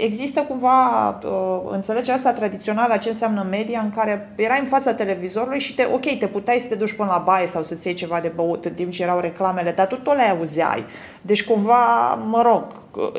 există 0.04 0.42
cumva 0.42 1.10
uh, 1.10 1.60
înțelegerea 1.72 2.16
asta 2.16 2.32
tradițională 2.32 2.94
a 2.94 2.98
ce 2.98 3.10
înseamnă 3.10 3.48
media 3.50 3.80
în 3.80 3.90
care 3.90 4.34
erai 4.36 4.60
în 4.60 4.66
fața 4.66 4.94
televizorului 4.94 5.60
și 5.60 5.76
te, 5.76 5.88
ok, 5.94 6.18
te 6.18 6.28
puteai 6.28 6.60
să 6.60 6.68
te 6.68 6.76
duci 6.76 6.96
până 6.96 7.10
la 7.10 7.24
baie 7.26 7.48
sau 7.48 7.64
să-ți 7.64 7.88
iei 7.88 7.96
ceva 7.96 8.20
de 8.20 8.32
băut 8.36 8.66
în 8.66 8.74
timp 8.74 8.92
ce 8.92 9.04
erau 9.04 9.20
reclamele, 9.20 9.72
dar 9.72 9.88
tu 9.88 9.96
tot 9.96 10.16
le 10.16 10.30
auzeai. 10.30 10.86
Deci 11.22 11.46
cumva, 11.46 12.14
mă 12.14 12.42
rog, 12.42 12.66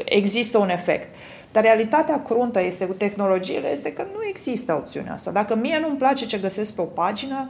există 0.05 0.59
un 0.59 0.71
efect. 0.71 1.15
Dar 1.53 1.63
realitatea 1.63 2.23
cruntă 2.23 2.63
este 2.63 2.85
cu 2.85 2.93
tehnologiile 2.93 3.71
este 3.71 3.93
că 3.93 4.03
nu 4.13 4.19
există 4.29 4.73
opțiunea 4.73 5.13
asta. 5.13 5.31
Dacă 5.31 5.55
mie 5.55 5.79
nu-mi 5.81 5.97
place 5.97 6.27
ce 6.27 6.39
găsesc 6.39 6.75
pe 6.75 6.81
o 6.81 6.85
pagină, 6.85 7.49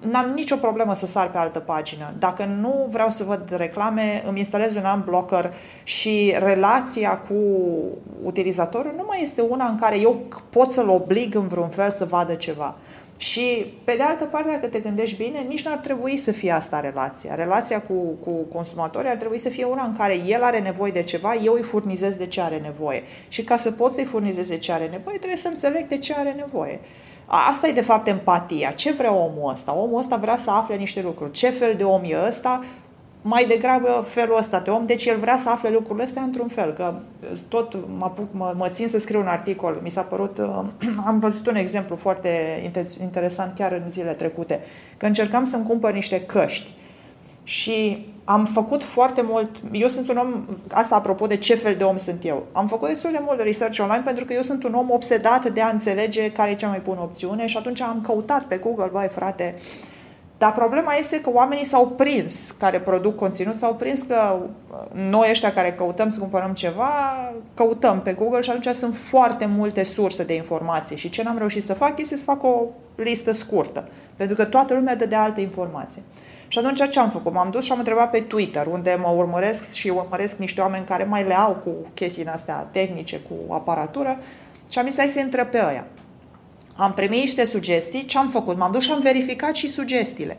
n-am 0.00 0.30
nicio 0.30 0.56
problemă 0.56 0.94
să 0.94 1.06
sar 1.06 1.30
pe 1.30 1.38
altă 1.38 1.58
pagină. 1.58 2.14
Dacă 2.18 2.44
nu 2.44 2.88
vreau 2.90 3.10
să 3.10 3.24
văd 3.24 3.54
reclame, 3.56 4.22
îmi 4.26 4.38
instalez 4.38 4.74
un 4.74 5.02
blocker 5.04 5.52
și 5.82 6.34
relația 6.38 7.18
cu 7.18 7.34
utilizatorul 8.22 8.92
nu 8.96 9.04
mai 9.06 9.22
este 9.22 9.40
una 9.40 9.66
în 9.66 9.76
care 9.78 9.98
eu 9.98 10.20
pot 10.50 10.70
să-l 10.70 10.88
oblig 10.88 11.34
în 11.34 11.48
vreun 11.48 11.68
fel 11.68 11.90
să 11.90 12.04
vadă 12.04 12.34
ceva. 12.34 12.74
Și, 13.16 13.74
pe 13.84 13.94
de 13.96 14.02
altă 14.02 14.24
parte, 14.24 14.50
dacă 14.50 14.66
te 14.66 14.78
gândești 14.78 15.16
bine, 15.16 15.38
nici 15.48 15.64
nu 15.64 15.72
ar 15.72 15.78
trebui 15.78 16.16
să 16.16 16.32
fie 16.32 16.50
asta 16.50 16.80
relația. 16.80 17.34
Relația 17.34 17.82
cu, 17.82 17.94
cu 18.24 18.30
consumatorii 18.30 19.10
ar 19.10 19.16
trebui 19.16 19.38
să 19.38 19.48
fie 19.48 19.64
una 19.64 19.84
în 19.84 19.96
care 19.96 20.18
el 20.26 20.42
are 20.42 20.58
nevoie 20.58 20.92
de 20.92 21.02
ceva, 21.02 21.34
eu 21.34 21.52
îi 21.52 21.62
furnizez 21.62 22.16
de 22.16 22.26
ce 22.26 22.40
are 22.40 22.58
nevoie. 22.58 23.02
Și 23.28 23.44
ca 23.44 23.56
să 23.56 23.70
pot 23.70 23.92
să-i 23.92 24.04
furnizez 24.04 24.48
de 24.48 24.58
ce 24.58 24.72
are 24.72 24.88
nevoie, 24.90 25.16
trebuie 25.16 25.36
să 25.36 25.48
înțeleg 25.48 25.88
de 25.88 25.98
ce 25.98 26.14
are 26.14 26.34
nevoie. 26.36 26.80
Asta 27.26 27.68
e 27.68 27.72
de 27.72 27.80
fapt 27.80 28.06
empatia. 28.06 28.70
Ce 28.70 28.92
vrea 28.92 29.12
omul 29.12 29.52
ăsta? 29.52 29.76
Omul 29.76 29.98
ăsta 29.98 30.16
vrea 30.16 30.36
să 30.36 30.50
afle 30.50 30.76
niște 30.76 31.02
lucruri. 31.02 31.30
Ce 31.30 31.50
fel 31.50 31.74
de 31.76 31.84
om 31.84 32.02
e 32.04 32.16
ăsta? 32.28 32.64
Mai 33.22 33.44
degrabă 33.46 34.06
felul 34.08 34.36
ăsta 34.38 34.60
de 34.60 34.70
om, 34.70 34.86
deci 34.86 35.04
el 35.04 35.16
vrea 35.16 35.36
să 35.36 35.50
afle 35.50 35.70
lucrurile 35.70 36.04
astea 36.04 36.22
într-un 36.22 36.48
fel, 36.48 36.72
că 36.72 36.94
tot 37.48 37.74
mă, 37.98 38.04
apuc, 38.04 38.28
mă, 38.30 38.54
mă 38.56 38.68
țin 38.68 38.88
să 38.88 38.98
scriu 38.98 39.20
un 39.20 39.26
articol, 39.26 39.80
mi 39.82 39.90
s-a 39.90 40.00
părut, 40.00 40.38
uh, 40.38 40.64
am 41.06 41.18
văzut 41.18 41.46
un 41.46 41.56
exemplu 41.56 41.96
foarte 41.96 42.62
interesant 43.00 43.54
chiar 43.54 43.72
în 43.72 43.90
zilele 43.90 44.12
trecute, 44.12 44.60
că 44.96 45.06
încercam 45.06 45.44
să-mi 45.44 45.66
cumpăr 45.66 45.92
niște 45.92 46.22
căști 46.22 46.66
și 47.44 48.06
am 48.24 48.44
făcut 48.44 48.82
foarte 48.82 49.22
mult, 49.22 49.50
eu 49.72 49.88
sunt 49.88 50.08
un 50.08 50.16
om, 50.16 50.44
asta 50.70 50.94
apropo 50.94 51.26
de 51.26 51.36
ce 51.36 51.54
fel 51.54 51.74
de 51.74 51.84
om 51.84 51.96
sunt 51.96 52.24
eu, 52.24 52.46
am 52.52 52.66
făcut 52.66 52.88
destul 52.88 53.10
de 53.10 53.20
mult 53.20 53.40
research 53.40 53.78
online 53.78 54.02
pentru 54.04 54.24
că 54.24 54.32
eu 54.32 54.42
sunt 54.42 54.64
un 54.64 54.74
om 54.74 54.90
obsedat 54.90 55.52
de 55.52 55.60
a 55.60 55.68
înțelege 55.68 56.32
care 56.32 56.50
e 56.50 56.54
cea 56.54 56.68
mai 56.68 56.80
bună 56.84 57.00
opțiune 57.00 57.46
și 57.46 57.56
atunci 57.56 57.80
am 57.80 58.00
căutat 58.02 58.42
pe 58.42 58.56
Google, 58.56 58.88
băi 58.92 59.08
frate, 59.14 59.54
dar 60.38 60.52
problema 60.52 60.94
este 60.94 61.20
că 61.20 61.30
oamenii 61.32 61.64
s-au 61.64 61.86
prins, 61.86 62.50
care 62.50 62.80
produc 62.80 63.16
conținut, 63.16 63.56
s-au 63.56 63.74
prins 63.74 64.02
că 64.02 64.36
noi 64.92 65.28
ăștia 65.30 65.52
care 65.52 65.72
căutăm 65.72 66.10
să 66.10 66.18
cumpărăm 66.18 66.52
ceva, 66.52 66.90
căutăm 67.54 68.00
pe 68.00 68.12
Google 68.12 68.40
și 68.40 68.50
atunci 68.50 68.74
sunt 68.74 68.96
foarte 68.96 69.46
multe 69.46 69.82
surse 69.82 70.24
de 70.24 70.34
informații 70.34 70.96
și 70.96 71.10
ce 71.10 71.22
n-am 71.22 71.38
reușit 71.38 71.62
să 71.62 71.74
fac 71.74 72.00
este 72.00 72.16
să 72.16 72.24
fac 72.24 72.42
o 72.42 72.62
listă 72.94 73.32
scurtă, 73.32 73.88
pentru 74.16 74.36
că 74.36 74.44
toată 74.44 74.74
lumea 74.74 74.96
dă 74.96 75.06
de 75.06 75.14
alte 75.14 75.40
informații. 75.40 76.02
Și 76.54 76.60
atunci 76.60 76.90
ce 76.90 76.98
am 76.98 77.10
făcut? 77.10 77.32
M-am 77.32 77.50
dus 77.50 77.64
și 77.64 77.72
am 77.72 77.78
întrebat 77.78 78.10
pe 78.10 78.20
Twitter, 78.20 78.66
unde 78.66 78.98
mă 79.00 79.08
urmăresc 79.16 79.72
și 79.72 79.88
urmăresc 79.88 80.36
niște 80.36 80.60
oameni 80.60 80.84
care 80.84 81.04
mai 81.04 81.24
le 81.24 81.34
au 81.34 81.52
cu 81.64 81.70
chestiile 81.94 82.30
astea 82.30 82.68
tehnice, 82.70 83.20
cu 83.20 83.54
aparatură, 83.54 84.18
și 84.70 84.78
am 84.78 84.86
zis, 84.86 84.98
hai 84.98 85.08
să 85.08 85.20
întreb 85.20 85.46
pe 85.46 85.64
ăia. 85.68 85.86
Am 86.76 86.92
primit 86.92 87.20
niște 87.20 87.44
sugestii, 87.44 88.04
ce 88.04 88.18
am 88.18 88.28
făcut? 88.28 88.56
M-am 88.56 88.72
dus 88.72 88.82
și 88.82 88.90
am 88.90 89.00
verificat 89.00 89.54
și 89.54 89.68
sugestiile. 89.68 90.36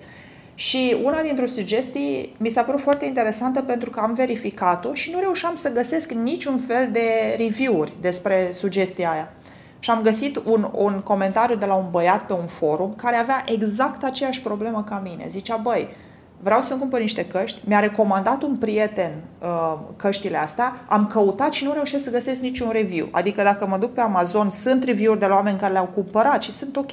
Și 0.53 0.95
una 1.03 1.21
dintre 1.21 1.45
sugestii 1.45 2.35
mi 2.37 2.49
s-a 2.49 2.61
părut 2.61 2.81
foarte 2.81 3.05
interesantă 3.05 3.61
pentru 3.61 3.89
că 3.89 3.99
am 3.99 4.13
verificat-o 4.13 4.93
și 4.93 5.11
nu 5.11 5.19
reușeam 5.19 5.55
să 5.55 5.71
găsesc 5.73 6.11
niciun 6.11 6.59
fel 6.67 6.89
de 6.91 7.35
review-uri 7.37 7.93
despre 8.01 8.49
sugestia 8.51 9.11
aia 9.11 9.31
și 9.79 9.89
am 9.89 10.01
găsit 10.01 10.41
un, 10.45 10.69
un 10.71 11.01
comentariu 11.03 11.55
de 11.55 11.65
la 11.65 11.75
un 11.75 11.85
băiat 11.91 12.25
pe 12.25 12.33
un 12.33 12.45
forum 12.45 12.93
care 12.95 13.15
avea 13.15 13.43
exact 13.45 14.03
aceeași 14.03 14.41
problemă 14.41 14.83
ca 14.83 15.01
mine. 15.03 15.25
Zicea, 15.27 15.55
băi, 15.55 15.89
vreau 16.39 16.61
să-mi 16.61 16.79
cumpăr 16.79 16.99
niște 16.99 17.25
căști, 17.25 17.61
mi-a 17.63 17.79
recomandat 17.79 18.43
un 18.43 18.55
prieten 18.55 19.11
uh, 19.41 19.77
căștile 19.95 20.37
astea, 20.37 20.85
am 20.87 21.07
căutat 21.07 21.51
și 21.51 21.63
nu 21.63 21.73
reușesc 21.73 22.03
să 22.03 22.11
găsesc 22.11 22.41
niciun 22.41 22.69
review. 22.71 23.07
Adică 23.11 23.43
dacă 23.43 23.67
mă 23.67 23.77
duc 23.77 23.93
pe 23.93 24.01
Amazon, 24.01 24.49
sunt 24.49 24.83
review-uri 24.83 25.19
de 25.19 25.25
la 25.25 25.35
oameni 25.35 25.59
care 25.59 25.71
le-au 25.71 25.89
cumpărat 25.93 26.41
și 26.43 26.51
sunt 26.51 26.75
ok. 26.75 26.91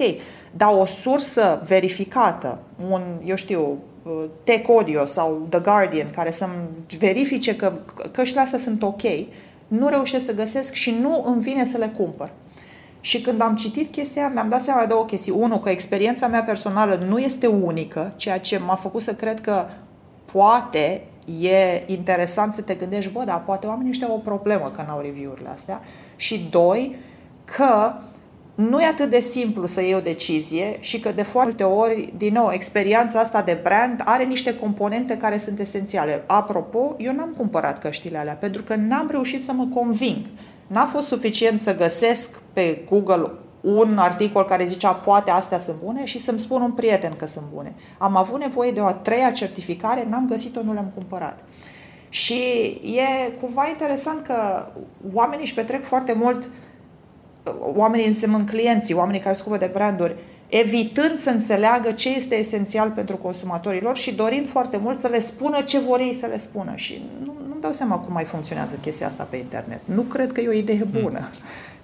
Dar 0.56 0.72
o 0.78 0.86
sursă 0.86 1.62
verificată, 1.66 2.58
un, 2.90 3.02
eu 3.24 3.36
știu, 3.36 3.78
uh, 4.02 4.24
Tech 4.44 4.68
Audio 4.68 5.04
sau 5.04 5.46
The 5.48 5.58
Guardian, 5.58 6.10
care 6.10 6.30
să-mi 6.30 6.98
verifice 6.98 7.56
că 7.56 7.72
căștile 8.10 8.40
astea 8.40 8.58
sunt 8.58 8.82
ok, 8.82 9.02
nu 9.68 9.88
reușesc 9.88 10.24
să 10.24 10.34
găsesc 10.34 10.72
și 10.72 10.90
nu 11.00 11.24
îmi 11.26 11.42
vine 11.42 11.64
să 11.64 11.78
le 11.78 11.92
cumpăr. 11.96 12.30
Și 13.04 13.20
când 13.20 13.40
am 13.40 13.56
citit 13.56 13.92
chestia, 13.92 14.28
mi-am 14.28 14.48
dat 14.48 14.60
seama 14.60 14.80
de 14.80 14.86
două 14.86 15.04
chestii. 15.04 15.32
Unu, 15.32 15.58
că 15.58 15.68
experiența 15.68 16.26
mea 16.26 16.42
personală 16.42 17.04
nu 17.08 17.18
este 17.18 17.46
unică, 17.46 18.12
ceea 18.16 18.38
ce 18.38 18.58
m-a 18.58 18.74
făcut 18.74 19.02
să 19.02 19.14
cred 19.14 19.40
că 19.40 19.64
poate 20.32 21.02
e 21.40 21.82
interesant 21.86 22.54
să 22.54 22.62
te 22.62 22.74
gândești, 22.74 23.12
bă, 23.12 23.22
dar 23.24 23.42
poate 23.44 23.66
oamenii 23.66 23.90
ăștia 23.90 24.06
au 24.06 24.14
o 24.14 24.18
problemă 24.18 24.72
că 24.76 24.84
n-au 24.86 25.00
review-urile 25.00 25.48
astea. 25.48 25.80
Și 26.16 26.48
doi, 26.50 26.96
că 27.44 27.92
nu 28.54 28.80
e 28.80 28.86
atât 28.86 29.10
de 29.10 29.20
simplu 29.20 29.66
să 29.66 29.82
iei 29.82 29.94
o 29.94 30.00
decizie 30.00 30.76
și 30.80 31.00
că 31.00 31.12
de 31.12 31.22
foarte 31.22 31.62
ori, 31.62 32.12
din 32.16 32.32
nou, 32.32 32.50
experiența 32.52 33.20
asta 33.20 33.42
de 33.42 33.58
brand 33.62 34.02
are 34.04 34.24
niște 34.24 34.58
componente 34.58 35.16
care 35.16 35.36
sunt 35.36 35.58
esențiale. 35.58 36.24
Apropo, 36.26 36.94
eu 36.98 37.12
n-am 37.12 37.34
cumpărat 37.36 37.78
căștile 37.78 38.18
alea 38.18 38.34
pentru 38.34 38.62
că 38.62 38.74
n-am 38.74 39.08
reușit 39.10 39.44
să 39.44 39.52
mă 39.52 39.66
conving 39.74 40.26
N-a 40.72 40.84
fost 40.86 41.06
suficient 41.06 41.60
să 41.60 41.76
găsesc 41.76 42.40
pe 42.52 42.82
Google 42.88 43.30
un 43.60 43.98
articol 43.98 44.44
care 44.44 44.64
zicea 44.64 44.92
poate 44.92 45.30
astea 45.30 45.58
sunt 45.58 45.76
bune 45.84 46.04
și 46.04 46.18
să-mi 46.18 46.38
spun 46.38 46.62
un 46.62 46.72
prieten 46.72 47.12
că 47.16 47.26
sunt 47.26 47.44
bune. 47.54 47.74
Am 47.98 48.16
avut 48.16 48.40
nevoie 48.40 48.70
de 48.70 48.80
o 48.80 48.84
a 48.84 48.92
treia 48.92 49.30
certificare, 49.30 50.06
n-am 50.08 50.26
găsit-o, 50.28 50.62
nu 50.62 50.72
le-am 50.72 50.90
cumpărat. 50.94 51.44
Și 52.08 52.42
e 52.84 53.30
cumva 53.40 53.68
interesant 53.68 54.26
că 54.26 54.66
oamenii 55.12 55.44
își 55.44 55.54
petrec 55.54 55.84
foarte 55.84 56.12
mult, 56.12 56.50
oamenii 57.74 58.06
însemnând 58.06 58.48
clienții, 58.48 58.94
oamenii 58.94 59.20
care 59.20 59.34
scupă 59.34 59.56
de 59.56 59.70
branduri, 59.72 60.16
evitând 60.48 61.18
să 61.18 61.30
înțeleagă 61.30 61.92
ce 61.92 62.08
este 62.08 62.34
esențial 62.34 62.90
pentru 62.90 63.16
consumatorilor 63.16 63.96
și 63.96 64.14
dorind 64.14 64.48
foarte 64.48 64.76
mult 64.76 65.00
să 65.00 65.08
le 65.08 65.20
spună 65.20 65.60
ce 65.60 65.78
vor 65.78 66.00
ei 66.00 66.14
să 66.14 66.26
le 66.26 66.38
spună. 66.38 66.72
Și 66.74 67.02
nu, 67.24 67.34
nu-mi 67.48 67.51
dau 67.62 67.72
seama 67.72 67.96
cum 67.96 68.12
mai 68.12 68.24
funcționează 68.24 68.74
chestia 68.80 69.06
asta 69.06 69.26
pe 69.30 69.36
internet. 69.36 69.80
Nu 69.84 70.00
cred 70.00 70.32
că 70.32 70.40
e 70.40 70.48
o 70.48 70.52
idee 70.52 70.78
hmm. 70.78 71.02
bună. 71.02 71.18
Hmm. 71.18 71.28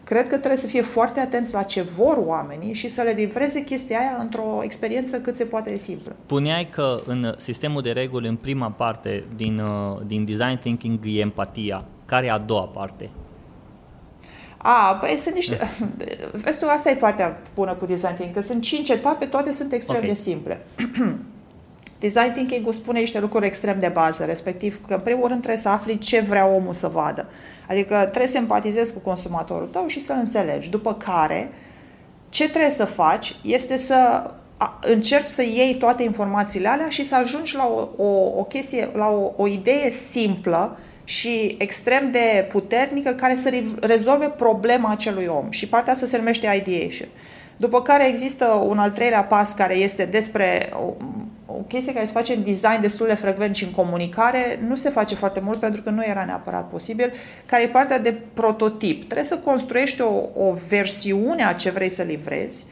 Cred 0.08 0.28
că 0.28 0.36
trebuie 0.36 0.56
să 0.56 0.66
fie 0.66 0.82
foarte 0.82 1.20
atenți 1.20 1.54
la 1.54 1.62
ce 1.62 1.82
vor 1.82 2.22
oamenii 2.26 2.74
și 2.74 2.88
să 2.88 3.02
le 3.02 3.10
livreze 3.10 3.64
chestia 3.64 3.98
aia 3.98 4.16
într-o 4.20 4.60
experiență 4.62 5.16
cât 5.16 5.36
se 5.36 5.44
poate 5.44 5.70
de 5.70 5.76
simplă. 5.76 6.16
Puneai 6.26 6.66
că 6.66 7.00
în 7.06 7.34
sistemul 7.36 7.82
de 7.82 7.90
reguli, 7.90 8.28
în 8.28 8.36
prima 8.36 8.70
parte 8.70 9.24
din, 9.36 9.58
uh, 9.58 10.00
din 10.06 10.24
design 10.24 10.58
thinking, 10.58 10.98
e 11.04 11.20
empatia. 11.20 11.84
Care 12.04 12.26
e 12.26 12.30
a 12.30 12.38
doua 12.38 12.64
parte? 12.64 13.10
A, 14.56 14.98
băi, 15.00 15.18
sunt 15.18 15.34
niște... 15.34 15.70
Vezi 16.44 16.58
tu, 16.58 16.66
asta 16.68 16.90
e 16.90 16.94
partea 16.94 17.42
bună 17.54 17.72
cu 17.72 17.86
design 17.86 18.14
thinking, 18.14 18.34
că 18.34 18.42
sunt 18.42 18.62
cinci 18.62 18.88
etape, 18.88 19.24
toate 19.24 19.52
sunt 19.52 19.72
extrem 19.72 19.96
okay. 19.96 20.08
de 20.08 20.14
simple. 20.14 20.66
design 21.98 22.32
thinking-ul 22.32 22.72
spune 22.72 22.98
niște 22.98 23.20
lucruri 23.20 23.46
extrem 23.46 23.78
de 23.78 23.88
bază, 23.88 24.24
respectiv 24.24 24.80
că 24.86 24.94
în 24.94 25.00
primul 25.00 25.28
rând 25.28 25.38
trebuie 25.38 25.62
să 25.62 25.68
afli 25.68 25.98
ce 25.98 26.20
vrea 26.20 26.46
omul 26.46 26.72
să 26.72 26.88
vadă. 26.88 27.28
Adică 27.68 27.96
trebuie 28.00 28.26
să 28.26 28.36
empatizezi 28.36 28.92
cu 28.92 28.98
consumatorul 28.98 29.68
tău 29.68 29.86
și 29.86 30.00
să-l 30.00 30.16
înțelegi. 30.18 30.70
După 30.70 30.94
care, 30.94 31.52
ce 32.28 32.48
trebuie 32.48 32.70
să 32.70 32.84
faci 32.84 33.36
este 33.42 33.76
să 33.76 34.30
încerci 34.80 35.26
să 35.26 35.42
iei 35.42 35.74
toate 35.74 36.02
informațiile 36.02 36.68
alea 36.68 36.88
și 36.88 37.04
să 37.04 37.16
ajungi 37.16 37.54
la 37.54 37.66
o, 37.66 38.02
o, 38.04 38.38
o 38.38 38.44
chestie, 38.44 38.90
la 38.94 39.08
o, 39.08 39.32
o 39.36 39.46
idee 39.46 39.90
simplă 39.90 40.78
și 41.04 41.54
extrem 41.58 42.10
de 42.10 42.48
puternică 42.50 43.10
care 43.10 43.36
să 43.36 43.62
rezolve 43.80 44.26
problema 44.26 44.90
acelui 44.90 45.26
om. 45.26 45.50
Și 45.50 45.68
partea 45.68 45.92
asta 45.92 46.06
se 46.06 46.16
numește 46.16 46.62
ideation. 46.64 47.08
După 47.56 47.82
care 47.82 48.08
există 48.08 48.44
un 48.44 48.78
al 48.78 48.90
treilea 48.90 49.24
pas 49.24 49.54
care 49.54 49.74
este 49.74 50.04
despre 50.04 50.70
o, 50.72 50.84
o 50.86 51.17
chestie 51.68 51.92
care 51.92 52.04
se 52.04 52.12
face 52.12 52.34
în 52.34 52.42
design 52.42 52.80
destul 52.80 53.06
de 53.06 53.14
frecvent 53.14 53.54
și 53.54 53.64
în 53.64 53.70
comunicare. 53.70 54.58
Nu 54.68 54.74
se 54.74 54.90
face 54.90 55.14
foarte 55.14 55.40
mult 55.40 55.60
pentru 55.60 55.82
că 55.82 55.90
nu 55.90 56.04
era 56.04 56.24
neapărat 56.24 56.68
posibil, 56.68 57.12
care 57.46 57.62
e 57.62 57.68
partea 57.68 57.98
de 57.98 58.14
prototip. 58.34 59.04
Trebuie 59.04 59.24
să 59.24 59.38
construiești 59.38 60.00
o, 60.00 60.12
o 60.34 60.54
versiune 60.68 61.44
a 61.44 61.52
ce 61.52 61.70
vrei 61.70 61.90
să 61.90 62.02
livrezi 62.02 62.64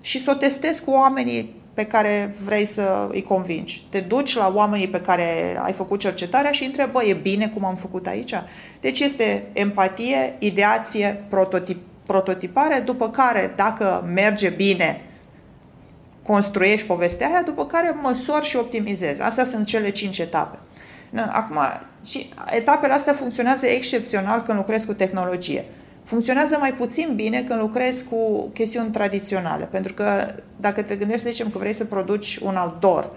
și 0.00 0.22
să 0.22 0.30
o 0.30 0.34
testezi 0.34 0.84
cu 0.84 0.90
oamenii 0.90 1.60
pe 1.74 1.84
care 1.84 2.34
vrei 2.44 2.64
să 2.64 3.08
îi 3.12 3.22
convingi. 3.22 3.86
Te 3.88 4.00
duci 4.00 4.36
la 4.36 4.52
oamenii 4.54 4.88
pe 4.88 5.00
care 5.00 5.58
ai 5.62 5.72
făcut 5.72 6.00
cercetarea 6.00 6.50
și 6.50 6.64
întrebă, 6.64 7.04
e 7.04 7.12
bine 7.14 7.48
cum 7.48 7.64
am 7.64 7.76
făcut 7.76 8.06
aici? 8.06 8.34
Deci 8.80 9.00
este 9.00 9.44
empatie, 9.52 10.34
ideație, 10.38 11.24
prototip, 11.28 11.78
prototipare, 12.06 12.82
după 12.84 13.10
care, 13.10 13.52
dacă 13.56 14.10
merge 14.14 14.48
bine, 14.48 15.00
construiești 16.26 16.86
povestea 16.86 17.26
aia, 17.26 17.42
după 17.42 17.66
care 17.66 17.96
măsori 18.02 18.44
și 18.44 18.56
optimizezi. 18.56 19.22
Astea 19.22 19.44
sunt 19.44 19.66
cele 19.66 19.90
cinci 19.90 20.18
etape. 20.18 20.58
Acum, 21.32 21.58
și 22.04 22.32
etapele 22.50 22.92
astea 22.92 23.12
funcționează 23.12 23.66
excepțional 23.66 24.42
când 24.42 24.58
lucrezi 24.58 24.86
cu 24.86 24.92
tehnologie. 24.92 25.64
Funcționează 26.04 26.56
mai 26.60 26.72
puțin 26.72 27.12
bine 27.14 27.42
când 27.42 27.60
lucrezi 27.60 28.04
cu 28.04 28.50
chestiuni 28.54 28.90
tradiționale, 28.90 29.64
pentru 29.64 29.94
că 29.94 30.34
dacă 30.56 30.82
te 30.82 30.96
gândești, 30.96 31.22
să 31.22 31.30
zicem, 31.30 31.48
că 31.50 31.58
vrei 31.58 31.72
să 31.72 31.84
produci 31.84 32.36
un 32.36 32.56
outdoor, 32.56 33.10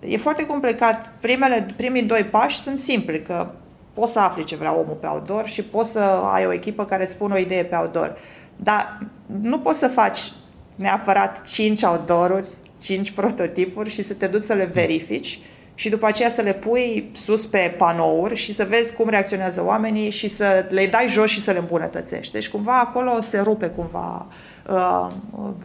e 0.00 0.16
foarte 0.16 0.46
complicat. 0.46 1.12
Primele, 1.20 1.66
primii 1.76 2.02
doi 2.02 2.22
pași 2.22 2.58
sunt 2.58 2.78
simpli, 2.78 3.22
că 3.22 3.50
poți 3.94 4.12
să 4.12 4.18
afli 4.18 4.44
ce 4.44 4.56
vrea 4.56 4.72
omul 4.72 4.96
pe 5.00 5.06
outdoor 5.06 5.46
și 5.46 5.62
poți 5.62 5.90
să 5.90 6.00
ai 6.32 6.46
o 6.46 6.52
echipă 6.52 6.84
care 6.84 7.02
îți 7.02 7.12
spune 7.12 7.34
o 7.34 7.38
idee 7.38 7.64
pe 7.64 7.76
outdoor. 7.76 8.18
Dar 8.56 8.98
nu 9.40 9.58
poți 9.58 9.78
să 9.78 9.88
faci 9.88 10.32
neapărat 10.80 11.42
5 11.42 11.82
outdoor-uri, 11.82 12.46
5 12.78 13.10
prototipuri 13.10 13.90
și 13.90 14.02
să 14.02 14.14
te 14.14 14.26
duci 14.26 14.42
să 14.42 14.52
le 14.52 14.64
verifici 14.64 15.38
și 15.74 15.88
după 15.88 16.06
aceea 16.06 16.28
să 16.28 16.40
le 16.40 16.52
pui 16.52 17.10
sus 17.12 17.46
pe 17.46 17.74
panouri 17.78 18.34
și 18.34 18.54
să 18.54 18.64
vezi 18.64 18.94
cum 18.94 19.08
reacționează 19.08 19.64
oamenii 19.64 20.10
și 20.10 20.28
să 20.28 20.66
le 20.68 20.86
dai 20.86 21.06
jos 21.08 21.30
și 21.30 21.40
să 21.40 21.50
le 21.50 21.58
îmbunătățești. 21.58 22.32
Deci 22.32 22.48
cumva 22.48 22.78
acolo 22.78 23.20
se 23.20 23.40
rupe 23.40 23.66
cumva 23.66 24.26
uh, 24.70 25.06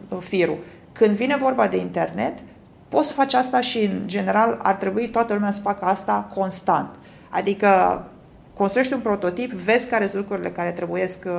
uh, 0.08 0.18
firul. 0.20 0.58
Când 0.92 1.16
vine 1.16 1.36
vorba 1.36 1.66
de 1.66 1.76
internet, 1.76 2.38
poți 2.88 3.08
să 3.08 3.14
faci 3.14 3.34
asta 3.34 3.60
și 3.60 3.78
în 3.78 4.02
general 4.06 4.58
ar 4.62 4.74
trebui 4.74 5.08
toată 5.08 5.34
lumea 5.34 5.50
să 5.50 5.60
facă 5.60 5.84
asta 5.84 6.30
constant. 6.34 6.94
Adică 7.30 8.02
construiești 8.54 8.92
un 8.92 9.00
prototip, 9.00 9.52
vezi 9.52 9.88
care 9.88 10.06
sunt 10.06 10.20
lucrurile 10.22 10.50
care 10.50 10.70
trebuie 10.70 11.08
uh, 11.24 11.32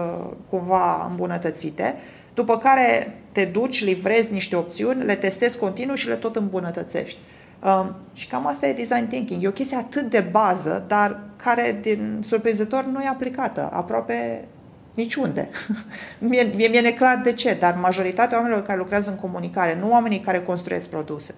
cumva 0.49 1.07
îmbunătățite, 1.09 1.95
după 2.37 2.57
care 2.57 3.13
te 3.31 3.45
duci, 3.45 3.83
livrezi 3.83 4.33
niște 4.33 4.55
opțiuni, 4.55 5.03
le 5.03 5.15
testezi 5.15 5.59
continuu 5.59 5.95
și 5.95 6.07
le 6.07 6.15
tot 6.15 6.35
îmbunătățești. 6.35 7.17
Um, 7.63 7.95
și 8.13 8.27
cam 8.27 8.47
asta 8.47 8.67
e 8.67 8.73
design 8.73 9.07
thinking. 9.07 9.43
E 9.43 9.47
o 9.47 9.51
chestie 9.51 9.77
atât 9.77 10.09
de 10.09 10.19
bază, 10.31 10.83
dar 10.87 11.19
care, 11.35 11.77
din 11.81 12.19
surprinzător, 12.23 12.85
nu 12.85 13.01
e 13.01 13.07
aplicată 13.07 13.69
aproape 13.73 14.45
niciunde. 14.93 15.49
mie, 16.29 16.51
mie 16.55 16.67
mi-e 16.67 16.79
neclar 16.79 17.21
de 17.23 17.33
ce, 17.33 17.57
dar 17.59 17.77
majoritatea 17.81 18.37
oamenilor 18.37 18.65
care 18.65 18.77
lucrează 18.77 19.09
în 19.09 19.15
comunicare, 19.15 19.77
nu 19.79 19.89
oamenii 19.89 20.19
care 20.19 20.41
construiesc 20.41 20.89
produse, 20.89 21.35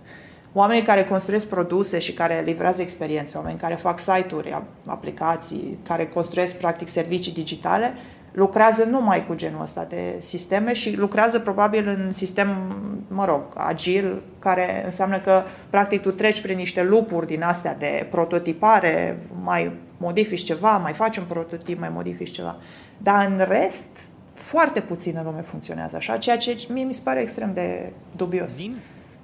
oamenii 0.54 0.84
care 0.84 1.04
construiesc 1.04 1.46
produse 1.46 2.00
și 2.00 2.14
care 2.14 2.44
livrează 2.46 2.82
experiențe, 2.82 3.38
oameni 3.38 3.60
care 3.60 3.76
fac 3.76 4.00
site-uri, 4.00 4.62
aplicații, 4.86 5.80
care 5.88 6.08
construiesc 6.08 6.56
practic 6.56 6.88
servicii 6.88 7.34
digitale, 7.34 7.94
lucrează 8.32 8.84
numai 8.84 9.26
cu 9.26 9.36
genul 9.36 9.62
ăsta 9.62 9.86
de 9.90 10.16
sisteme 10.20 10.74
și 10.74 10.98
lucrează 10.98 11.40
probabil 11.40 11.88
în 11.88 12.12
sistem, 12.12 12.76
mă 13.08 13.26
rog, 13.26 13.42
agil, 13.54 14.22
care 14.40 14.82
înseamnă 14.86 15.20
că 15.20 15.44
practic 15.70 16.02
tu 16.02 16.12
treci 16.12 16.42
prin 16.42 16.58
niște 16.58 16.84
lupuri 16.84 17.28
din 17.28 17.44
astea 17.44 17.76
de 17.76 18.08
prototipare, 18.12 19.20
mai 19.44 19.72
modifici 19.98 20.44
ceva, 20.44 20.78
mai 20.78 20.94
faci 20.94 21.18
un 21.18 21.26
prototip, 21.28 21.80
mai 21.80 21.90
modifici 21.94 22.32
ceva. 22.32 22.56
Dar 22.98 23.26
în 23.26 23.46
rest, 23.48 23.90
foarte 24.34 24.82
puțină 24.82 25.22
lume 25.26 25.42
funcționează 25.42 25.96
așa, 25.96 26.18
ceea 26.18 26.38
ce 26.38 26.58
mie 26.70 26.84
mi 26.84 26.94
se 26.94 27.02
pare 27.04 27.22
extrem 27.22 27.54
de 27.54 27.92
dubios. 28.16 28.50
Zim? 28.50 28.74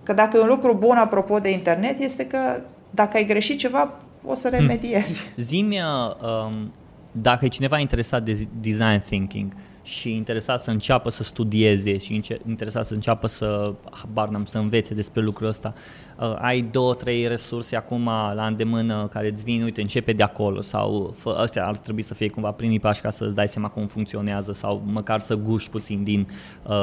Că 0.04 0.14
dacă 0.14 0.38
e 0.38 0.42
un 0.42 0.48
lucru 0.48 0.74
bun 0.74 0.98
apropo 0.98 1.40
de 1.40 1.50
internet, 1.50 2.00
este 2.00 2.28
că 2.28 2.60
dacă 2.90 3.18
ai 3.18 3.26
greșit 3.26 3.58
ceva, 3.58 3.94
o 4.26 4.36
să 4.36 4.50
remediezi. 4.50 5.32
Zimi, 5.38 5.80
um, 5.82 6.72
dacă 7.22 7.46
e 7.46 7.48
cineva 7.48 7.80
interesat 7.80 8.24
de 8.24 8.48
design 8.62 9.04
thinking 9.06 9.54
și 9.84 10.16
interesat 10.16 10.62
să 10.62 10.72
înceapă 10.72 11.10
să 11.10 11.24
studieze 11.24 11.98
și 11.98 12.22
interesat 12.48 12.86
să 12.86 12.94
înceapă 12.94 13.28
să, 13.28 13.74
habar 13.90 14.30
n 14.30 14.44
să 14.44 14.58
învețe 14.58 14.94
despre 14.94 15.22
lucrul 15.22 15.48
ăsta, 15.48 15.74
uh, 16.20 16.36
ai 16.38 16.62
două, 16.62 16.94
trei 16.94 17.28
resurse 17.28 17.76
acum 17.76 18.06
la 18.34 18.46
îndemână 18.48 19.08
care 19.12 19.30
îți 19.30 19.44
vin, 19.44 19.64
uite, 19.64 19.82
începe 19.82 20.14
de 20.14 20.24
acolo 20.24 20.62
sau 20.62 21.14
fă, 21.18 21.36
astea 21.40 21.66
ar 21.66 21.78
trebui 21.78 22.02
să 22.02 22.14
fie 22.14 22.30
cumva 22.30 22.52
primii 22.52 22.80
pași 22.80 23.02
ca 23.02 23.10
să 23.10 23.26
îți 23.26 23.36
dai 23.36 23.48
seama 23.48 23.68
cum 23.68 23.88
funcționează 23.88 24.54
sau 24.54 24.82
măcar 24.86 25.20
să 25.20 25.36
guști 25.36 25.70
puțin 25.70 26.04
din 26.04 26.28
uh, 26.68 26.74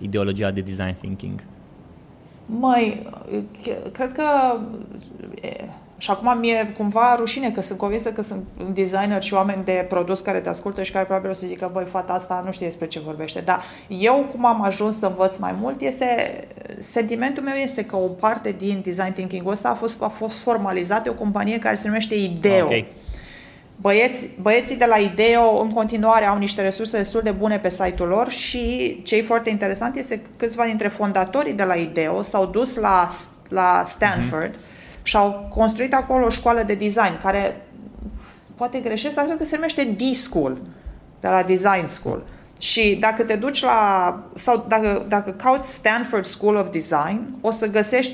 ideologia 0.00 0.50
de 0.50 0.60
design 0.60 0.96
thinking. 0.98 1.44
Mai, 2.46 3.06
cred 3.92 4.12
că 4.12 4.22
și 6.02 6.10
acum 6.10 6.38
mi-e 6.38 6.72
cumva 6.76 7.14
rușine 7.18 7.50
că 7.50 7.62
sunt 7.62 7.78
convinsă 7.78 8.12
că 8.12 8.22
sunt 8.22 8.44
designer 8.72 9.22
și 9.22 9.34
oameni 9.34 9.64
de 9.64 9.86
produs 9.88 10.20
care 10.20 10.38
te 10.38 10.48
ascultă 10.48 10.82
și 10.82 10.92
care 10.92 11.04
probabil 11.04 11.30
o 11.30 11.32
să 11.32 11.46
zică, 11.46 11.70
băi, 11.72 11.84
fata 11.84 12.12
asta 12.12 12.42
nu 12.44 12.52
știe 12.52 12.66
despre 12.66 12.86
ce 12.86 13.00
vorbește. 13.00 13.40
Dar 13.40 13.62
eu, 13.88 14.28
cum 14.32 14.44
am 14.46 14.62
ajuns 14.62 14.98
să 14.98 15.06
învăț 15.06 15.36
mai 15.36 15.54
mult, 15.60 15.80
este, 15.80 16.40
sentimentul 16.78 17.42
meu 17.42 17.54
este 17.54 17.84
că 17.84 17.96
o 17.96 18.06
parte 18.06 18.54
din 18.58 18.80
design 18.84 19.12
thinking-ul 19.12 19.52
ăsta 19.52 19.68
a 19.68 19.74
fost, 19.74 20.02
a 20.02 20.08
fost 20.08 20.42
formalizat 20.42 21.02
de 21.02 21.10
o 21.10 21.14
companie 21.14 21.58
care 21.58 21.74
se 21.74 21.86
numește 21.86 22.14
Ideo. 22.14 22.64
Okay. 22.64 22.86
Băieți, 23.76 24.28
băieții 24.40 24.76
de 24.76 24.84
la 24.84 24.96
Ideo 24.96 25.60
în 25.60 25.70
continuare 25.70 26.24
au 26.24 26.38
niște 26.38 26.62
resurse 26.62 26.96
destul 26.96 27.20
de 27.24 27.30
bune 27.30 27.58
pe 27.58 27.70
site-ul 27.70 28.08
lor 28.08 28.30
și 28.30 29.00
ce 29.02 29.16
e 29.16 29.22
foarte 29.22 29.50
interesant 29.50 29.96
este 29.96 30.18
că 30.18 30.28
câțiva 30.36 30.64
dintre 30.64 30.88
fondatorii 30.88 31.52
de 31.52 31.64
la 31.64 31.74
Ideo 31.74 32.22
s-au 32.22 32.46
dus 32.46 32.76
la, 32.76 33.08
la 33.48 33.82
Stanford 33.86 34.50
mm-hmm 34.50 34.71
și 35.02 35.16
au 35.16 35.46
construit 35.54 35.94
acolo 35.94 36.26
o 36.26 36.30
școală 36.30 36.62
de 36.62 36.74
design 36.74 37.18
care 37.22 37.66
poate 38.54 38.78
greșesc, 38.78 39.14
dar 39.14 39.24
cred 39.24 39.36
că 39.36 39.44
se 39.44 39.54
numește 39.54 39.84
D-School, 39.84 40.58
de 41.20 41.28
la 41.28 41.42
Design 41.42 41.88
School. 41.88 42.22
Și 42.58 42.96
dacă 43.00 43.22
te 43.22 43.36
duci 43.36 43.62
la, 43.62 44.18
sau 44.34 44.64
dacă, 44.68 45.04
dacă 45.08 45.30
cauți 45.30 45.72
Stanford 45.72 46.24
School 46.24 46.56
of 46.56 46.70
Design, 46.70 47.20
o 47.40 47.50
să 47.50 47.66
găsești 47.66 48.12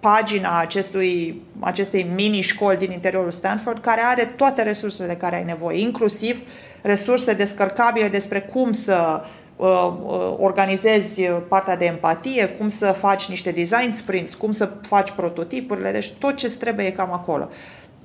pagina 0.00 0.58
acestui, 0.58 1.42
acestei 1.60 2.10
mini-școli 2.14 2.76
din 2.76 2.90
interiorul 2.90 3.30
Stanford, 3.30 3.78
care 3.78 4.00
are 4.00 4.24
toate 4.24 4.62
resursele 4.62 5.08
de 5.08 5.16
care 5.16 5.36
ai 5.36 5.44
nevoie, 5.44 5.80
inclusiv 5.80 6.38
resurse 6.82 7.32
descărcabile 7.32 8.08
despre 8.08 8.40
cum 8.40 8.72
să 8.72 8.96
Uh, 8.96 9.28
uh, 9.28 9.41
organizezi 10.38 11.22
partea 11.22 11.76
de 11.76 11.84
empatie, 11.84 12.48
cum 12.48 12.68
să 12.68 12.86
faci 12.98 13.28
niște 13.28 13.50
design 13.50 13.92
sprints, 13.94 14.34
cum 14.34 14.52
să 14.52 14.70
faci 14.82 15.10
prototipurile, 15.10 15.90
deci 15.90 16.12
tot 16.12 16.36
ce 16.36 16.56
trebuie 16.56 16.86
e 16.86 16.90
cam 16.90 17.12
acolo. 17.12 17.48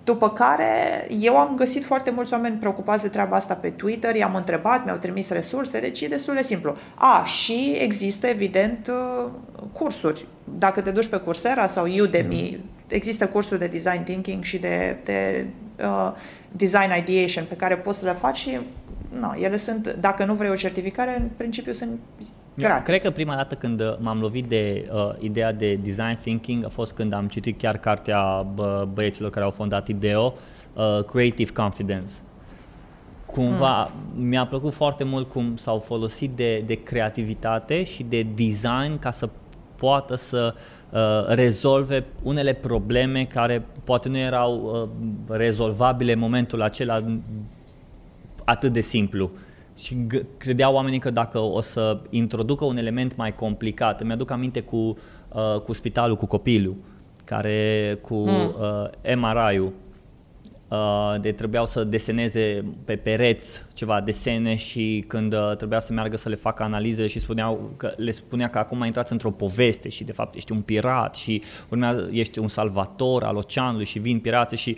După 0.04 0.30
care 0.30 1.08
eu 1.20 1.38
am 1.38 1.56
găsit 1.56 1.84
foarte 1.84 2.12
mulți 2.12 2.34
oameni 2.34 2.58
preocupați 2.58 3.02
de 3.02 3.08
treaba 3.08 3.36
asta 3.36 3.54
pe 3.54 3.70
Twitter, 3.70 4.16
i-am 4.16 4.36
întrebat, 4.36 4.86
mi-au 4.86 4.98
trimis 4.98 5.30
resurse, 5.30 5.80
deci 5.80 6.02
e 6.02 6.08
destul 6.08 6.36
de 6.36 6.42
simplu. 6.42 6.76
A, 6.96 7.24
și 7.24 7.78
există 7.80 8.28
evident 8.28 8.92
uh, 8.92 9.30
cursuri. 9.72 10.26
Dacă 10.44 10.82
te 10.82 10.92
duci 10.92 11.08
pe 11.08 11.18
Coursera 11.18 11.68
sau 11.68 11.86
Udemy, 12.02 12.60
există 12.88 13.28
cursuri 13.28 13.60
de 13.60 13.68
design 13.68 14.04
thinking 14.04 14.44
și 14.44 14.58
de, 14.58 14.98
de 15.04 15.46
uh, 15.80 16.12
design 16.52 16.92
ideation 16.98 17.46
pe 17.50 17.56
care 17.56 17.76
poți 17.76 18.00
să 18.00 18.06
le 18.06 18.14
faci 18.14 18.38
și 18.38 18.60
no, 19.20 19.28
ele 19.36 19.58
sunt, 19.58 19.94
dacă 20.00 20.26
nu 20.26 20.34
vrei 20.34 20.50
o 20.50 20.56
certificare, 20.56 21.18
în 21.20 21.30
principiu 21.38 21.72
sunt 21.72 22.00
gratis. 22.56 22.86
Cred 22.86 23.02
că 23.02 23.12
prima 23.12 23.36
dată 23.36 23.56
când 23.56 23.82
uh, 23.82 23.96
m-am 24.00 24.20
lovit 24.20 24.46
de 24.46 24.90
uh, 24.92 25.10
ideea 25.20 25.52
de 25.52 25.74
design 25.74 26.18
thinking 26.20 26.66
a 26.66 26.70
fost 26.70 26.94
când 26.94 27.14
am 27.14 27.28
citit 27.28 27.58
chiar 27.58 27.78
cartea 27.78 28.42
bă, 28.42 28.88
băieților 28.94 29.30
care 29.30 29.46
au 29.46 29.52
fondat 29.52 29.88
IDEO, 29.88 30.34
uh, 30.74 31.04
Creative 31.04 31.52
Confidence. 31.52 32.12
cumva 33.26 33.92
mm. 34.16 34.24
mi-a 34.24 34.46
plăcut 34.46 34.74
foarte 34.74 35.04
mult 35.04 35.30
cum 35.30 35.56
s-au 35.56 35.80
folosit 35.80 36.32
de, 36.32 36.64
de 36.66 36.74
creativitate 36.74 37.84
și 37.84 38.04
de 38.04 38.26
design 38.36 39.00
ca 39.00 39.12
să 39.12 39.30
poată 39.76 40.16
să 40.16 40.54
uh, 40.90 41.00
rezolve 41.28 42.06
unele 42.24 42.54
probleme 42.54 43.26
care 43.26 43.66
poate 43.84 44.10
nu 44.10 44.18
erau 44.18 44.54
uh, 45.28 45.38
rezolvabile 45.38 46.12
în 46.12 46.20
momentul 46.20 46.62
acela 46.62 47.04
atât 48.48 48.74
de 48.74 48.82
simplu. 48.82 49.32
Și 49.78 49.96
g- 49.96 50.26
credeau 50.38 50.74
oamenii 50.74 51.00
că 51.00 51.10
dacă 51.10 51.40
o 51.40 51.62
să 51.62 52.00
introducă 52.10 52.66
un 52.66 52.78
element 52.78 53.16
mai 53.16 53.36
complicat, 53.36 54.02
îmi 54.02 54.12
aduc 54.12 54.32
aminte 54.32 54.62
cu, 54.62 54.76
uh, 54.76 55.60
cu 55.66 55.74
spitalul, 55.74 56.16
cu 56.16 56.26
copilul, 56.26 56.76
care 57.26 57.98
cu 58.02 58.16
mm. 58.16 58.56
uh, 59.04 59.16
MRI-ul, 59.16 59.66
Uh, 59.66 59.87
de 61.22 61.32
trebuiau 61.32 61.66
să 61.66 61.84
deseneze 61.84 62.66
pe 62.86 62.96
pereți 62.96 63.64
ceva 63.74 64.02
desene 64.02 64.56
și 64.56 65.04
când 65.08 65.34
uh, 65.34 65.56
trebuia 65.58 65.80
să 65.80 65.94
meargă 65.94 66.18
să 66.18 66.30
le 66.30 66.36
facă 66.36 66.64
analize 66.64 67.08
și 67.08 67.20
spuneau 67.20 67.74
că, 67.78 67.94
le 67.98 68.12
spunea 68.12 68.50
că 68.50 68.58
acum 68.58 68.84
intrați 68.84 69.12
într-o 69.12 69.32
poveste 69.32 69.90
și 69.90 70.04
de 70.04 70.12
fapt 70.12 70.36
ești 70.36 70.52
un 70.52 70.62
pirat 70.62 71.16
și 71.16 71.44
urmează, 71.70 72.10
ești 72.12 72.40
un 72.40 72.48
salvator 72.48 73.24
al 73.24 73.36
oceanului 73.36 73.86
și 73.86 74.00
vin 74.00 74.20
pirații 74.20 74.58
și 74.58 74.78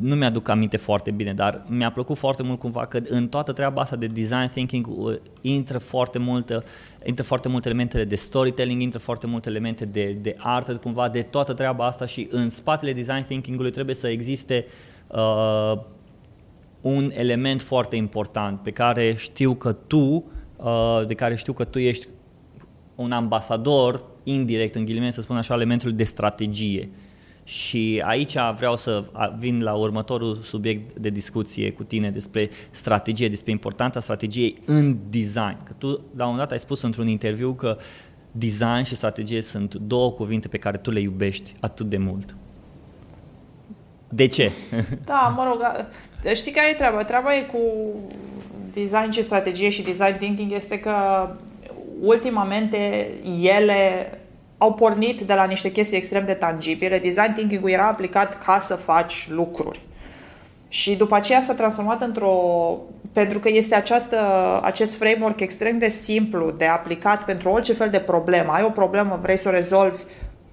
nu 0.00 0.14
mi-aduc 0.14 0.48
aminte 0.48 0.76
foarte 0.76 1.10
bine, 1.10 1.34
dar 1.34 1.64
mi-a 1.68 1.90
plăcut 1.90 2.16
foarte 2.16 2.42
mult 2.42 2.58
cumva 2.58 2.86
că 2.86 3.00
în 3.08 3.28
toată 3.28 3.52
treaba 3.52 3.80
asta 3.80 3.96
de 3.96 4.06
design 4.06 4.48
thinking 4.48 4.86
uh, 4.88 5.16
intră 5.40 5.78
foarte 5.78 6.18
mult, 6.18 6.64
intră 7.04 7.24
foarte 7.24 7.48
multe 7.48 7.68
elemente 7.68 8.04
de 8.04 8.16
storytelling, 8.16 8.82
intră 8.82 8.98
foarte 8.98 9.26
multe 9.26 9.48
elemente 9.48 9.84
de, 9.84 10.16
de 10.20 10.36
artă, 10.38 10.76
cumva 10.76 11.08
de 11.08 11.22
toată 11.22 11.52
treaba 11.52 11.86
asta 11.86 12.06
și 12.06 12.28
în 12.30 12.48
spatele 12.48 12.92
design 12.92 13.24
thinking-ului 13.24 13.70
trebuie 13.70 13.94
să 13.94 14.08
existe 14.08 14.64
uh, 14.66 14.87
uh, 15.08 15.72
un 16.80 17.10
element 17.14 17.62
foarte 17.62 17.96
important 17.96 18.60
pe 18.60 18.70
care 18.70 19.14
știu 19.14 19.54
că 19.54 19.72
tu, 19.72 20.24
uh, 20.56 21.02
de 21.06 21.14
care 21.14 21.34
știu 21.34 21.52
că 21.52 21.64
tu 21.64 21.78
ești 21.78 22.08
un 22.94 23.12
ambasador 23.12 24.04
indirect, 24.22 24.74
în 24.74 24.84
ghilimele 24.84 25.10
să 25.10 25.20
spun 25.20 25.36
așa, 25.36 25.54
elementul 25.54 25.94
de 25.94 26.04
strategie. 26.04 26.90
Și 27.44 28.02
aici 28.04 28.34
vreau 28.56 28.76
să 28.76 29.04
vin 29.38 29.62
la 29.62 29.74
următorul 29.74 30.38
subiect 30.42 30.98
de 30.98 31.08
discuție 31.08 31.72
cu 31.72 31.82
tine 31.82 32.10
despre 32.10 32.50
strategie, 32.70 33.28
despre 33.28 33.50
importanța 33.50 34.00
strategiei 34.00 34.56
în 34.64 34.96
design. 35.10 35.56
Că 35.64 35.72
tu 35.78 35.86
la 35.88 35.94
un 35.94 36.00
moment 36.30 36.38
dat 36.38 36.50
ai 36.50 36.58
spus 36.58 36.82
într-un 36.82 37.06
interviu 37.06 37.52
că 37.52 37.78
design 38.32 38.82
și 38.82 38.94
strategie 38.94 39.42
sunt 39.42 39.74
două 39.74 40.10
cuvinte 40.10 40.48
pe 40.48 40.58
care 40.58 40.76
tu 40.76 40.90
le 40.90 41.00
iubești 41.00 41.54
atât 41.60 41.86
de 41.86 41.96
mult. 41.96 42.36
De 44.08 44.26
ce? 44.26 44.50
Da, 45.04 45.32
mă 45.36 45.44
rog, 45.48 45.86
știi 46.34 46.52
care 46.52 46.70
e 46.70 46.74
treaba? 46.74 47.04
Treaba 47.04 47.36
e 47.36 47.40
cu 47.40 47.58
design 48.72 49.10
și 49.10 49.22
strategie 49.22 49.68
și 49.68 49.82
design 49.82 50.16
thinking 50.16 50.52
este 50.52 50.80
că 50.80 50.94
ultimamente 52.00 53.10
ele 53.42 54.12
au 54.58 54.74
pornit 54.74 55.20
de 55.20 55.34
la 55.34 55.44
niște 55.44 55.70
chestii 55.70 55.96
extrem 55.96 56.24
de 56.26 56.32
tangibile. 56.32 56.98
Design 56.98 57.32
thinking-ul 57.32 57.70
era 57.70 57.86
aplicat 57.86 58.44
ca 58.44 58.58
să 58.60 58.74
faci 58.74 59.28
lucruri. 59.30 59.80
Și 60.68 60.96
după 60.96 61.14
aceea 61.14 61.40
s-a 61.40 61.54
transformat 61.54 62.02
într-o... 62.02 62.32
Pentru 63.12 63.38
că 63.38 63.48
este 63.48 63.74
această, 63.74 64.18
acest 64.62 64.94
framework 64.94 65.40
extrem 65.40 65.78
de 65.78 65.88
simplu 65.88 66.50
de 66.50 66.64
aplicat 66.64 67.24
pentru 67.24 67.48
orice 67.48 67.72
fel 67.72 67.90
de 67.90 67.98
problemă. 67.98 68.52
Ai 68.52 68.62
o 68.62 68.70
problemă, 68.70 69.18
vrei 69.22 69.38
să 69.38 69.48
o 69.48 69.50
rezolvi, 69.52 70.02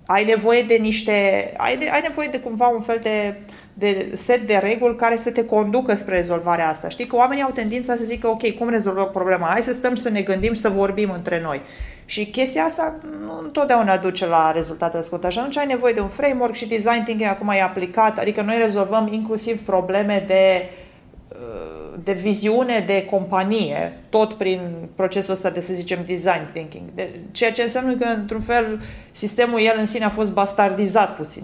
ai 0.06 0.26
nevoie 0.26 0.62
de 0.62 0.76
niște, 0.76 1.54
ai, 1.58 1.78
de, 1.78 1.90
ai 1.90 2.02
nevoie 2.02 2.28
de 2.32 2.40
cumva 2.40 2.68
un 2.68 2.82
fel 2.82 3.00
de, 3.02 3.36
de 3.74 4.12
set 4.14 4.48
de 4.48 4.58
reguli 4.58 4.96
care 4.96 5.18
să 5.18 5.32
te 5.32 5.46
conducă 5.46 5.96
spre 5.96 6.16
rezolvarea 6.16 6.70
asta. 6.70 6.90
Știi 6.90 7.06
că 7.06 7.16
oamenii 7.16 7.44
au 7.44 7.52
tendința 7.52 7.96
să 7.96 8.04
zică, 8.04 8.28
ok, 8.28 8.50
cum 8.50 8.70
rezolvăm 8.70 9.10
problema? 9.14 9.48
Hai 9.48 9.64
să 9.64 9.74
stăm 9.74 9.96
să 9.96 10.10
ne 10.10 10.22
gândim 10.22 10.54
și 10.54 10.62
să 10.62 10.70
vorbim 10.70 11.10
între 11.10 11.42
noi. 11.42 11.62
Și 12.06 12.26
chestia 12.26 12.64
asta 12.64 12.96
nu 13.26 13.40
întotdeauna 13.44 13.98
duce 13.98 14.26
la 14.26 14.52
rezultatele 14.52 15.04
scontate. 15.04 15.34
Și 15.34 15.40
atunci 15.40 15.58
ai 15.58 15.66
nevoie 15.66 15.94
de 15.94 16.00
un 16.00 16.08
framework 16.08 16.54
și 16.54 16.68
design 16.68 17.04
thinking 17.04 17.30
acum 17.30 17.48
e 17.48 17.62
aplicat, 17.62 18.20
adică 18.20 18.42
noi 18.42 18.58
rezolvăm 18.58 19.10
inclusiv 19.12 19.66
probleme 19.66 20.24
de 20.28 20.70
de 22.04 22.14
viziune 22.14 22.84
de 22.88 23.06
companie, 23.10 23.94
tot 24.10 24.34
prin 24.34 24.60
procesul 24.96 25.34
ăsta 25.34 25.50
de, 25.50 25.60
să 25.60 25.74
zicem, 25.74 26.00
design 26.06 26.52
thinking. 26.52 26.84
De, 26.96 27.10
ceea 27.32 27.52
ce 27.52 27.62
înseamnă 27.62 27.96
că, 27.96 28.06
într-un 28.06 28.42
fel, 28.42 28.82
sistemul 29.12 29.60
el 29.60 29.76
în 29.80 29.86
sine 29.86 30.06
a 30.06 30.10
fost 30.10 30.34
bastardizat 30.34 31.16
puțin. 31.16 31.44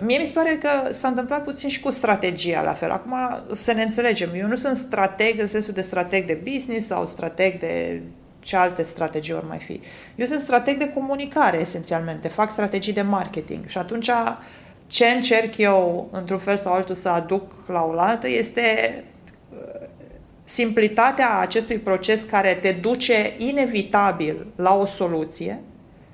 Mie 0.00 0.18
mi 0.18 0.26
se 0.26 0.32
pare 0.32 0.58
că 0.62 0.92
s-a 0.92 1.08
întâmplat 1.08 1.44
puțin 1.44 1.68
și 1.68 1.80
cu 1.80 1.90
strategia 1.90 2.62
la 2.62 2.72
fel. 2.72 2.90
Acum 2.90 3.14
să 3.52 3.72
ne 3.72 3.82
înțelegem. 3.82 4.28
Eu 4.34 4.46
nu 4.46 4.56
sunt 4.56 4.76
strateg 4.76 5.40
în 5.40 5.46
sensul 5.46 5.74
de 5.74 5.80
strateg 5.80 6.26
de 6.26 6.40
business 6.50 6.86
sau 6.86 7.06
strateg 7.06 7.58
de 7.58 8.00
ce 8.40 8.56
alte 8.56 8.82
strategii 8.82 9.34
ori 9.34 9.46
mai 9.48 9.58
fi. 9.58 9.80
Eu 10.14 10.26
sunt 10.26 10.40
strateg 10.40 10.78
de 10.78 10.92
comunicare, 10.92 11.60
esențialmente. 11.60 12.28
Fac 12.28 12.50
strategii 12.50 12.92
de 12.92 13.02
marketing. 13.02 13.66
Și 13.66 13.78
atunci 13.78 14.10
ce 14.86 15.06
încerc 15.06 15.56
eu, 15.56 16.08
într-un 16.12 16.38
fel 16.38 16.56
sau 16.56 16.72
altul, 16.72 16.94
să 16.94 17.08
aduc 17.08 17.52
la 17.66 17.82
oaltă 17.82 18.28
este 18.28 19.04
simplitatea 20.48 21.38
acestui 21.38 21.78
proces 21.78 22.22
care 22.22 22.54
te 22.54 22.72
duce 22.72 23.32
inevitabil 23.38 24.46
la 24.56 24.74
o 24.74 24.86
soluție 24.86 25.60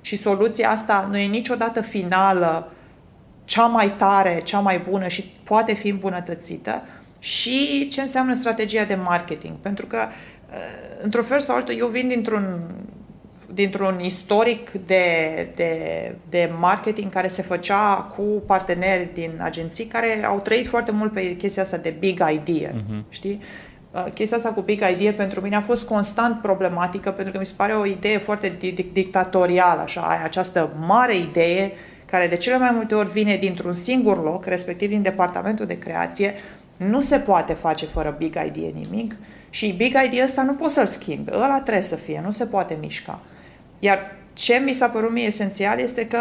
și 0.01 0.15
soluția 0.15 0.69
asta 0.69 1.07
nu 1.11 1.17
e 1.17 1.25
niciodată 1.25 1.81
finală, 1.81 2.71
cea 3.45 3.65
mai 3.65 3.89
tare, 3.97 4.41
cea 4.43 4.59
mai 4.59 4.79
bună 4.89 5.07
și 5.07 5.31
poate 5.43 5.73
fi 5.73 5.87
îmbunătățită 5.87 6.83
și 7.19 7.87
ce 7.87 8.01
înseamnă 8.01 8.35
strategia 8.35 8.83
de 8.83 8.95
marketing. 8.95 9.53
Pentru 9.61 9.85
că, 9.85 9.97
uh, 9.97 10.55
într-un 11.01 11.23
fel 11.23 11.39
sau 11.39 11.55
altul, 11.55 11.77
eu 11.77 11.87
vin 11.87 12.07
dintr-un 12.07 12.59
dintr-un 13.53 13.99
istoric 13.99 14.71
de, 14.71 15.05
de, 15.55 16.15
de 16.29 16.51
marketing 16.59 17.11
care 17.11 17.27
se 17.27 17.41
făcea 17.41 17.93
cu 17.93 18.21
parteneri 18.45 19.09
din 19.13 19.31
agenții 19.39 19.85
care 19.85 20.23
au 20.25 20.39
trăit 20.39 20.67
foarte 20.67 20.91
mult 20.91 21.13
pe 21.13 21.35
chestia 21.35 21.61
asta 21.61 21.77
de 21.77 21.95
big 21.99 22.23
idea, 22.31 22.71
uh-huh. 22.71 23.09
știi? 23.09 23.39
Uh, 23.93 24.05
chestia 24.13 24.37
asta 24.37 24.49
cu 24.49 24.61
Big 24.61 24.83
Idea 24.91 25.13
pentru 25.13 25.41
mine 25.41 25.55
a 25.55 25.61
fost 25.61 25.85
constant 25.85 26.41
problematică 26.41 27.11
pentru 27.11 27.33
că 27.33 27.39
mi 27.39 27.45
se 27.45 27.53
pare 27.55 27.73
o 27.73 27.85
idee 27.85 28.17
foarte 28.17 28.57
dictatorială, 28.93 29.81
așa, 29.81 30.01
ai 30.01 30.23
această 30.23 30.73
mare 30.79 31.15
idee 31.17 31.71
care 32.05 32.27
de 32.27 32.35
cele 32.35 32.57
mai 32.57 32.71
multe 32.73 32.95
ori 32.95 33.11
vine 33.11 33.35
dintr-un 33.35 33.73
singur 33.73 34.23
loc, 34.23 34.45
respectiv 34.45 34.89
din 34.89 35.01
departamentul 35.01 35.65
de 35.65 35.77
creație, 35.77 36.33
nu 36.77 37.01
se 37.01 37.17
poate 37.17 37.53
face 37.53 37.85
fără 37.85 38.15
Big 38.17 38.35
Idea 38.45 38.69
nimic 38.73 39.15
și 39.49 39.71
Big 39.71 39.95
Idea 40.05 40.23
ăsta 40.23 40.41
nu 40.41 40.53
poți 40.53 40.73
să-l 40.73 40.85
schimbi, 40.85 41.31
ăla 41.33 41.61
trebuie 41.61 41.83
să 41.83 41.95
fie, 41.95 42.21
nu 42.25 42.31
se 42.31 42.45
poate 42.45 42.77
mișca. 42.79 43.19
Iar 43.79 43.99
ce 44.33 44.61
mi 44.65 44.73
s-a 44.73 44.87
părut 44.87 45.11
mie 45.11 45.25
esențial 45.25 45.79
este 45.79 46.07
că 46.07 46.19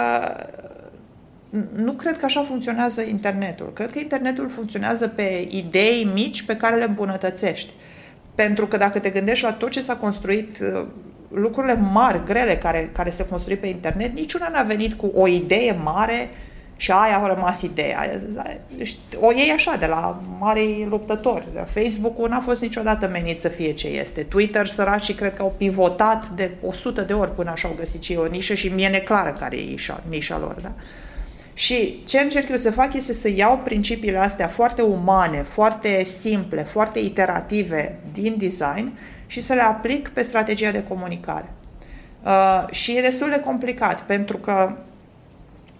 nu 1.75 1.93
cred 1.93 2.17
că 2.17 2.25
așa 2.25 2.43
funcționează 2.43 3.03
internetul. 3.03 3.73
Cred 3.73 3.93
că 3.93 3.99
internetul 3.99 4.49
funcționează 4.49 5.09
pe 5.09 5.49
idei 5.51 6.11
mici 6.15 6.43
pe 6.43 6.57
care 6.57 6.77
le 6.77 6.85
îmbunătățești. 6.85 7.73
Pentru 8.35 8.67
că 8.67 8.77
dacă 8.77 8.99
te 8.99 9.11
gândești 9.11 9.45
la 9.45 9.53
tot 9.53 9.71
ce 9.71 9.81
s-a 9.81 9.97
construit, 9.97 10.59
uh, 10.61 10.87
lucrurile 11.29 11.75
mari, 11.75 12.25
grele 12.25 12.57
care, 12.57 12.91
care 12.93 13.11
se 13.11 13.27
construi 13.27 13.57
pe 13.57 13.67
internet, 13.67 14.15
niciuna 14.15 14.49
n-a 14.49 14.62
venit 14.62 14.95
cu 14.95 15.07
o 15.15 15.27
idee 15.27 15.73
mare 15.83 16.29
și 16.77 16.91
aia 16.91 17.19
a 17.19 17.27
rămas 17.27 17.62
ideea. 17.62 18.21
Deci, 18.77 18.97
o 19.21 19.33
iei 19.33 19.51
așa, 19.51 19.77
de 19.77 19.87
la 19.87 20.21
mari 20.38 20.87
luptători. 20.88 21.45
Facebook-ul 21.67 22.29
n-a 22.29 22.41
fost 22.41 22.62
niciodată 22.62 23.09
menit 23.09 23.41
să 23.41 23.49
fie 23.49 23.73
ce 23.73 23.88
este. 23.88 24.23
Twitter, 24.23 24.67
săraci, 24.67 25.15
cred 25.15 25.35
că 25.35 25.43
au 25.43 25.55
pivotat 25.57 26.29
de 26.29 26.51
100 26.62 27.03
de 27.03 27.12
ori 27.12 27.35
până 27.35 27.51
așa 27.51 27.69
au 27.69 27.75
găsit 27.79 28.03
și 28.03 28.17
o 28.17 28.27
nișă 28.27 28.55
și 28.55 28.69
mie 28.69 28.88
neclară 28.88 29.37
care 29.38 29.57
e 29.57 29.65
nișa, 29.65 30.03
nișa 30.09 30.38
lor. 30.38 30.57
Da? 30.62 30.73
Și 31.55 32.03
ce 32.05 32.21
încerc 32.21 32.49
eu 32.49 32.57
să 32.57 32.71
fac 32.71 32.95
este 32.95 33.12
să 33.12 33.29
iau 33.29 33.59
principiile 33.59 34.19
astea 34.19 34.49
foarte 34.49 34.83
umane, 34.83 35.43
foarte 35.43 36.05
simple, 36.05 36.62
foarte 36.62 36.99
iterative 36.99 37.99
din 38.12 38.35
design 38.38 38.93
și 39.27 39.41
să 39.41 39.55
le 39.55 39.62
aplic 39.62 40.09
pe 40.09 40.23
strategia 40.23 40.71
de 40.71 40.85
comunicare. 40.88 41.49
Uh, 42.25 42.65
și 42.71 42.97
e 42.97 43.01
destul 43.01 43.31
de 43.31 43.41
complicat 43.41 44.01
pentru 44.03 44.37
că 44.37 44.77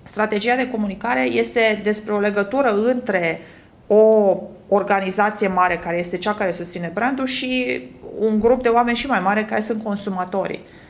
strategia 0.03 0.57
de 0.57 0.71
comunicare 0.71 1.23
este 1.23 1.81
despre 1.83 2.13
o 2.13 2.19
legătură 2.19 2.83
între 2.83 3.41
o 3.87 4.37
organizație 4.69 5.49
mare 5.49 5.77
care 5.77 5.99
este 5.99 6.19
cea 6.19 6.35
care 6.35 6.53
susține 6.53 6.91
brandul 6.95 7.27
și 7.27 7.83
un 8.19 8.41
grup 8.41 8.63
de 8.63 8.69
oameni 8.69 8.97
și 8.97 9.07
mai 9.07 9.21
mare 9.21 9.45
care 9.45 9.61
sunt 9.61 9.83
consumatorii. 9.83 10.61
Uh, 10.63 10.82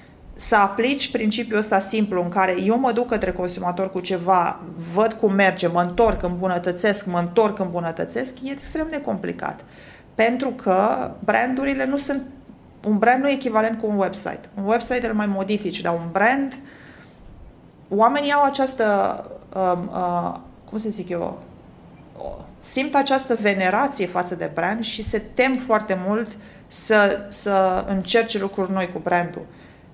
să 0.46 0.56
aplici 0.56 1.10
principiul 1.10 1.58
ăsta 1.58 1.78
simplu 1.78 2.22
în 2.22 2.28
care 2.28 2.62
eu 2.62 2.78
mă 2.78 2.92
duc 2.92 3.08
către 3.08 3.32
consumator 3.32 3.90
cu 3.90 4.00
ceva, 4.00 4.60
văd 4.94 5.12
cum 5.12 5.32
merge, 5.32 5.66
mă 5.66 5.80
întorc, 5.80 6.22
îmbunătățesc, 6.22 7.06
mă 7.06 7.18
întorc, 7.18 7.58
îmbunătățesc, 7.58 8.34
e 8.42 8.50
extrem 8.50 8.86
de 8.90 9.00
complicat. 9.00 9.64
Pentru 10.14 10.48
că 10.48 11.10
brandurile 11.18 11.84
nu 11.84 11.96
sunt 11.96 12.22
un 12.84 12.98
brand 12.98 13.22
nu 13.22 13.28
e 13.28 13.32
echivalent 13.32 13.80
cu 13.80 13.86
un 13.86 13.98
website. 13.98 14.40
Un 14.54 14.64
website 14.64 15.06
îl 15.06 15.14
mai 15.14 15.26
modifici, 15.26 15.80
dar 15.80 15.94
un 15.94 16.08
brand 16.12 16.54
oamenii 17.88 18.32
au 18.32 18.42
această 18.42 18.84
um, 19.54 19.90
uh, 19.92 20.38
cum 20.64 20.78
să 20.78 20.88
zic 20.88 21.08
eu 21.08 21.42
simt 22.60 22.94
această 22.94 23.38
venerație 23.40 24.06
față 24.06 24.34
de 24.34 24.50
brand 24.54 24.84
și 24.84 25.02
se 25.02 25.22
tem 25.34 25.56
foarte 25.56 25.98
mult 26.06 26.28
să, 26.66 27.26
să 27.28 27.84
încerce 27.88 28.38
lucruri 28.38 28.72
noi 28.72 28.90
cu 28.92 28.98
brandul. 28.98 29.46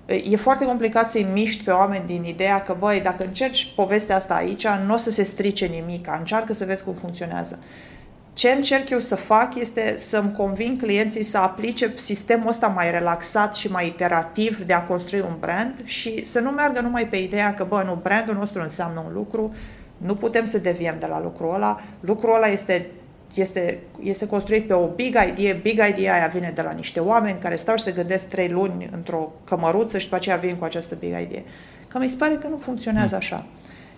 E 0.09 0.35
foarte 0.35 0.65
complicat 0.65 1.11
să-i 1.11 1.27
miști 1.33 1.63
pe 1.63 1.71
oameni 1.71 2.05
din 2.05 2.23
ideea 2.23 2.61
că, 2.61 2.75
băi, 2.79 3.01
dacă 3.01 3.23
încerci 3.23 3.71
povestea 3.75 4.15
asta 4.15 4.33
aici, 4.33 4.67
nu 4.67 4.93
o 4.93 4.97
să 4.97 5.11
se 5.11 5.23
strice 5.23 5.65
nimic, 5.65 6.07
încearcă 6.17 6.53
să 6.53 6.65
vezi 6.65 6.83
cum 6.83 6.93
funcționează. 6.93 7.59
Ce 8.33 8.49
încerc 8.49 8.89
eu 8.89 8.99
să 8.99 9.15
fac 9.15 9.55
este 9.55 9.93
să-mi 9.97 10.31
convin 10.31 10.77
clienții 10.77 11.23
să 11.23 11.37
aplice 11.37 11.93
sistemul 11.97 12.47
ăsta 12.47 12.67
mai 12.67 12.91
relaxat 12.91 13.55
și 13.55 13.71
mai 13.71 13.87
iterativ 13.87 14.65
de 14.65 14.73
a 14.73 14.83
construi 14.83 15.19
un 15.19 15.35
brand 15.39 15.81
și 15.83 16.25
să 16.25 16.39
nu 16.39 16.49
meargă 16.49 16.81
numai 16.81 17.07
pe 17.07 17.17
ideea 17.17 17.53
că, 17.53 17.63
bă, 17.63 17.83
nu, 17.85 17.99
brandul 18.03 18.35
nostru 18.35 18.61
înseamnă 18.61 19.03
un 19.07 19.13
lucru, 19.13 19.53
nu 19.97 20.15
putem 20.15 20.45
să 20.45 20.57
deviem 20.57 20.95
de 20.99 21.05
la 21.05 21.21
lucrul 21.21 21.53
ăla, 21.53 21.81
lucrul 21.99 22.35
ăla 22.35 22.47
este 22.47 22.89
este, 23.33 23.79
este 24.03 24.27
construit 24.27 24.67
pe 24.67 24.73
o 24.73 24.87
big 24.87 25.17
idea, 25.27 25.53
big 25.61 25.81
idea 25.89 26.13
aia 26.13 26.27
vine 26.27 26.51
de 26.55 26.61
la 26.61 26.71
niște 26.71 26.99
oameni 26.99 27.39
care 27.39 27.55
stau 27.55 27.75
și 27.75 27.83
se 27.83 27.91
gândesc 27.91 28.23
trei 28.27 28.49
luni 28.49 28.89
într-o 28.91 29.31
cămăruță 29.43 29.97
și 29.97 30.03
după 30.03 30.15
aceea 30.15 30.35
vin 30.35 30.55
cu 30.55 30.63
această 30.63 30.95
big 30.99 31.09
idea. 31.09 31.41
Că 31.87 31.99
mi 31.99 32.09
se 32.09 32.15
pare 32.15 32.35
că 32.35 32.47
nu 32.47 32.57
funcționează 32.57 33.15
așa. 33.15 33.45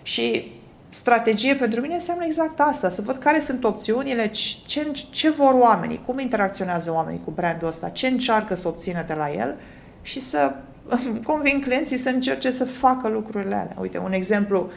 Și 0.02 0.52
strategie 0.90 1.54
pentru 1.54 1.80
mine 1.80 1.94
înseamnă 1.94 2.24
exact 2.24 2.60
asta, 2.60 2.90
să 2.90 3.02
văd 3.02 3.16
care 3.16 3.40
sunt 3.40 3.64
opțiunile, 3.64 4.30
ce, 4.66 4.92
ce 5.10 5.30
vor 5.30 5.54
oamenii, 5.54 6.00
cum 6.06 6.18
interacționează 6.18 6.92
oamenii 6.92 7.20
cu 7.24 7.30
brandul 7.30 7.68
ăsta, 7.68 7.88
ce 7.88 8.06
încearcă 8.06 8.54
să 8.54 8.68
obțină 8.68 9.04
de 9.06 9.14
la 9.14 9.32
el 9.32 9.56
și 10.02 10.20
să 10.20 10.52
convin 11.26 11.60
clienții 11.60 11.96
să 11.96 12.08
încerce 12.08 12.50
să 12.50 12.64
facă 12.64 13.08
lucrurile 13.08 13.54
alea. 13.54 13.76
Uite, 13.80 13.98
un 13.98 14.12
exemplu, 14.12 14.70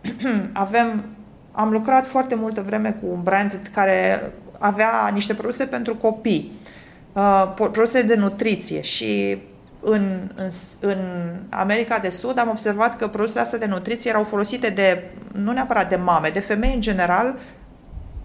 avem, 0.52 1.04
am 1.56 1.70
lucrat 1.70 2.06
foarte 2.06 2.34
multă 2.34 2.62
vreme 2.62 2.96
cu 3.00 3.06
un 3.12 3.22
brand 3.22 3.60
care 3.72 4.32
avea 4.58 5.10
niște 5.12 5.34
produse 5.34 5.64
pentru 5.64 5.94
copii, 5.94 6.52
uh, 7.12 7.52
produse 7.54 8.02
de 8.02 8.14
nutriție 8.14 8.80
și 8.80 9.38
în, 9.80 10.30
în, 10.34 10.50
în 10.80 10.98
America 11.48 11.98
de 11.98 12.10
Sud 12.10 12.38
am 12.38 12.48
observat 12.48 12.96
că 12.96 13.08
produsele 13.08 13.40
astea 13.40 13.58
de 13.58 13.66
nutriție 13.66 14.10
erau 14.10 14.24
folosite 14.24 14.70
de, 14.70 15.04
nu 15.32 15.52
neapărat 15.52 15.88
de 15.88 15.96
mame, 15.96 16.28
de 16.28 16.40
femei 16.40 16.74
în 16.74 16.80
general, 16.80 17.34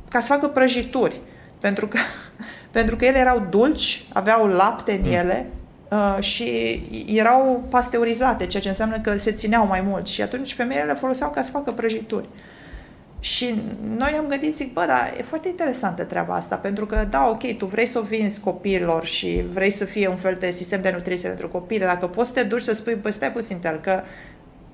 ca 0.09 0.19
să 0.19 0.33
facă 0.33 0.47
prăjituri. 0.47 1.19
Pentru 1.59 1.87
că, 1.87 1.97
pentru 2.77 2.95
că 2.95 3.05
ele 3.05 3.17
erau 3.17 3.47
dulci, 3.49 4.05
aveau 4.13 4.47
lapte 4.47 4.91
în 4.91 5.01
mm. 5.01 5.11
ele 5.11 5.49
uh, 5.89 6.17
și 6.19 6.81
erau 7.07 7.63
pasteurizate, 7.69 8.45
ceea 8.45 8.61
ce 8.61 8.69
înseamnă 8.69 8.99
că 8.99 9.17
se 9.17 9.31
țineau 9.31 9.67
mai 9.67 9.81
mult. 9.81 10.07
Și 10.07 10.21
atunci 10.21 10.53
femeile 10.53 10.83
le 10.83 10.93
foloseau 10.93 11.29
ca 11.29 11.41
să 11.41 11.51
facă 11.51 11.71
prăjituri. 11.71 12.27
Și 13.19 13.61
noi 13.97 14.11
ne-am 14.11 14.27
gândit, 14.27 14.55
zic, 14.55 14.73
bă, 14.73 14.83
dar 14.87 15.13
e 15.17 15.21
foarte 15.21 15.47
interesantă 15.47 16.03
treaba 16.03 16.35
asta, 16.35 16.55
pentru 16.55 16.85
că, 16.85 17.07
da, 17.09 17.27
ok, 17.29 17.57
tu 17.57 17.65
vrei 17.65 17.85
să 17.85 17.99
o 17.99 18.01
vinzi 18.01 18.41
copiilor 18.41 19.05
și 19.05 19.43
vrei 19.53 19.71
să 19.71 19.85
fie 19.85 20.07
un 20.07 20.15
fel 20.15 20.37
de 20.39 20.51
sistem 20.51 20.81
de 20.81 20.91
nutriție 20.91 21.27
pentru 21.27 21.49
copii, 21.49 21.79
dar 21.79 21.93
dacă 21.93 22.07
poți 22.07 22.27
să 22.27 22.33
te 22.33 22.43
duci 22.43 22.61
să 22.61 22.73
spui, 22.73 22.95
bă, 22.95 23.09
stai 23.09 23.31
puțin, 23.31 23.57
tel, 23.57 23.79
că 23.83 24.01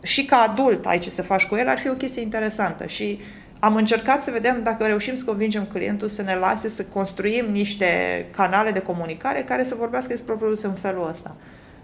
și 0.01 0.25
ca 0.25 0.37
adult 0.37 0.85
ai 0.85 0.99
ce 0.99 1.09
să 1.09 1.21
faci 1.21 1.45
cu 1.45 1.55
el, 1.55 1.67
ar 1.67 1.77
fi 1.77 1.89
o 1.89 1.93
chestie 1.93 2.21
interesantă. 2.21 2.85
Și 2.85 3.19
am 3.59 3.75
încercat 3.75 4.23
să 4.23 4.31
vedem 4.31 4.63
dacă 4.63 4.85
reușim 4.85 5.15
să 5.15 5.25
convingem 5.25 5.63
clientul 5.63 6.07
să 6.07 6.21
ne 6.21 6.35
lase 6.35 6.69
să 6.69 6.83
construim 6.93 7.45
niște 7.51 7.85
canale 8.31 8.71
de 8.71 8.81
comunicare 8.81 9.43
care 9.43 9.63
să 9.63 9.75
vorbească 9.75 10.11
despre 10.11 10.33
produse 10.33 10.67
în 10.67 10.73
felul 10.73 11.07
ăsta. 11.09 11.35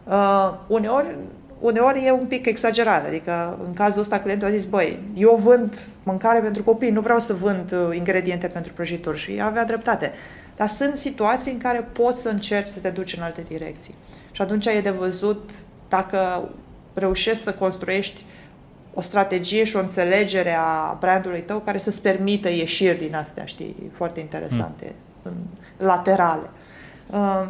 Uh, 0.04 0.54
uneori 0.68 1.16
uneori 1.62 2.06
e 2.06 2.12
un 2.12 2.26
pic 2.26 2.46
exagerat, 2.46 3.06
adică 3.06 3.60
în 3.66 3.74
cazul 3.74 4.02
ăsta 4.02 4.20
clientul 4.20 4.48
a 4.48 4.52
zis, 4.52 4.66
băi, 4.66 5.00
eu 5.14 5.40
vând 5.44 5.78
mâncare 6.04 6.40
pentru 6.40 6.64
copii, 6.64 6.90
nu 6.90 7.02
vreau 7.02 7.20
să 7.20 7.34
vând 7.34 7.72
uh, 7.72 7.96
ingrediente 7.96 8.48
pentru 8.48 8.74
prăjituri 8.74 9.18
și 9.18 9.40
avea 9.42 9.66
dreptate. 9.66 10.12
Dar 10.56 10.68
sunt 10.68 10.98
situații 10.98 11.52
în 11.52 11.58
care 11.58 11.88
poți 11.92 12.22
să 12.22 12.30
încerci 12.30 12.68
să 12.68 12.80
te 12.80 12.90
duci 12.90 13.16
în 13.18 13.24
alte 13.24 13.46
direcții. 13.48 13.96
Și 14.32 14.42
atunci 14.42 14.66
e 14.66 14.82
de 14.82 14.90
văzut 14.90 15.50
dacă 15.90 16.50
reușești 16.94 17.44
să 17.44 17.54
construiești 17.54 18.26
o 18.94 19.02
strategie 19.02 19.64
și 19.64 19.76
o 19.76 19.80
înțelegere 19.80 20.56
a 20.60 20.98
brandului 21.00 21.42
tău 21.42 21.60
care 21.60 21.78
să-ți 21.78 22.02
permită 22.02 22.50
ieșiri 22.50 22.98
din 22.98 23.16
astea, 23.16 23.46
știi, 23.46 23.76
foarte 23.92 24.20
interesante, 24.20 24.94
mm. 25.24 25.32
laterale. 25.78 26.50
Uh, 27.10 27.48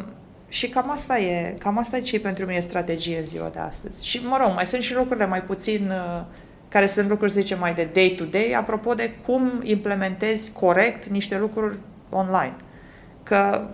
și 0.52 0.68
cam 0.68 0.90
asta 0.90 1.18
e, 1.18 1.54
cam 1.58 1.78
asta 1.78 1.96
e 1.96 2.00
ce 2.00 2.20
pentru 2.20 2.46
mine 2.46 2.60
strategie 2.60 3.18
în 3.18 3.24
ziua 3.24 3.48
de 3.48 3.58
astăzi. 3.58 4.06
Și, 4.06 4.26
mă 4.26 4.36
rog, 4.40 4.54
mai 4.54 4.66
sunt 4.66 4.82
și 4.82 4.94
lucrurile 4.94 5.26
mai 5.26 5.42
puțin, 5.42 5.90
uh, 5.90 6.22
care 6.68 6.86
sunt 6.86 7.08
lucruri, 7.08 7.32
să 7.32 7.40
zicem, 7.40 7.58
mai 7.58 7.74
de 7.74 7.88
day-to-day, 7.92 8.54
apropo 8.56 8.94
de 8.94 9.10
cum 9.26 9.60
implementezi 9.62 10.52
corect 10.52 11.06
niște 11.06 11.38
lucruri 11.38 11.76
online. 12.10 12.54
Că, 13.22 13.68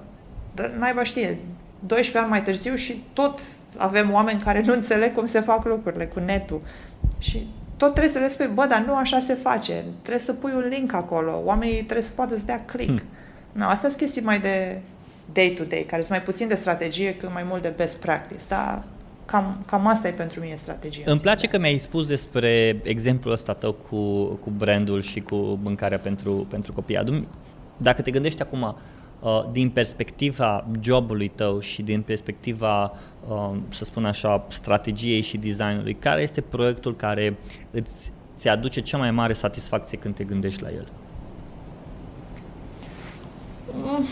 naiba 0.79 1.03
știe, 1.03 1.39
12 1.79 2.19
ani 2.19 2.29
mai 2.29 2.43
târziu 2.43 2.75
și 2.75 3.03
tot 3.13 3.41
avem 3.77 4.13
oameni 4.13 4.41
care 4.41 4.63
nu 4.67 4.73
înțeleg 4.73 5.15
cum 5.15 5.27
se 5.27 5.41
fac 5.41 5.65
lucrurile 5.65 6.07
cu 6.07 6.21
netul. 6.21 6.61
Și 7.19 7.47
tot 7.77 7.91
trebuie 7.91 8.13
să 8.13 8.19
le 8.19 8.29
spui, 8.29 8.51
bă, 8.55 8.67
dar 8.67 8.85
nu 8.87 8.97
așa 8.97 9.21
se 9.21 9.35
face. 9.35 9.85
Trebuie 10.01 10.23
să 10.23 10.33
pui 10.33 10.53
un 10.55 10.67
link 10.69 10.93
acolo. 10.93 11.43
Oamenii 11.45 11.83
trebuie 11.83 12.03
să 12.03 12.13
poată 12.15 12.37
să 12.37 12.43
dea 12.45 12.65
click. 12.65 12.89
Hmm. 12.89 13.03
No, 13.53 13.65
asta 13.65 13.89
sunt 13.89 14.01
chestii 14.01 14.23
mai 14.23 14.39
de 14.39 14.81
day-to-day, 15.33 15.85
care 15.87 16.03
sunt 16.03 16.17
mai 16.17 16.23
puțin 16.23 16.49
de 16.49 16.55
strategie, 16.55 17.15
cât 17.15 17.33
mai 17.33 17.43
mult 17.43 17.63
de 17.63 17.73
best 17.77 17.97
practice, 17.97 18.45
dar 18.49 18.85
cam, 19.25 19.65
cam 19.67 19.87
asta 19.87 20.09
e 20.09 20.11
pentru 20.11 20.41
mine 20.41 20.55
strategia. 20.57 21.03
Îmi 21.05 21.21
place 21.21 21.47
că 21.47 21.59
mi-ai 21.59 21.77
spus 21.77 22.07
despre 22.07 22.81
exemplul 22.83 23.33
ăsta 23.33 23.55
tău 23.55 23.73
cu, 23.73 24.25
cu 24.25 24.51
brandul 24.57 25.03
și 25.03 25.21
cu 25.21 25.37
mâncarea 25.63 25.99
pentru, 25.99 26.47
pentru 26.51 26.73
copii. 26.73 27.27
Dacă 27.77 28.03
te 28.03 28.11
gândești 28.11 28.43
acum 28.43 28.63
uh, 29.21 29.45
din 29.53 29.71
perspectiva 29.71 30.67
jobului 30.81 31.29
tău 31.29 31.61
și 31.61 31.83
din 31.83 32.03
perspectiva, 32.03 32.93
uh, 33.29 33.57
să 33.69 33.85
spun 33.85 34.05
așa, 34.05 34.47
strategiei 34.49 35.21
și 35.21 35.37
designului, 35.37 35.95
care 35.95 36.23
este 36.23 36.41
proiectul 36.41 36.97
care 36.97 37.37
îți 37.71 38.13
ți 38.37 38.49
aduce 38.49 38.81
cea 38.81 38.99
mai 38.99 39.11
mare 39.11 39.33
satisfacție 39.33 39.99
când 39.99 40.15
te 40.15 40.25
gândești 40.25 40.63
la 40.63 40.69
el? 40.69 40.87
Mm 43.75 44.05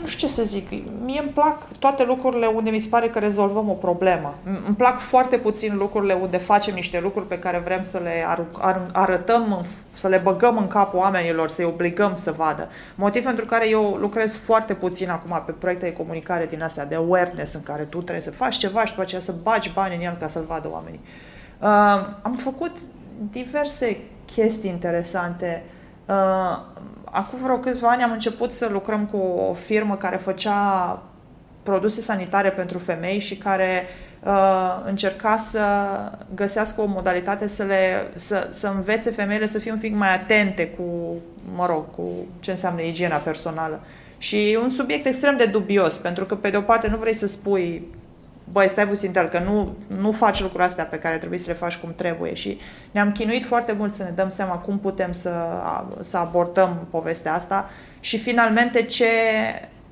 nu 0.00 0.06
știu 0.06 0.26
ce 0.26 0.34
să 0.34 0.42
zic, 0.42 0.70
mie 1.04 1.20
îmi 1.20 1.30
plac 1.34 1.68
toate 1.78 2.04
lucrurile 2.04 2.46
unde 2.46 2.70
mi 2.70 2.78
se 2.78 2.88
pare 2.88 3.06
că 3.08 3.18
rezolvăm 3.18 3.68
o 3.68 3.72
problemă. 3.72 4.34
Îmi 4.66 4.76
plac 4.76 4.98
foarte 4.98 5.36
puțin 5.36 5.76
lucrurile 5.76 6.12
unde 6.12 6.36
facem 6.36 6.74
niște 6.74 7.00
lucruri 7.00 7.26
pe 7.26 7.38
care 7.38 7.58
vrem 7.58 7.82
să 7.82 7.98
le 7.98 8.24
ar- 8.26 8.90
arătăm, 8.92 9.64
să 9.94 10.08
le 10.08 10.16
băgăm 10.16 10.56
în 10.56 10.66
capul 10.66 10.98
oamenilor, 10.98 11.48
să-i 11.48 11.64
obligăm 11.64 12.14
să 12.14 12.32
vadă. 12.32 12.68
Motiv 12.94 13.24
pentru 13.24 13.44
care 13.44 13.68
eu 13.68 13.96
lucrez 14.00 14.36
foarte 14.36 14.74
puțin 14.74 15.10
acum 15.10 15.42
pe 15.46 15.52
proiecte 15.52 15.86
de 15.86 15.92
comunicare 15.92 16.46
din 16.46 16.62
astea, 16.62 16.86
de 16.86 16.94
awareness, 16.94 17.54
în 17.54 17.62
care 17.62 17.82
tu 17.82 18.02
trebuie 18.02 18.24
să 18.24 18.30
faci 18.30 18.56
ceva 18.56 18.84
și 18.84 18.90
după 18.90 19.02
aceea 19.02 19.20
să 19.20 19.34
bagi 19.42 19.72
bani 19.74 19.94
în 19.94 20.00
el 20.00 20.16
ca 20.20 20.28
să-l 20.28 20.44
vadă 20.48 20.68
oamenii. 20.72 21.00
Uh, 21.60 21.68
am 22.22 22.36
făcut 22.36 22.72
diverse 23.30 23.96
chestii 24.34 24.70
interesante. 24.70 25.62
Uh, 25.66 25.76
acum 27.04 27.38
vreo 27.42 27.56
câțiva 27.56 27.88
ani 27.88 28.02
am 28.02 28.12
început 28.12 28.52
să 28.52 28.68
lucrăm 28.72 29.06
cu 29.06 29.16
o 29.50 29.52
firmă 29.52 29.96
care 29.96 30.16
făcea 30.16 31.02
produse 31.62 32.00
sanitare 32.00 32.50
pentru 32.50 32.78
femei 32.78 33.18
și 33.18 33.36
care 33.36 33.86
uh, 34.24 34.82
încerca 34.84 35.36
să 35.36 35.62
găsească 36.34 36.80
o 36.80 36.86
modalitate 36.86 37.46
să, 37.46 37.62
le, 37.62 38.10
să, 38.14 38.48
să 38.50 38.66
învețe 38.66 39.10
femeile 39.10 39.46
să 39.46 39.58
fie 39.58 39.72
un 39.72 39.78
pic 39.78 39.94
mai 39.94 40.14
atente 40.14 40.66
cu, 40.68 41.14
mă 41.54 41.66
rog, 41.66 41.90
cu 41.90 42.10
ce 42.40 42.50
înseamnă 42.50 42.82
igiena 42.82 43.16
personală. 43.16 43.80
Și 44.18 44.50
e 44.50 44.58
un 44.58 44.70
subiect 44.70 45.06
extrem 45.06 45.36
de 45.36 45.44
dubios, 45.44 45.96
pentru 45.96 46.24
că 46.24 46.34
pe 46.34 46.50
de 46.50 46.56
o 46.56 46.60
parte 46.60 46.88
nu 46.88 46.96
vrei 46.96 47.14
să 47.14 47.26
spui 47.26 47.86
băi, 48.52 48.68
stai 48.68 48.88
puțin, 48.88 49.12
tel, 49.12 49.28
că 49.28 49.38
nu, 49.38 49.76
nu 50.00 50.12
faci 50.12 50.40
lucrurile 50.40 50.68
astea 50.68 50.84
pe 50.84 50.98
care 50.98 51.16
trebuie 51.16 51.38
să 51.38 51.50
le 51.50 51.56
faci 51.56 51.76
cum 51.76 51.92
trebuie. 51.96 52.34
Și 52.34 52.58
ne-am 52.90 53.12
chinuit 53.12 53.44
foarte 53.44 53.72
mult 53.72 53.94
să 53.94 54.02
ne 54.02 54.10
dăm 54.14 54.28
seama 54.28 54.54
cum 54.54 54.78
putem 54.78 55.12
să, 55.12 55.32
să 56.02 56.16
abordăm 56.16 56.86
povestea 56.90 57.34
asta. 57.34 57.70
Și 58.00 58.18
finalmente 58.18 58.82
ce 58.82 59.06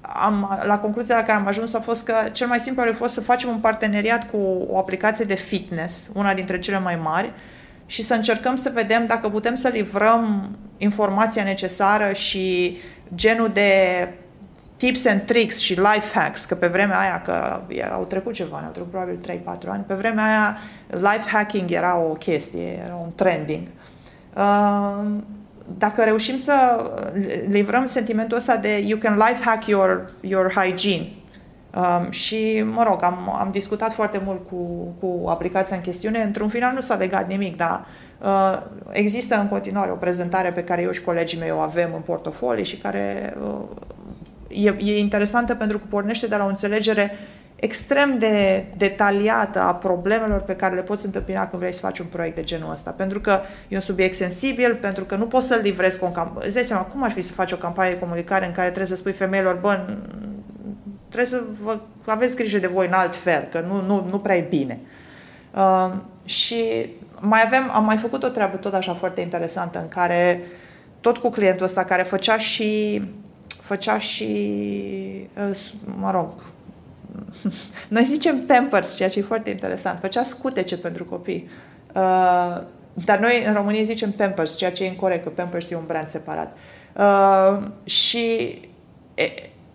am, 0.00 0.60
la 0.64 0.78
concluzia 0.78 1.16
la 1.16 1.22
care 1.22 1.38
am 1.38 1.46
ajuns 1.46 1.74
a 1.74 1.80
fost 1.80 2.04
că 2.04 2.14
cel 2.32 2.46
mai 2.46 2.60
simplu 2.60 2.82
ar 2.82 2.88
fi 2.88 2.94
fost 2.94 3.14
să 3.14 3.20
facem 3.20 3.48
un 3.48 3.58
parteneriat 3.58 4.30
cu 4.30 4.66
o 4.68 4.78
aplicație 4.78 5.24
de 5.24 5.34
fitness, 5.34 6.10
una 6.14 6.34
dintre 6.34 6.58
cele 6.58 6.78
mai 6.78 6.98
mari, 7.02 7.30
și 7.86 8.02
să 8.02 8.14
încercăm 8.14 8.56
să 8.56 8.70
vedem 8.74 9.06
dacă 9.06 9.28
putem 9.28 9.54
să 9.54 9.68
livrăm 9.68 10.50
informația 10.76 11.44
necesară 11.44 12.12
și 12.12 12.76
genul 13.14 13.48
de 13.48 14.08
tips 14.76 15.06
and 15.06 15.20
tricks 15.20 15.58
și 15.58 15.74
life 15.74 16.18
hacks, 16.18 16.44
că 16.44 16.54
pe 16.54 16.66
vremea 16.66 16.98
aia, 16.98 17.22
că 17.24 17.60
au 17.92 18.04
trecut 18.04 18.32
ceva 18.32 18.62
au 18.64 18.70
trecut 18.70 18.90
probabil 18.90 19.18
3-4 19.66 19.68
ani, 19.68 19.84
pe 19.86 19.94
vremea 19.94 20.24
aia 20.24 20.58
life 20.90 21.30
hacking 21.30 21.70
era 21.70 21.98
o 21.98 22.12
chestie, 22.12 22.82
era 22.84 22.94
un 22.94 23.10
trending. 23.14 23.66
Uh, 24.36 25.05
dacă 25.78 26.03
reușim 26.03 26.36
să 26.36 26.55
livrăm 27.48 27.86
sentimentul 27.86 28.36
ăsta 28.36 28.57
de 28.57 28.78
you 28.78 28.98
can 28.98 29.14
life 29.14 29.42
hack 29.44 29.66
your, 29.66 30.11
your 30.20 30.53
hygiene, 30.53 31.09
Um, 31.76 32.11
și, 32.11 32.64
mă 32.72 32.82
rog, 32.88 33.03
am, 33.03 33.36
am 33.40 33.48
discutat 33.53 33.92
foarte 33.92 34.20
mult 34.24 34.46
cu, 34.46 34.57
cu 35.01 35.28
aplicația 35.28 35.76
în 35.76 35.82
chestiune. 35.82 36.22
Într-un 36.22 36.48
final 36.48 36.74
nu 36.74 36.80
s-a 36.80 36.94
legat 36.94 37.28
nimic, 37.28 37.57
dar 37.57 37.86
Uh, 38.20 38.62
există 38.90 39.40
în 39.40 39.48
continuare 39.48 39.90
o 39.90 39.94
prezentare 39.94 40.51
pe 40.51 40.64
care 40.64 40.82
eu 40.82 40.90
și 40.90 41.03
colegii 41.03 41.38
mei 41.38 41.51
o 41.51 41.59
avem 41.59 41.90
în 41.94 42.01
portofolii 42.01 42.64
și 42.64 42.76
care 42.76 43.36
uh, 43.42 43.59
e, 44.49 44.74
e 44.78 44.99
interesantă 44.99 45.55
pentru 45.55 45.78
că 45.78 45.84
pornește 45.88 46.26
de 46.26 46.36
la 46.36 46.44
o 46.44 46.49
înțelegere 46.49 47.12
extrem 47.57 48.18
de 48.18 48.64
detaliată 48.76 49.61
a 49.61 49.74
problemelor 49.74 50.40
pe 50.40 50.57
care 50.57 50.74
le 50.74 50.82
poți 50.82 51.05
întâmpina 51.05 51.47
când 51.47 51.62
vrei 51.62 51.74
să 51.74 51.80
faci 51.80 51.99
un 51.99 52.07
proiect 52.07 52.36
de 52.36 52.42
genul 52.42 52.70
ăsta. 52.70 52.90
Pentru 52.90 53.20
că 53.20 53.40
e 53.68 53.74
un 53.74 53.80
subiect 53.80 54.16
sensibil, 54.16 54.74
pentru 54.74 55.05
că 55.05 55.16
nu 55.16 55.26
poți 55.26 55.47
să-l 55.47 55.61
livrezi 55.62 55.99
cu 55.99 56.05
o 56.05 56.09
campanie. 56.09 56.47
Îți 56.47 56.55
dai 56.55 56.64
seama, 56.64 56.82
cum 56.82 57.03
ar 57.03 57.11
fi 57.11 57.20
să 57.20 57.32
faci 57.32 57.53
o 57.53 57.57
campanie 57.57 57.92
de 57.92 57.99
comunicare 57.99 58.47
în 58.47 58.53
care 58.53 58.66
trebuie 58.66 58.88
să 58.88 58.97
spui 58.97 59.12
femeilor, 59.12 59.55
bă, 59.55 59.86
trebuie 61.09 61.30
să 61.30 61.42
vă, 61.62 61.78
aveți 62.05 62.36
grijă 62.36 62.59
de 62.59 62.66
voi 62.66 62.86
în 62.86 62.92
alt 62.92 63.16
fel, 63.16 63.49
că 63.53 63.64
nu, 63.68 63.80
nu, 63.86 64.07
nu 64.11 64.18
prea 64.18 64.36
e 64.36 64.47
bine. 64.49 64.80
Uh, 65.55 65.92
și 66.24 66.90
mai 67.18 67.42
avem, 67.44 67.70
am 67.72 67.84
mai 67.84 67.97
făcut 67.97 68.22
o 68.22 68.28
treabă 68.28 68.57
tot 68.57 68.74
așa 68.74 68.94
foarte 68.94 69.20
interesantă 69.20 69.78
în 69.78 69.88
care 69.88 70.42
tot 71.01 71.18
cu 71.18 71.30
clientul 71.30 71.66
ăsta 71.66 71.84
care 71.84 72.03
făcea 72.03 72.38
și 72.38 73.03
făcea 73.62 73.99
și 73.99 74.26
uh, 75.51 75.70
mă 75.99 76.11
rog 76.11 76.32
noi 77.88 78.05
zicem 78.05 78.40
Pampers, 78.40 78.97
ceea 78.97 79.09
ce 79.09 79.18
e 79.18 79.22
foarte 79.22 79.51
interesant. 79.51 79.99
Făcea 80.01 80.22
scutece 80.22 80.76
pentru 80.76 81.05
copii. 81.05 81.49
Uh, 81.94 82.62
dar 83.05 83.18
noi 83.18 83.44
în 83.47 83.53
România 83.53 83.82
zicem 83.82 84.11
Pampers, 84.11 84.57
ceea 84.57 84.72
ce 84.72 84.84
e 84.84 84.86
incorrect, 84.86 85.24
că 85.24 85.30
Pampers 85.30 85.70
e 85.70 85.76
un 85.76 85.86
brand 85.86 86.09
separat. 86.09 86.57
Uh, 86.92 87.62
și 87.84 88.59
e, 89.14 89.24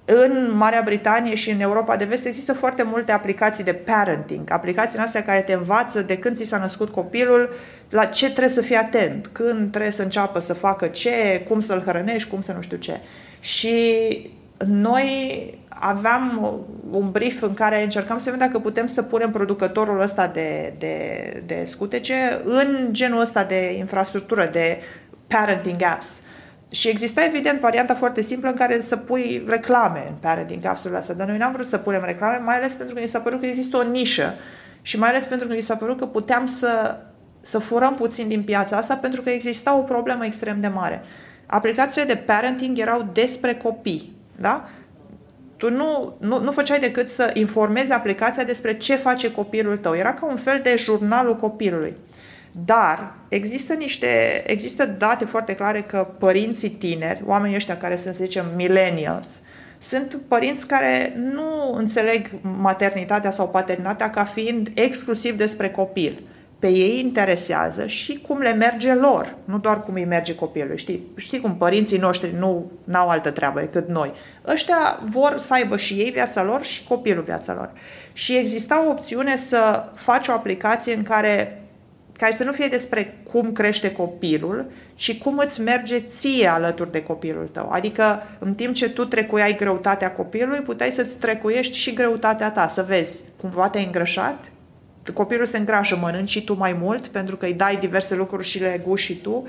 în 0.05 0.51
Marea 0.55 0.81
Britanie 0.85 1.35
și 1.35 1.51
în 1.51 1.59
Europa 1.59 1.95
de 1.95 2.05
Vest 2.05 2.25
există 2.25 2.53
foarte 2.53 2.83
multe 2.83 3.11
aplicații 3.11 3.63
de 3.63 3.73
parenting, 3.73 4.51
aplicații 4.51 4.99
astea 4.99 5.23
care 5.23 5.41
te 5.41 5.53
învață 5.53 6.01
de 6.01 6.17
când 6.17 6.35
ți 6.35 6.43
s-a 6.43 6.57
născut 6.57 6.89
copilul, 6.89 7.49
la 7.89 8.05
ce 8.05 8.25
trebuie 8.25 8.49
să 8.49 8.61
fii 8.61 8.75
atent, 8.75 9.27
când 9.27 9.69
trebuie 9.69 9.91
să 9.91 10.01
înceapă 10.01 10.39
să 10.39 10.53
facă 10.53 10.87
ce, 10.87 11.45
cum 11.47 11.59
să-l 11.59 11.83
hrănești, 11.85 12.29
cum 12.29 12.41
să 12.41 12.51
nu 12.51 12.61
știu 12.61 12.77
ce. 12.77 12.99
Și 13.41 13.85
noi 14.67 15.59
aveam 15.69 16.59
un 16.91 17.11
brief 17.11 17.41
în 17.41 17.53
care 17.53 17.83
încercam 17.83 18.17
să 18.17 18.31
vedem 18.31 18.47
dacă 18.47 18.59
putem 18.59 18.87
să 18.87 19.01
punem 19.01 19.31
producătorul 19.31 19.99
ăsta 19.99 20.27
de, 20.27 20.73
de, 20.77 21.43
de 21.45 21.63
scutece 21.65 22.41
în 22.43 22.87
genul 22.91 23.21
ăsta 23.21 23.43
de 23.43 23.73
infrastructură, 23.77 24.49
de 24.51 24.79
parenting 25.27 25.83
apps. 25.83 26.21
Și 26.71 26.87
exista 26.87 27.25
evident 27.25 27.59
varianta 27.59 27.93
foarte 27.93 28.21
simplă 28.21 28.49
în 28.49 28.55
care 28.55 28.79
să 28.79 28.97
pui 28.97 29.43
reclame 29.47 30.05
în 30.07 30.15
parenting 30.19 30.65
apps-urile 30.65 30.99
astea, 30.99 31.15
dar 31.15 31.27
noi 31.27 31.37
n-am 31.37 31.51
vrut 31.51 31.67
să 31.67 31.77
punem 31.77 32.01
reclame, 32.05 32.37
mai 32.37 32.55
ales 32.55 32.73
pentru 32.73 32.95
că 32.95 33.01
ni 33.01 33.07
s-a 33.07 33.19
părut 33.19 33.39
că 33.39 33.45
există 33.45 33.77
o 33.77 33.83
nișă 33.83 34.33
și 34.81 34.99
mai 34.99 35.09
ales 35.09 35.25
pentru 35.25 35.47
că 35.47 35.53
ni 35.53 35.61
s-a 35.61 35.75
părut 35.75 35.97
că 35.97 36.05
puteam 36.05 36.45
să, 36.45 36.97
să 37.41 37.57
furăm 37.59 37.95
puțin 37.95 38.27
din 38.27 38.43
piața 38.43 38.77
asta 38.77 38.95
pentru 38.95 39.21
că 39.21 39.29
exista 39.29 39.77
o 39.77 39.81
problemă 39.81 40.25
extrem 40.25 40.59
de 40.59 40.67
mare. 40.67 41.03
Aplicațiile 41.51 42.13
de 42.13 42.15
parenting 42.15 42.79
erau 42.79 43.09
despre 43.13 43.55
copii, 43.55 44.13
da? 44.35 44.69
tu 45.61 45.69
nu, 45.69 46.15
nu, 46.19 46.39
nu 46.39 46.51
făceai 46.51 46.79
decât 46.79 47.07
să 47.07 47.31
informezi 47.33 47.91
aplicația 47.91 48.43
despre 48.43 48.77
ce 48.77 48.95
face 48.95 49.31
copilul 49.31 49.77
tău. 49.77 49.95
Era 49.95 50.13
ca 50.13 50.25
un 50.25 50.35
fel 50.35 50.59
de 50.63 50.75
jurnalul 50.77 51.35
copilului. 51.35 51.93
Dar 52.65 53.13
există 53.27 53.73
niște, 53.73 54.43
există 54.45 54.85
date 54.85 55.25
foarte 55.25 55.55
clare 55.55 55.81
că 55.81 56.07
părinții 56.19 56.69
tineri, 56.69 57.21
oamenii 57.25 57.55
ăștia 57.55 57.77
care 57.77 57.95
sunt, 57.95 58.15
să 58.15 58.23
zicem, 58.23 58.45
millennials, 58.55 59.27
sunt 59.77 60.19
părinți 60.27 60.67
care 60.67 61.13
nu 61.33 61.73
înțeleg 61.73 62.27
maternitatea 62.41 63.29
sau 63.29 63.49
paternitatea 63.49 64.09
ca 64.09 64.23
fiind 64.23 64.71
exclusiv 64.73 65.37
despre 65.37 65.69
copil 65.69 66.21
pe 66.61 66.67
ei 66.67 66.99
interesează 66.99 67.87
și 67.87 68.25
cum 68.27 68.39
le 68.39 68.53
merge 68.53 68.93
lor, 68.93 69.35
nu 69.45 69.59
doar 69.59 69.83
cum 69.83 69.93
îi 69.93 70.05
merge 70.05 70.35
copilului. 70.35 70.77
Știi, 70.77 71.03
știi 71.17 71.39
cum 71.39 71.55
părinții 71.55 71.97
noștri 71.97 72.35
nu 72.37 72.71
au 72.91 73.07
altă 73.07 73.31
treabă 73.31 73.59
decât 73.59 73.87
noi. 73.87 74.13
Ăștia 74.47 74.99
vor 75.09 75.35
să 75.37 75.53
aibă 75.53 75.77
și 75.77 75.93
ei 75.93 76.11
viața 76.11 76.43
lor 76.43 76.63
și 76.63 76.83
copilul 76.83 77.23
viața 77.23 77.53
lor. 77.53 77.69
Și 78.13 78.37
exista 78.37 78.85
o 78.85 78.89
opțiune 78.89 79.37
să 79.37 79.83
faci 79.95 80.27
o 80.27 80.31
aplicație 80.31 80.93
în 80.93 81.03
care, 81.03 81.61
care 82.17 82.31
să 82.31 82.43
nu 82.43 82.51
fie 82.51 82.67
despre 82.67 83.17
cum 83.31 83.51
crește 83.51 83.91
copilul, 83.91 84.71
ci 84.95 85.17
cum 85.17 85.37
îți 85.37 85.61
merge 85.61 85.99
ție 85.99 86.47
alături 86.47 86.91
de 86.91 87.03
copilul 87.03 87.47
tău. 87.47 87.69
Adică, 87.69 88.23
în 88.39 88.53
timp 88.53 88.73
ce 88.73 88.89
tu 88.89 89.05
trecuiai 89.05 89.55
greutatea 89.55 90.11
copilului, 90.11 90.59
puteai 90.59 90.89
să-ți 90.89 91.15
trecuiești 91.15 91.77
și 91.77 91.93
greutatea 91.93 92.51
ta, 92.51 92.67
să 92.67 92.85
vezi 92.87 93.23
cumva 93.41 93.69
te-ai 93.69 93.85
îngrășat, 93.85 94.51
copilul 95.13 95.45
se 95.45 95.57
îngrașă, 95.57 95.97
mănânci 96.01 96.29
și 96.29 96.43
tu 96.43 96.53
mai 96.53 96.73
mult 96.81 97.07
pentru 97.07 97.37
că 97.37 97.45
îi 97.45 97.53
dai 97.53 97.75
diverse 97.75 98.15
lucruri 98.15 98.47
și 98.47 98.59
le 98.59 98.81
guși 98.87 99.05
și 99.05 99.21
tu. 99.21 99.47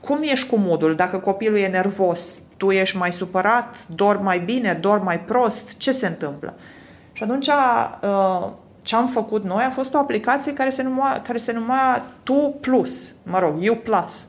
Cum 0.00 0.18
ești 0.22 0.48
cu 0.48 0.56
modul? 0.56 0.94
Dacă 0.94 1.18
copilul 1.18 1.58
e 1.58 1.66
nervos, 1.66 2.38
tu 2.56 2.70
ești 2.70 2.96
mai 2.96 3.12
supărat, 3.12 3.86
dor 3.94 4.20
mai 4.20 4.38
bine, 4.38 4.78
dor 4.80 5.02
mai 5.02 5.20
prost, 5.20 5.76
ce 5.76 5.92
se 5.92 6.06
întâmplă? 6.06 6.54
Și 7.12 7.22
atunci 7.22 7.46
uh, 7.46 8.48
ce 8.82 8.96
am 8.96 9.08
făcut 9.08 9.44
noi 9.44 9.64
a 9.64 9.70
fost 9.70 9.94
o 9.94 9.98
aplicație 9.98 10.52
care 10.52 10.70
se 10.70 10.82
numea, 10.82 11.22
care 11.22 11.38
se 11.38 11.52
numea 11.52 12.06
Tu 12.22 12.56
Plus, 12.60 13.14
mă 13.22 13.38
rog, 13.38 13.54
U 13.70 13.74
Plus. 13.74 14.28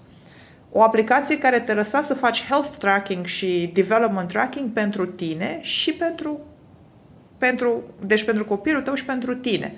O 0.72 0.84
aplicație 0.84 1.38
care 1.38 1.60
te 1.60 1.74
lăsa 1.74 2.02
să 2.02 2.14
faci 2.14 2.46
health 2.46 2.70
tracking 2.80 3.26
și 3.26 3.72
development 3.74 4.28
tracking 4.28 4.70
pentru 4.70 5.06
tine 5.06 5.60
și 5.62 5.94
pentru, 5.94 6.40
pentru 7.38 7.84
deci 8.06 8.24
pentru 8.24 8.46
copilul 8.46 8.82
tău 8.82 8.94
și 8.94 9.06
pentru 9.06 9.34
tine. 9.34 9.76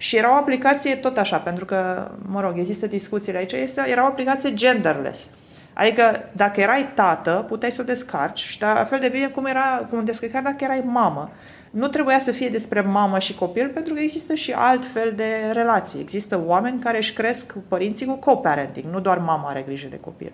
Și 0.00 0.16
era 0.16 0.32
o 0.32 0.36
aplicație 0.36 0.96
tot 0.96 1.16
așa, 1.16 1.36
pentru 1.36 1.64
că, 1.64 2.10
mă 2.26 2.40
rog, 2.40 2.58
există 2.58 2.86
discuțiile 2.86 3.38
aici, 3.38 3.52
este, 3.52 3.84
era 3.88 4.02
o 4.02 4.06
aplicație 4.06 4.54
genderless. 4.54 5.28
Adică 5.72 6.28
dacă 6.32 6.60
erai 6.60 6.88
tată, 6.94 7.44
puteai 7.48 7.70
să 7.70 7.80
o 7.80 7.84
descarci 7.84 8.38
și 8.38 8.60
la 8.60 8.86
fel 8.88 8.98
de 8.98 9.08
bine 9.08 9.26
cum 9.26 9.46
era, 9.46 9.86
cum 9.90 10.04
descărcai 10.04 10.42
dacă 10.42 10.64
erai 10.64 10.82
mamă. 10.86 11.30
Nu 11.70 11.88
trebuia 11.88 12.18
să 12.18 12.32
fie 12.32 12.48
despre 12.48 12.80
mamă 12.80 13.18
și 13.18 13.34
copil, 13.34 13.68
pentru 13.68 13.94
că 13.94 14.00
există 14.00 14.34
și 14.34 14.52
alt 14.52 14.84
fel 14.92 15.12
de 15.16 15.50
relații. 15.52 16.00
Există 16.00 16.42
oameni 16.46 16.80
care 16.80 16.96
își 16.96 17.12
cresc 17.12 17.52
părinții 17.68 18.06
cu 18.06 18.18
co-parenting, 18.18 18.90
nu 18.90 19.00
doar 19.00 19.18
mama 19.18 19.48
are 19.48 19.62
grijă 19.66 19.86
de 19.90 19.98
copil. 19.98 20.32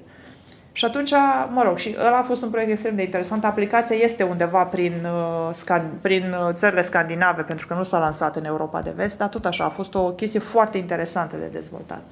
Și 0.76 0.84
atunci, 0.84 1.10
mă 1.52 1.62
rog, 1.62 1.78
și 1.78 1.96
ăla 2.06 2.18
a 2.18 2.22
fost 2.22 2.42
un 2.42 2.50
proiect 2.50 2.70
extrem 2.70 2.94
de 2.94 3.02
interesant. 3.02 3.44
Aplicația 3.44 3.96
este 3.96 4.22
undeva 4.22 4.64
prin, 4.64 4.92
uh, 5.04 5.54
scan, 5.54 5.90
prin 6.00 6.34
uh, 6.46 6.54
țările 6.54 6.82
scandinave, 6.82 7.42
pentru 7.42 7.66
că 7.66 7.74
nu 7.74 7.82
s-a 7.82 7.98
lansat 7.98 8.36
în 8.36 8.44
Europa 8.44 8.80
de 8.82 8.92
Vest, 8.96 9.18
dar 9.18 9.28
tot 9.28 9.44
așa, 9.44 9.64
a 9.64 9.68
fost 9.68 9.94
o 9.94 10.12
chestie 10.12 10.40
foarte 10.40 10.78
interesantă 10.78 11.36
de 11.36 11.46
dezvoltat. 11.46 12.02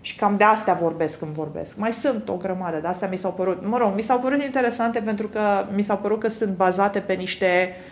Și 0.00 0.16
cam 0.16 0.36
de 0.36 0.44
astea 0.44 0.74
vorbesc 0.74 1.18
când 1.18 1.32
vorbesc. 1.32 1.76
Mai 1.76 1.92
sunt 1.92 2.28
o 2.28 2.34
grămadă, 2.34 2.78
de 2.80 2.86
astea 2.86 3.08
mi 3.08 3.16
s-au 3.16 3.32
părut, 3.32 3.66
mă 3.66 3.78
rog, 3.78 3.94
mi 3.94 4.02
s-au 4.02 4.18
părut 4.18 4.42
interesante 4.42 5.00
pentru 5.00 5.28
că 5.28 5.40
mi 5.74 5.82
s-au 5.82 5.96
părut 5.96 6.20
că 6.20 6.28
sunt 6.28 6.56
bazate 6.56 7.00
pe 7.00 7.12
niște 7.12 7.68
uh, 7.68 7.91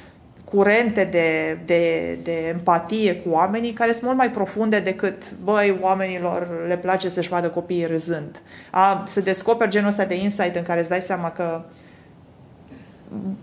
curente 0.51 1.05
de, 1.05 1.59
de, 1.65 2.19
de 2.23 2.47
empatie 2.49 3.17
cu 3.17 3.29
oamenii 3.31 3.73
care 3.73 3.93
sunt 3.93 4.05
mult 4.05 4.17
mai 4.17 4.31
profunde 4.31 4.81
decât, 4.81 5.33
băi, 5.45 5.79
oamenilor 5.81 6.49
le 6.69 6.77
place 6.77 7.09
să-și 7.09 7.29
vadă 7.29 7.49
copiii 7.49 7.87
râzând. 7.87 8.43
A, 8.71 9.05
să 9.07 9.21
descoperi 9.21 9.71
genul 9.71 9.89
ăsta 9.89 10.05
de 10.05 10.15
insight 10.15 10.57
în 10.57 10.63
care 10.63 10.81
îți 10.81 10.89
dai 10.89 11.03
seama 11.03 11.31
că 11.31 11.63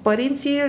părinții 0.01 0.61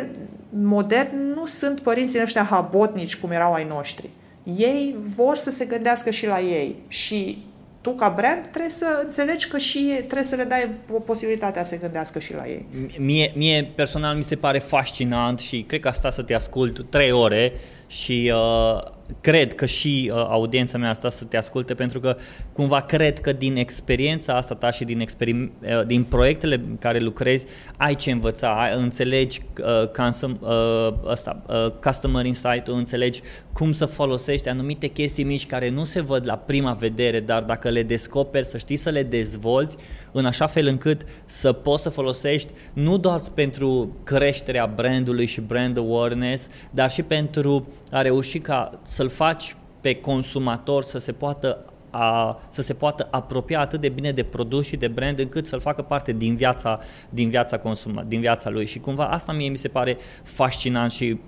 moderni 0.50 1.32
nu 1.34 1.46
sunt 1.46 1.80
părinții 1.80 2.22
ăștia 2.22 2.42
habotnici 2.42 3.16
cum 3.16 3.30
erau 3.30 3.52
ai 3.52 3.64
noștri. 3.64 4.10
Ei 4.56 4.96
vor 5.16 5.36
să 5.36 5.50
se 5.50 5.64
gândească 5.64 6.10
și 6.10 6.26
la 6.26 6.40
ei 6.40 6.76
și 6.88 7.46
tu 7.88 7.94
ca 7.94 8.08
brand 8.16 8.46
trebuie 8.50 8.70
să 8.70 9.00
înțelegi 9.02 9.48
că 9.48 9.58
și 9.58 9.78
trebuie 9.96 10.22
să 10.22 10.36
le 10.36 10.44
dai 10.44 10.70
o 10.92 10.98
posibilitate 11.00 11.58
să 11.58 11.64
se 11.64 11.76
gândească 11.76 12.18
și 12.18 12.34
la 12.34 12.46
ei. 12.46 12.66
Mie, 12.98 13.32
mie 13.36 13.72
personal 13.74 14.16
mi 14.16 14.24
se 14.24 14.36
pare 14.36 14.58
fascinant 14.58 15.38
și 15.38 15.62
cred 15.62 15.80
că 15.80 15.88
asta 15.88 16.10
să 16.10 16.22
te 16.22 16.34
ascult 16.34 16.90
trei 16.90 17.10
ore 17.10 17.52
și 17.88 18.32
uh, 18.34 18.82
cred 19.20 19.54
că 19.54 19.66
și 19.66 20.10
uh, 20.14 20.26
audiența 20.28 20.78
mea 20.78 20.90
asta 20.90 21.10
să 21.10 21.24
te 21.24 21.36
asculte 21.36 21.74
pentru 21.74 22.00
că 22.00 22.16
cumva 22.52 22.80
cred 22.80 23.20
că 23.20 23.32
din 23.32 23.56
experiența 23.56 24.36
asta 24.36 24.54
ta 24.54 24.70
și 24.70 24.84
din, 24.84 25.00
experim- 25.00 25.52
uh, 25.62 25.86
din 25.86 26.04
proiectele 26.04 26.54
în 26.54 26.78
care 26.78 26.98
lucrezi 26.98 27.46
ai 27.76 27.94
ce 27.94 28.10
învăța, 28.10 28.62
ai, 28.62 28.72
înțelegi 28.76 29.42
uh, 29.60 29.88
consum, 29.88 30.38
uh, 30.40 30.92
asta, 31.06 31.42
uh, 31.48 31.70
customer 31.70 32.24
insight-ul, 32.24 32.74
înțelegi 32.74 33.20
cum 33.52 33.72
să 33.72 33.86
folosești 33.86 34.48
anumite 34.48 34.86
chestii 34.86 35.24
mici 35.24 35.46
care 35.46 35.68
nu 35.68 35.84
se 35.84 36.00
văd 36.00 36.26
la 36.26 36.36
prima 36.36 36.72
vedere, 36.72 37.20
dar 37.20 37.42
dacă 37.42 37.68
le 37.68 37.82
descoperi 37.82 38.46
să 38.46 38.58
știi 38.58 38.76
să 38.76 38.90
le 38.90 39.02
dezvolți 39.02 39.76
în 40.12 40.24
așa 40.24 40.46
fel 40.46 40.66
încât 40.66 41.02
să 41.26 41.52
poți 41.52 41.82
să 41.82 41.88
folosești 41.88 42.50
nu 42.72 42.98
doar 42.98 43.20
pentru 43.34 43.96
creșterea 44.04 44.72
brandului 44.74 45.26
și 45.26 45.40
brand 45.40 45.76
awareness, 45.78 46.48
dar 46.70 46.90
și 46.90 47.02
pentru 47.02 47.66
a 47.90 48.02
reuși 48.02 48.38
ca 48.38 48.78
să-l 48.82 49.08
faci 49.08 49.56
pe 49.80 49.94
consumator 49.94 50.82
să 50.82 50.98
se 50.98 51.12
poată 51.12 51.64
a, 51.90 52.40
să 52.50 52.62
se 52.62 52.74
poată 52.74 53.08
apropia 53.10 53.60
atât 53.60 53.80
de 53.80 53.88
bine 53.88 54.12
de 54.12 54.22
produs 54.22 54.66
și 54.66 54.76
de 54.76 54.88
brand 54.88 55.18
încât 55.18 55.46
să-l 55.46 55.60
facă 55.60 55.82
parte 55.82 56.12
din 56.12 56.36
viața, 56.36 56.80
din 57.10 57.28
viața, 57.28 57.58
consuma, 57.58 58.02
din 58.02 58.20
viața 58.20 58.50
lui. 58.50 58.66
Și 58.66 58.78
cumva 58.78 59.06
asta 59.06 59.32
mie 59.32 59.48
mi 59.48 59.56
se 59.56 59.68
pare 59.68 59.96
fascinant 60.22 60.90
și 60.90 61.18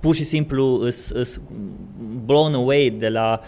pur 0.00 0.14
și 0.14 0.24
simplu 0.24 0.80
îs, 0.80 1.10
îs 1.10 1.40
blown 2.24 2.54
away 2.54 2.94
de 2.98 3.08
la 3.08 3.40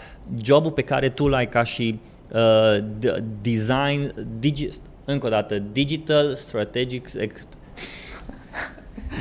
jobul 0.43 0.71
pe 0.71 0.81
care 0.81 1.09
tu 1.09 1.27
l-ai 1.27 1.49
ca 1.49 1.63
și 1.63 1.99
uh, 2.33 2.83
design, 3.41 4.27
digi, 4.39 4.67
încă 5.05 5.25
o 5.25 5.29
dată, 5.29 5.63
digital 5.71 6.35
strategic 6.35 7.09
ex, 7.17 7.47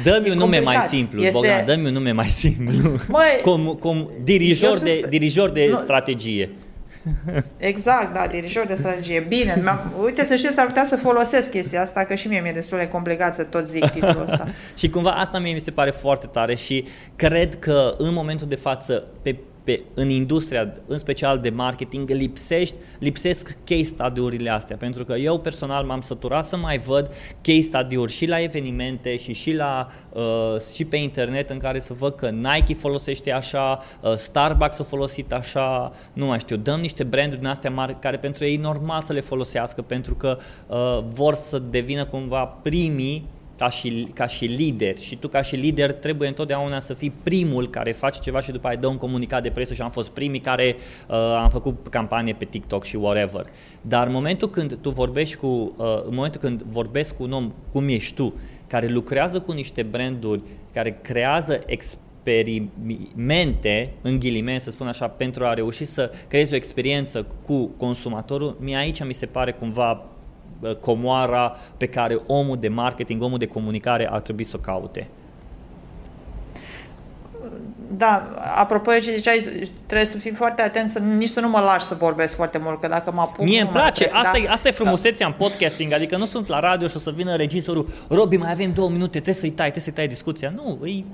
Dă-mi 0.02 0.30
un 0.30 0.36
nume 0.36 0.58
mai 0.58 0.76
simplu, 0.88 1.20
este... 1.20 1.32
Bogdan, 1.32 1.64
dă-mi 1.64 1.86
un 1.86 1.92
nume 1.92 2.12
mai 2.12 2.28
simplu. 2.28 2.98
Măi, 3.08 3.40
cum, 3.42 3.76
cum 3.80 4.10
dirijor, 4.24 4.78
de, 4.78 4.96
sunt... 4.98 5.10
dirijor 5.10 5.50
de 5.50 5.66
nu. 5.70 5.76
strategie. 5.76 6.50
Exact, 7.56 8.14
da, 8.14 8.26
dirijor 8.26 8.66
de 8.66 8.74
strategie. 8.74 9.24
Bine, 9.28 9.62
uite 10.02 10.26
să 10.26 10.36
știți, 10.36 10.54
s-ar 10.54 10.66
putea 10.66 10.84
să 10.84 10.96
folosesc 10.96 11.50
chestia 11.50 11.82
asta, 11.82 12.04
că 12.04 12.14
și 12.14 12.28
mie 12.28 12.40
mi-e 12.40 12.52
destul 12.52 12.78
de 12.78 12.88
complicat 12.88 13.34
să 13.34 13.42
tot 13.42 13.66
zic 13.66 13.90
titlul 13.90 14.26
ăsta. 14.30 14.44
și 14.78 14.88
cumva 14.88 15.10
asta 15.10 15.38
mie 15.38 15.52
mi 15.52 15.60
se 15.60 15.70
pare 15.70 15.90
foarte 15.90 16.26
tare 16.26 16.54
și 16.54 16.84
cred 17.16 17.58
că 17.58 17.94
în 17.98 18.12
momentul 18.12 18.46
de 18.46 18.54
față, 18.54 19.04
pe 19.22 19.36
pe, 19.64 19.82
în 19.94 20.08
industria, 20.08 20.72
în 20.86 20.98
special 20.98 21.38
de 21.38 21.50
marketing, 21.50 22.10
lipsești, 22.10 22.74
lipsesc 22.98 23.56
case 23.64 23.82
study-urile 23.82 24.50
astea, 24.50 24.76
pentru 24.76 25.04
că 25.04 25.12
eu 25.12 25.38
personal 25.38 25.84
m-am 25.84 26.00
săturat 26.00 26.44
să 26.44 26.56
mai 26.56 26.78
văd 26.78 27.10
case 27.42 27.60
study-uri 27.60 28.12
și 28.12 28.26
la 28.26 28.40
evenimente 28.40 29.16
și 29.16 29.32
și, 29.32 29.52
la, 29.52 29.88
uh, 30.12 30.60
și 30.74 30.84
pe 30.84 30.96
internet 30.96 31.50
în 31.50 31.58
care 31.58 31.78
să 31.78 31.92
văd 31.92 32.14
că 32.14 32.30
Nike 32.30 32.74
folosește 32.74 33.32
așa, 33.32 33.80
uh, 34.00 34.14
Starbucks 34.14 34.78
a 34.78 34.84
folosit 34.84 35.32
așa, 35.32 35.92
nu 36.12 36.26
mai 36.26 36.38
știu, 36.38 36.56
dăm 36.56 36.80
niște 36.80 37.04
branduri 37.04 37.40
din 37.40 37.48
astea 37.48 37.70
mari 37.70 37.98
care 37.98 38.16
pentru 38.16 38.44
ei 38.44 38.54
e 38.54 38.60
normal 38.60 39.02
să 39.02 39.12
le 39.12 39.20
folosească 39.20 39.82
pentru 39.82 40.14
că 40.14 40.38
uh, 40.66 41.04
vor 41.08 41.34
să 41.34 41.58
devină 41.58 42.04
cumva 42.04 42.44
primii 42.44 43.28
ca 43.56 43.68
și, 43.68 44.08
ca 44.14 44.26
și 44.26 44.44
lider 44.44 44.98
și 44.98 45.16
tu 45.16 45.28
ca 45.28 45.42
și 45.42 45.56
lider 45.56 45.92
trebuie 45.92 46.28
întotdeauna 46.28 46.80
să 46.80 46.94
fii 46.94 47.12
primul 47.22 47.70
care 47.70 47.92
face 47.92 48.20
ceva 48.20 48.40
și 48.40 48.50
după 48.50 48.66
aia 48.66 48.76
dă 48.76 48.86
un 48.86 48.96
comunicat 48.96 49.42
de 49.42 49.50
presă 49.50 49.74
și 49.74 49.82
am 49.82 49.90
fost 49.90 50.10
primii 50.10 50.40
care 50.40 50.76
uh, 51.08 51.16
am 51.16 51.50
făcut 51.50 51.88
campanie 51.88 52.34
pe 52.34 52.44
TikTok 52.44 52.84
și 52.84 52.96
whatever. 52.96 53.46
Dar 53.80 54.06
în 54.06 54.12
momentul 54.12 54.50
când 54.50 54.78
tu 54.80 54.90
vorbești 54.90 55.36
cu, 55.36 55.46
uh, 55.46 56.02
în 56.04 56.14
momentul 56.14 56.40
când 56.40 56.62
vorbesc 56.62 57.16
cu 57.16 57.22
un 57.22 57.32
om 57.32 57.52
cum 57.72 57.88
ești 57.88 58.14
tu, 58.14 58.34
care 58.66 58.86
lucrează 58.86 59.40
cu 59.40 59.52
niște 59.52 59.82
branduri, 59.82 60.42
care 60.72 60.98
creează 61.02 61.60
experimente, 61.66 63.90
în 64.02 64.18
ghilimeni 64.18 64.60
să 64.60 64.70
spun 64.70 64.86
așa, 64.86 65.08
pentru 65.08 65.44
a 65.44 65.54
reuși 65.54 65.84
să 65.84 66.12
creezi 66.28 66.52
o 66.52 66.56
experiență 66.56 67.26
cu 67.46 67.66
consumatorul, 67.66 68.56
mie 68.60 68.76
aici 68.76 69.04
mi 69.04 69.14
se 69.14 69.26
pare 69.26 69.52
cumva 69.52 70.04
comoara 70.80 71.56
pe 71.76 71.86
care 71.86 72.20
omul 72.26 72.56
de 72.56 72.68
marketing, 72.68 73.22
omul 73.22 73.38
de 73.38 73.46
comunicare 73.46 74.08
ar 74.10 74.20
trebui 74.20 74.44
să 74.44 74.56
o 74.56 74.60
caute. 74.60 75.08
Da, 77.96 78.34
apropo 78.54 78.90
de 78.90 78.98
ce 78.98 79.10
ziceai, 79.10 79.68
trebuie 79.86 80.08
să 80.08 80.18
fii 80.18 80.32
foarte 80.32 80.62
atent 80.62 80.90
să 80.90 80.98
nici 80.98 81.28
să 81.28 81.40
nu 81.40 81.48
mă 81.48 81.60
lași 81.60 81.84
să 81.84 81.94
vorbesc 81.94 82.36
foarte 82.36 82.58
mult, 82.58 82.80
că 82.80 82.88
dacă 82.88 83.12
mă 83.12 83.20
apuc... 83.20 83.44
Mie 83.44 83.60
îmi 83.60 83.70
place, 83.70 84.04
asta, 84.04 84.30
da? 84.32 84.38
e, 84.38 84.48
asta 84.48 84.68
e 84.68 84.70
frumusețea 84.70 85.26
da. 85.28 85.34
în 85.38 85.48
podcasting, 85.48 85.92
adică 85.92 86.16
nu 86.16 86.26
sunt 86.26 86.48
la 86.48 86.60
radio 86.60 86.88
și 86.88 86.96
o 86.96 86.98
să 86.98 87.10
vină 87.10 87.36
regizorul, 87.36 87.88
Robi, 88.08 88.36
mai 88.36 88.50
avem 88.50 88.72
două 88.72 88.88
minute, 88.88 89.08
trebuie 89.08 89.34
să-i 89.34 89.50
tai, 89.50 89.70
trebuie 89.70 89.82
să-i 89.82 89.92
tai 89.92 90.08
discuția. 90.08 90.52
Nu, 90.56 90.78
îi 90.80 91.04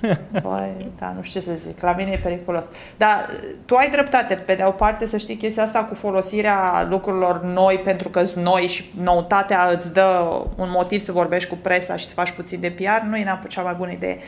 Băi, 0.42 0.92
da, 0.98 1.12
nu 1.16 1.22
știu 1.22 1.40
ce 1.40 1.46
să 1.46 1.52
zic, 1.66 1.80
la 1.80 1.92
mine 1.92 2.10
e 2.10 2.20
periculos. 2.22 2.64
Dar 2.96 3.30
tu 3.64 3.74
ai 3.74 3.90
dreptate, 3.90 4.34
pe 4.34 4.54
de 4.54 4.62
o 4.66 4.70
parte 4.70 5.06
să 5.06 5.16
știi 5.16 5.36
chestia 5.36 5.62
asta 5.62 5.84
cu 5.84 5.94
folosirea 5.94 6.86
lucrurilor 6.88 7.42
noi 7.42 7.80
pentru 7.84 8.08
că 8.08 8.22
sunt 8.22 8.44
noi 8.44 8.66
și 8.66 8.92
noutatea 9.02 9.70
îți 9.72 9.92
dă 9.92 10.40
un 10.56 10.70
motiv 10.70 11.00
să 11.00 11.12
vorbești 11.12 11.48
cu 11.48 11.58
presa 11.62 11.96
și 11.96 12.06
să 12.06 12.14
faci 12.14 12.30
puțin 12.30 12.60
de 12.60 12.70
PR, 12.70 13.06
nu 13.08 13.16
e 13.16 13.38
cea 13.48 13.62
mai 13.62 13.74
bună 13.78 13.90
idee. 13.90 14.18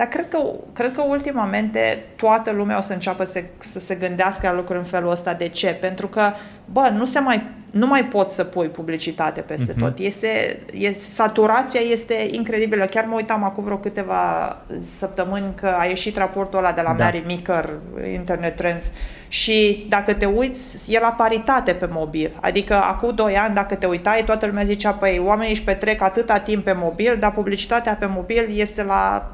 Dar 0.00 0.08
cred 0.08 0.28
că, 0.28 0.38
cred 0.72 0.92
că 0.92 1.02
ultimamente 1.02 2.04
toată 2.16 2.50
lumea 2.50 2.78
o 2.78 2.80
să 2.80 2.92
înceapă 2.92 3.24
să, 3.24 3.42
să 3.58 3.80
se 3.80 3.94
gândească 3.94 4.46
la 4.46 4.54
lucruri 4.54 4.78
în 4.78 4.84
felul 4.84 5.10
ăsta. 5.10 5.34
De 5.34 5.48
ce? 5.48 5.68
Pentru 5.68 6.06
că, 6.06 6.32
bă, 6.72 6.92
nu 6.96 7.04
se 7.04 7.18
mai 7.18 7.42
nu 7.70 7.86
mai 7.86 8.04
poți 8.04 8.34
să 8.34 8.44
pui 8.44 8.68
publicitate 8.68 9.40
peste 9.40 9.72
uh-huh. 9.72 9.78
tot. 9.78 9.98
Este, 9.98 10.58
este, 10.72 11.10
saturația 11.10 11.80
este 11.80 12.28
incredibilă. 12.30 12.84
Chiar 12.84 13.04
mă 13.04 13.14
uitam 13.14 13.44
acum 13.44 13.64
vreo 13.64 13.76
câteva 13.76 14.56
săptămâni 14.96 15.54
că 15.54 15.74
a 15.78 15.84
ieșit 15.84 16.16
raportul 16.16 16.58
ăla 16.58 16.72
de 16.72 16.80
la 16.80 16.94
da. 16.94 17.04
Mary 17.04 17.22
Meeker, 17.26 17.70
Internet 18.12 18.56
Trends, 18.56 18.86
și 19.28 19.86
dacă 19.88 20.14
te 20.14 20.26
uiți, 20.26 20.94
e 20.94 20.98
la 20.98 21.14
paritate 21.16 21.72
pe 21.72 21.88
mobil. 21.90 22.30
Adică 22.40 22.74
acum 22.74 23.14
2 23.14 23.36
ani, 23.36 23.54
dacă 23.54 23.74
te 23.74 23.86
uitai, 23.86 24.22
toată 24.24 24.46
lumea 24.46 24.64
zicea, 24.64 24.90
păi 24.90 25.22
oamenii 25.24 25.52
își 25.52 25.62
petrec 25.62 26.02
atâta 26.02 26.38
timp 26.38 26.64
pe 26.64 26.72
mobil, 26.76 27.16
dar 27.20 27.32
publicitatea 27.32 27.94
pe 27.94 28.06
mobil 28.06 28.48
este 28.54 28.82
la 28.82 29.32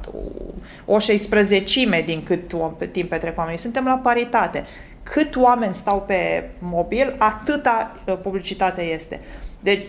o 0.85 0.99
16 0.99 2.01
din 2.05 2.23
cât 2.23 2.53
timp 2.91 3.09
petrec 3.09 3.37
oamenii. 3.37 3.59
Suntem 3.59 3.85
la 3.85 3.95
paritate 4.03 4.65
cât 5.11 5.35
oameni 5.35 5.73
stau 5.73 6.01
pe 6.01 6.49
mobil, 6.59 7.15
atâta 7.17 7.97
uh, 8.05 8.17
publicitate 8.21 8.81
este. 8.81 9.19
Deci, 9.59 9.85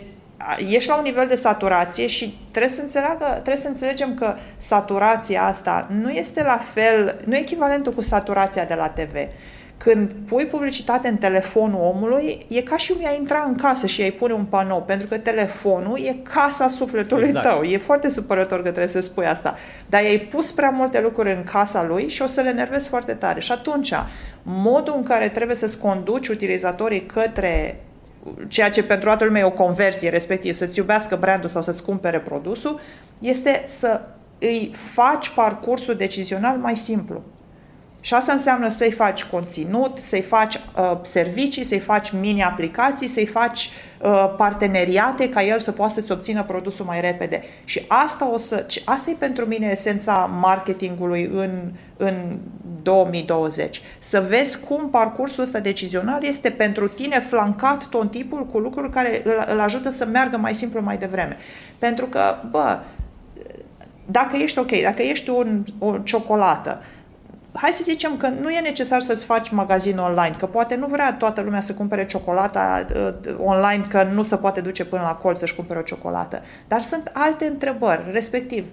ești 0.70 0.88
la 0.88 0.96
un 0.96 1.02
nivel 1.02 1.26
de 1.26 1.34
saturație 1.34 2.06
și 2.06 2.38
trebuie 2.50 2.72
să, 2.72 2.80
înțeleagă, 2.80 3.24
trebuie 3.24 3.56
să 3.56 3.68
înțelegem 3.68 4.14
că 4.14 4.34
saturația 4.56 5.44
asta 5.44 5.86
nu 5.90 6.10
este 6.10 6.42
la 6.42 6.60
fel, 6.72 7.20
nu 7.24 7.34
e 7.34 7.38
echivalentul 7.38 7.92
cu 7.92 8.00
saturația 8.00 8.64
de 8.64 8.74
la 8.74 8.88
TV. 8.88 9.14
Când 9.78 10.10
pui 10.28 10.44
publicitate 10.44 11.08
în 11.08 11.16
telefonul 11.16 11.80
omului, 11.80 12.46
e 12.48 12.60
ca 12.62 12.76
și 12.76 12.92
cum 12.92 13.02
i-ai 13.02 13.16
intra 13.16 13.44
în 13.48 13.54
casă 13.54 13.86
și 13.86 14.02
ai 14.02 14.10
pune 14.10 14.32
un 14.32 14.44
panou, 14.44 14.82
pentru 14.82 15.06
că 15.06 15.18
telefonul 15.18 15.98
e 15.98 16.16
casa 16.22 16.68
sufletului 16.68 17.26
exact. 17.26 17.48
tău. 17.48 17.62
E 17.62 17.78
foarte 17.78 18.10
supărător 18.10 18.56
că 18.56 18.68
trebuie 18.68 18.86
să 18.86 19.00
spui 19.00 19.26
asta. 19.26 19.56
Dar 19.86 20.02
i-ai 20.02 20.18
pus 20.18 20.50
prea 20.50 20.70
multe 20.70 21.00
lucruri 21.00 21.30
în 21.30 21.44
casa 21.44 21.84
lui 21.84 22.08
și 22.08 22.22
o 22.22 22.26
să 22.26 22.40
le 22.40 22.48
enervezi 22.48 22.88
foarte 22.88 23.12
tare. 23.12 23.40
Și 23.40 23.52
atunci, 23.52 23.92
modul 24.42 24.94
în 24.96 25.02
care 25.02 25.28
trebuie 25.28 25.56
să-ți 25.56 25.78
conduci 25.78 26.28
utilizatorii 26.28 27.06
către 27.06 27.80
ceea 28.48 28.70
ce 28.70 28.82
pentru 28.82 29.06
toată 29.06 29.24
lumea 29.24 29.40
e 29.40 29.44
o 29.44 29.50
conversie, 29.50 30.08
respectiv 30.08 30.54
să-ți 30.54 30.78
iubească 30.78 31.16
brandul 31.16 31.48
sau 31.48 31.62
să-ți 31.62 31.84
cumpere 31.84 32.18
produsul, 32.18 32.80
este 33.18 33.64
să 33.66 34.00
îi 34.38 34.70
faci 34.92 35.28
parcursul 35.28 35.94
decizional 35.94 36.56
mai 36.56 36.76
simplu. 36.76 37.22
Și 38.00 38.14
asta 38.14 38.32
înseamnă 38.32 38.68
să-i 38.68 38.90
faci 38.90 39.24
conținut, 39.24 39.98
să-i 39.98 40.20
faci 40.20 40.54
uh, 40.54 40.98
servicii, 41.02 41.64
să-i 41.64 41.78
faci 41.78 42.10
mini-aplicații, 42.10 43.06
să-i 43.06 43.26
faci 43.26 43.70
uh, 44.00 44.34
parteneriate 44.36 45.28
ca 45.28 45.42
el 45.42 45.60
să 45.60 45.72
poată 45.72 45.92
să-ți 45.92 46.12
obțină 46.12 46.42
produsul 46.42 46.84
mai 46.84 47.00
repede. 47.00 47.42
Și 47.64 47.84
asta, 47.88 48.32
o 48.32 48.38
să, 48.38 48.66
asta 48.84 49.10
e 49.10 49.14
pentru 49.18 49.44
mine 49.44 49.68
esența 49.70 50.30
marketingului 50.40 51.30
în, 51.32 51.50
în 51.96 52.36
2020. 52.82 53.82
Să 53.98 54.24
vezi 54.28 54.60
cum 54.60 54.90
parcursul 54.90 55.42
ăsta 55.42 55.60
decizional 55.60 56.24
este 56.24 56.50
pentru 56.50 56.88
tine 56.88 57.20
flancat 57.20 57.86
tot 57.86 58.10
timpul 58.10 58.46
cu 58.46 58.58
lucruri 58.58 58.90
care 58.90 59.20
îl, 59.24 59.44
îl 59.46 59.60
ajută 59.60 59.90
să 59.90 60.06
meargă 60.06 60.36
mai 60.36 60.54
simplu 60.54 60.80
mai 60.80 60.96
devreme. 60.96 61.36
Pentru 61.78 62.06
că, 62.06 62.34
bă, 62.50 62.78
dacă 64.06 64.36
ești 64.36 64.58
ok, 64.58 64.70
dacă 64.82 65.02
ești 65.02 65.30
un, 65.30 65.62
o 65.78 65.98
ciocolată, 65.98 66.80
uh, 66.80 66.97
hai 67.52 67.70
să 67.70 67.80
zicem 67.84 68.16
că 68.16 68.28
nu 68.28 68.50
e 68.50 68.60
necesar 68.60 69.00
să-ți 69.00 69.24
faci 69.24 69.48
magazin 69.48 69.98
online, 69.98 70.34
că 70.38 70.46
poate 70.46 70.74
nu 70.74 70.86
vrea 70.86 71.12
toată 71.12 71.40
lumea 71.40 71.60
să 71.60 71.72
cumpere 71.72 72.06
ciocolata 72.06 72.84
uh, 72.94 73.34
online, 73.44 73.84
că 73.88 74.02
nu 74.02 74.22
se 74.22 74.36
poate 74.36 74.60
duce 74.60 74.84
până 74.84 75.02
la 75.02 75.14
colț 75.14 75.38
să-și 75.38 75.54
cumpere 75.54 75.78
o 75.78 75.82
ciocolată. 75.82 76.42
Dar 76.68 76.80
sunt 76.80 77.10
alte 77.12 77.46
întrebări, 77.46 78.02
respectiv, 78.12 78.64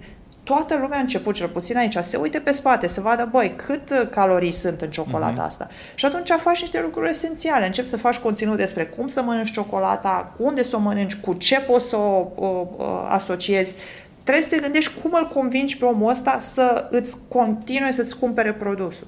toată 0.46 0.78
lumea 0.80 0.98
a 0.98 1.00
început, 1.00 1.34
cel 1.34 1.48
puțin 1.48 1.76
aici, 1.76 1.96
se 2.00 2.16
uite 2.16 2.38
pe 2.38 2.52
spate, 2.52 2.86
să 2.86 3.00
vadă, 3.00 3.28
băi, 3.30 3.54
cât 3.56 3.90
uh, 3.90 4.08
calorii 4.10 4.52
sunt 4.52 4.80
în 4.80 4.90
ciocolata 4.90 5.42
uh-huh. 5.42 5.46
asta. 5.46 5.68
Și 5.94 6.04
atunci 6.04 6.30
faci 6.30 6.60
niște 6.60 6.80
lucruri 6.80 7.08
esențiale. 7.08 7.66
Încep 7.66 7.86
să 7.86 7.96
faci 7.96 8.16
conținut 8.16 8.56
despre 8.56 8.84
cum 8.84 9.06
să 9.06 9.22
mănânci 9.22 9.50
ciocolata, 9.50 10.32
unde 10.36 10.62
să 10.62 10.76
o 10.76 10.78
mănânci, 10.78 11.14
cu 11.14 11.32
ce 11.32 11.60
poți 11.60 11.88
să 11.88 11.96
o, 11.96 12.28
o, 12.34 12.46
o 12.76 12.84
asociezi, 13.08 13.74
trebuie 14.26 14.44
să 14.48 14.54
te 14.54 14.60
gândești 14.60 15.00
cum 15.02 15.12
îl 15.14 15.28
convingi 15.28 15.78
pe 15.78 15.84
omul 15.84 16.10
ăsta 16.10 16.36
să 16.38 16.88
îți 16.90 17.16
continue 17.28 17.92
să-ți 17.92 18.18
cumpere 18.18 18.52
produsul. 18.52 19.06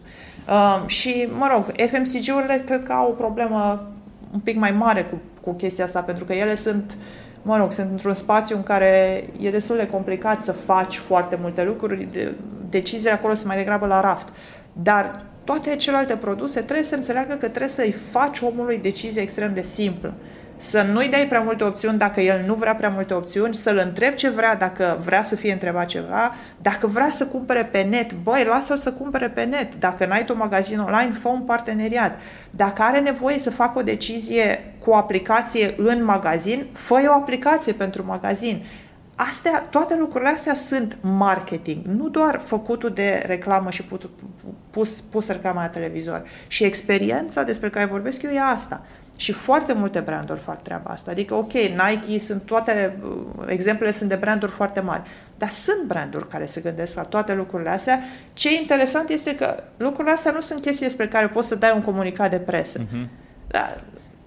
Uh, 0.49 0.83
și, 0.87 1.29
mă 1.39 1.49
rog, 1.53 1.65
FMCG-urile 1.91 2.63
cred 2.67 2.85
că 2.85 2.93
au 2.93 3.09
o 3.09 3.13
problemă 3.13 3.89
un 4.33 4.41
pic 4.41 4.57
mai 4.57 4.71
mare 4.71 5.03
cu, 5.03 5.21
cu 5.41 5.53
chestia 5.53 5.85
asta, 5.85 6.01
pentru 6.01 6.25
că 6.25 6.33
ele 6.33 6.57
sunt, 6.57 6.97
mă 7.43 7.57
rog, 7.57 7.73
sunt 7.73 7.91
într-un 7.91 8.15
spațiu 8.15 8.57
în 8.57 8.63
care 8.63 9.25
e 9.41 9.51
destul 9.51 9.77
de 9.77 9.87
complicat 9.87 10.43
să 10.43 10.53
faci 10.53 10.97
foarte 10.97 11.39
multe 11.41 11.65
lucruri, 11.65 12.09
de, 12.13 12.35
deciziile 12.71 13.13
acolo 13.13 13.35
sunt 13.35 13.47
mai 13.47 13.57
degrabă 13.57 13.87
la 13.87 14.01
raft. 14.01 14.29
Dar 14.73 15.25
toate 15.45 15.77
celelalte 15.77 16.17
produse 16.17 16.61
trebuie 16.61 16.85
să 16.85 16.95
înțeleagă 16.95 17.35
că 17.35 17.49
trebuie 17.49 17.71
să-i 17.71 17.95
faci 18.11 18.41
omului 18.41 18.79
decizie 18.79 19.23
extrem 19.23 19.55
de 19.55 19.63
simplă 19.63 20.15
să 20.59 20.83
nu-i 20.83 21.09
dai 21.09 21.27
prea 21.29 21.41
multe 21.41 21.65
opțiuni 21.65 21.99
dacă 21.99 22.21
el 22.21 22.45
nu 22.47 22.55
vrea 22.55 22.75
prea 22.75 22.89
multe 22.89 23.15
opțiuni, 23.15 23.55
să-l 23.55 23.83
întrebi 23.85 24.15
ce 24.15 24.29
vrea 24.29 24.57
dacă 24.57 25.01
vrea 25.05 25.23
să 25.23 25.37
fie 25.37 25.53
întrebat 25.53 25.87
ceva, 25.87 26.35
dacă 26.63 26.87
vrea 26.87 27.09
să 27.11 27.27
cumpere 27.27 27.65
pe 27.65 27.81
net, 27.83 28.13
băi, 28.13 28.45
lasă-l 28.45 28.77
să 28.77 28.93
cumpere 28.93 29.29
pe 29.29 29.43
net. 29.43 29.75
Dacă 29.75 30.07
n-ai 30.07 30.25
tu 30.25 30.37
magazin 30.37 30.79
online, 30.79 31.13
fă 31.21 31.29
un 31.29 31.41
parteneriat. 31.41 32.21
Dacă 32.51 32.83
are 32.83 33.01
nevoie 33.01 33.39
să 33.39 33.51
facă 33.51 33.79
o 33.79 33.83
decizie 33.83 34.75
cu 34.79 34.91
o 34.91 34.97
aplicație 34.97 35.75
în 35.77 36.05
magazin, 36.05 36.67
fă 36.73 37.01
o 37.09 37.13
aplicație 37.13 37.73
pentru 37.73 38.05
magazin. 38.07 38.65
Astea, 39.15 39.67
toate 39.71 39.97
lucrurile 39.97 40.31
astea 40.31 40.55
sunt 40.55 40.97
marketing, 41.01 41.87
nu 41.87 42.09
doar 42.09 42.41
făcutul 42.45 42.91
de 42.91 43.23
reclamă 43.27 43.71
și 43.71 43.85
pus, 43.85 43.99
pus, 44.71 45.01
pus 45.01 45.29
reclama 45.29 45.63
la 45.63 45.69
televizor. 45.69 46.23
Și 46.47 46.65
experiența 46.65 47.43
despre 47.43 47.69
care 47.69 47.85
vorbesc 47.85 48.23
eu 48.23 48.31
e 48.31 48.41
asta 48.41 48.83
Și 49.19 49.33
foarte 49.33 49.73
multe 49.73 50.01
branduri 50.01 50.41
fac 50.41 50.63
treaba 50.63 50.91
asta. 50.91 51.11
Adică, 51.11 51.35
ok, 51.35 51.53
Nike 51.53 52.19
sunt 52.19 52.43
toate, 52.43 52.99
uh, 53.03 53.45
exemplele 53.47 53.93
sunt 53.93 54.09
de 54.09 54.15
branduri 54.15 54.53
foarte 54.53 54.81
mari, 54.81 55.03
dar 55.39 55.51
sunt 55.51 55.83
branduri 55.87 56.29
care 56.29 56.47
se 56.47 56.61
gândesc 56.61 56.97
la 56.97 57.03
toate 57.03 57.35
lucrurile 57.35 57.71
astea. 57.71 58.01
Ce 58.33 58.49
e 58.49 58.61
interesant 58.61 59.09
este 59.09 59.35
că 59.35 59.63
lucrurile 59.77 60.15
astea 60.15 60.33
nu 60.33 60.41
sunt 60.41 60.61
chestii 60.61 60.87
despre 60.87 61.09
care 61.09 61.27
poți 61.27 61.49
să 61.49 61.55
dai 61.55 61.73
un 61.75 61.83
comunicat 61.83 62.31
de 62.31 62.37
presă. 62.37 62.79
Uh-huh. 62.79 63.07
Dar 63.47 63.81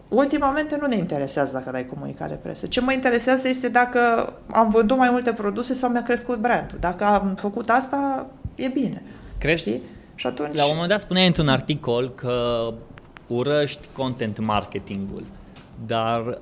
ultimamente 0.07 0.77
nu 0.81 0.87
ne 0.87 0.95
interesează 0.95 1.51
dacă 1.53 1.71
dai 1.71 1.85
comunicat 1.85 2.29
de 2.29 2.37
presă. 2.41 2.67
Ce 2.67 2.81
mă 2.81 2.91
interesează 2.93 3.47
este 3.47 3.69
dacă 3.69 4.33
am 4.51 4.69
vândut 4.69 4.97
mai 4.97 5.09
multe 5.09 5.33
produse 5.33 5.73
sau 5.73 5.89
mi-a 5.89 6.03
crescut 6.03 6.37
brandul. 6.37 6.77
Dacă 6.79 7.03
am 7.03 7.35
făcut 7.39 7.69
asta, 7.69 8.27
e 8.55 8.67
bine. 8.67 9.01
Crezi? 9.37 9.61
Știi? 9.61 9.81
Și 10.15 10.27
atunci... 10.27 10.55
La 10.55 10.63
un 10.63 10.71
moment 10.71 10.89
dat 10.89 10.99
spuneai 10.99 11.27
într-un 11.27 11.47
articol 11.47 12.09
că 12.15 12.65
urăști 13.33 13.87
content 13.95 14.39
marketingul. 14.39 15.23
Dar... 15.85 16.41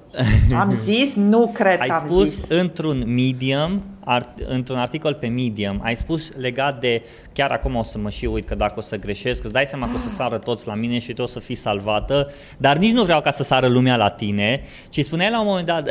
Am 0.59 0.71
zis? 0.87 1.15
Nu 1.15 1.51
cred 1.53 1.79
ai 1.81 1.87
că 1.87 1.93
am 1.93 2.07
spus 2.07 2.29
zis. 2.29 2.49
într-un 2.49 3.13
medium, 3.13 3.83
art, 4.09 4.39
într-un 4.47 4.77
articol 4.77 5.13
pe 5.13 5.27
Medium, 5.27 5.79
ai 5.83 5.95
spus 5.95 6.31
legat 6.37 6.79
de, 6.79 7.03
chiar 7.33 7.51
acum 7.51 7.75
o 7.75 7.83
să 7.83 7.97
mă 7.97 8.09
și 8.09 8.25
uit 8.25 8.45
că 8.45 8.55
dacă 8.55 8.73
o 8.77 8.81
să 8.81 8.99
greșesc, 8.99 9.43
îți 9.43 9.53
dai 9.53 9.65
seama 9.65 9.87
că 9.87 9.95
o 9.95 9.97
să 9.97 10.09
sară 10.09 10.37
toți 10.37 10.67
la 10.67 10.73
mine 10.73 10.99
și 10.99 11.13
tu 11.13 11.21
o 11.21 11.25
să 11.25 11.39
fii 11.39 11.55
salvată, 11.55 12.31
dar 12.57 12.77
nici 12.77 12.93
nu 12.93 13.03
vreau 13.03 13.21
ca 13.21 13.31
să 13.31 13.43
sară 13.43 13.67
lumea 13.67 13.95
la 13.95 14.09
tine, 14.09 14.61
și 14.89 15.03
spuneai 15.03 15.29
la 15.31 15.39
un 15.39 15.45
moment 15.47 15.65
dat, 15.65 15.89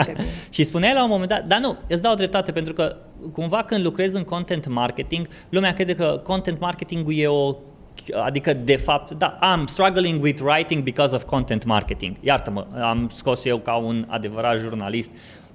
și 0.54 0.64
spuneai 0.64 0.94
la 0.94 1.02
un 1.02 1.10
moment 1.10 1.28
dat, 1.28 1.46
dar 1.46 1.58
nu, 1.58 1.76
îți 1.88 2.02
dau 2.02 2.14
dreptate 2.14 2.52
pentru 2.52 2.72
că 2.72 2.96
cumva 3.32 3.62
când 3.62 3.84
lucrezi 3.84 4.16
în 4.16 4.22
content 4.22 4.68
marketing, 4.68 5.28
lumea 5.48 5.74
crede 5.74 5.94
că 5.94 6.20
content 6.24 6.60
marketing 6.60 7.06
e 7.08 7.26
o 7.26 7.56
adică 8.24 8.54
de 8.54 8.76
fapt, 8.76 9.10
da, 9.10 9.38
I'm 9.42 9.66
struggling 9.66 10.22
with 10.22 10.40
writing 10.42 10.82
because 10.82 11.14
of 11.14 11.24
content 11.24 11.64
marketing. 11.64 12.16
Iartă-mă, 12.20 12.66
am 12.82 13.08
scos 13.12 13.44
eu 13.44 13.58
ca 13.58 13.74
un 13.74 14.06
adevărat 14.08 14.58
jurnalist, 14.58 15.10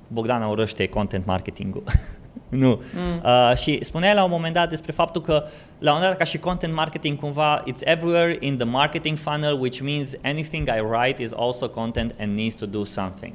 Bogdana 0.08 0.48
urăște 0.48 0.88
content 0.88 1.26
marketing-ul. 1.26 1.84
nu. 2.50 2.82
Mm. 2.94 3.22
Uh, 3.24 3.58
și 3.58 3.84
spunea 3.84 4.14
la 4.14 4.24
un 4.24 4.30
moment 4.30 4.54
dat 4.54 4.70
despre 4.70 4.92
faptul 4.92 5.22
că 5.22 5.34
la 5.78 5.92
un 5.92 5.98
moment 5.98 6.10
dat 6.10 6.18
ca 6.18 6.24
și 6.24 6.38
content 6.38 6.74
marketing 6.74 7.20
cumva 7.20 7.64
it's 7.64 7.82
everywhere 7.82 8.38
in 8.40 8.58
the 8.58 8.66
marketing 8.66 9.18
funnel 9.18 9.60
which 9.60 9.80
means 9.80 10.16
anything 10.24 10.68
I 10.68 10.80
write 10.80 11.22
is 11.22 11.32
also 11.36 11.68
content 11.68 12.14
and 12.20 12.36
needs 12.36 12.56
to 12.56 12.66
do 12.66 12.84
something. 12.84 13.34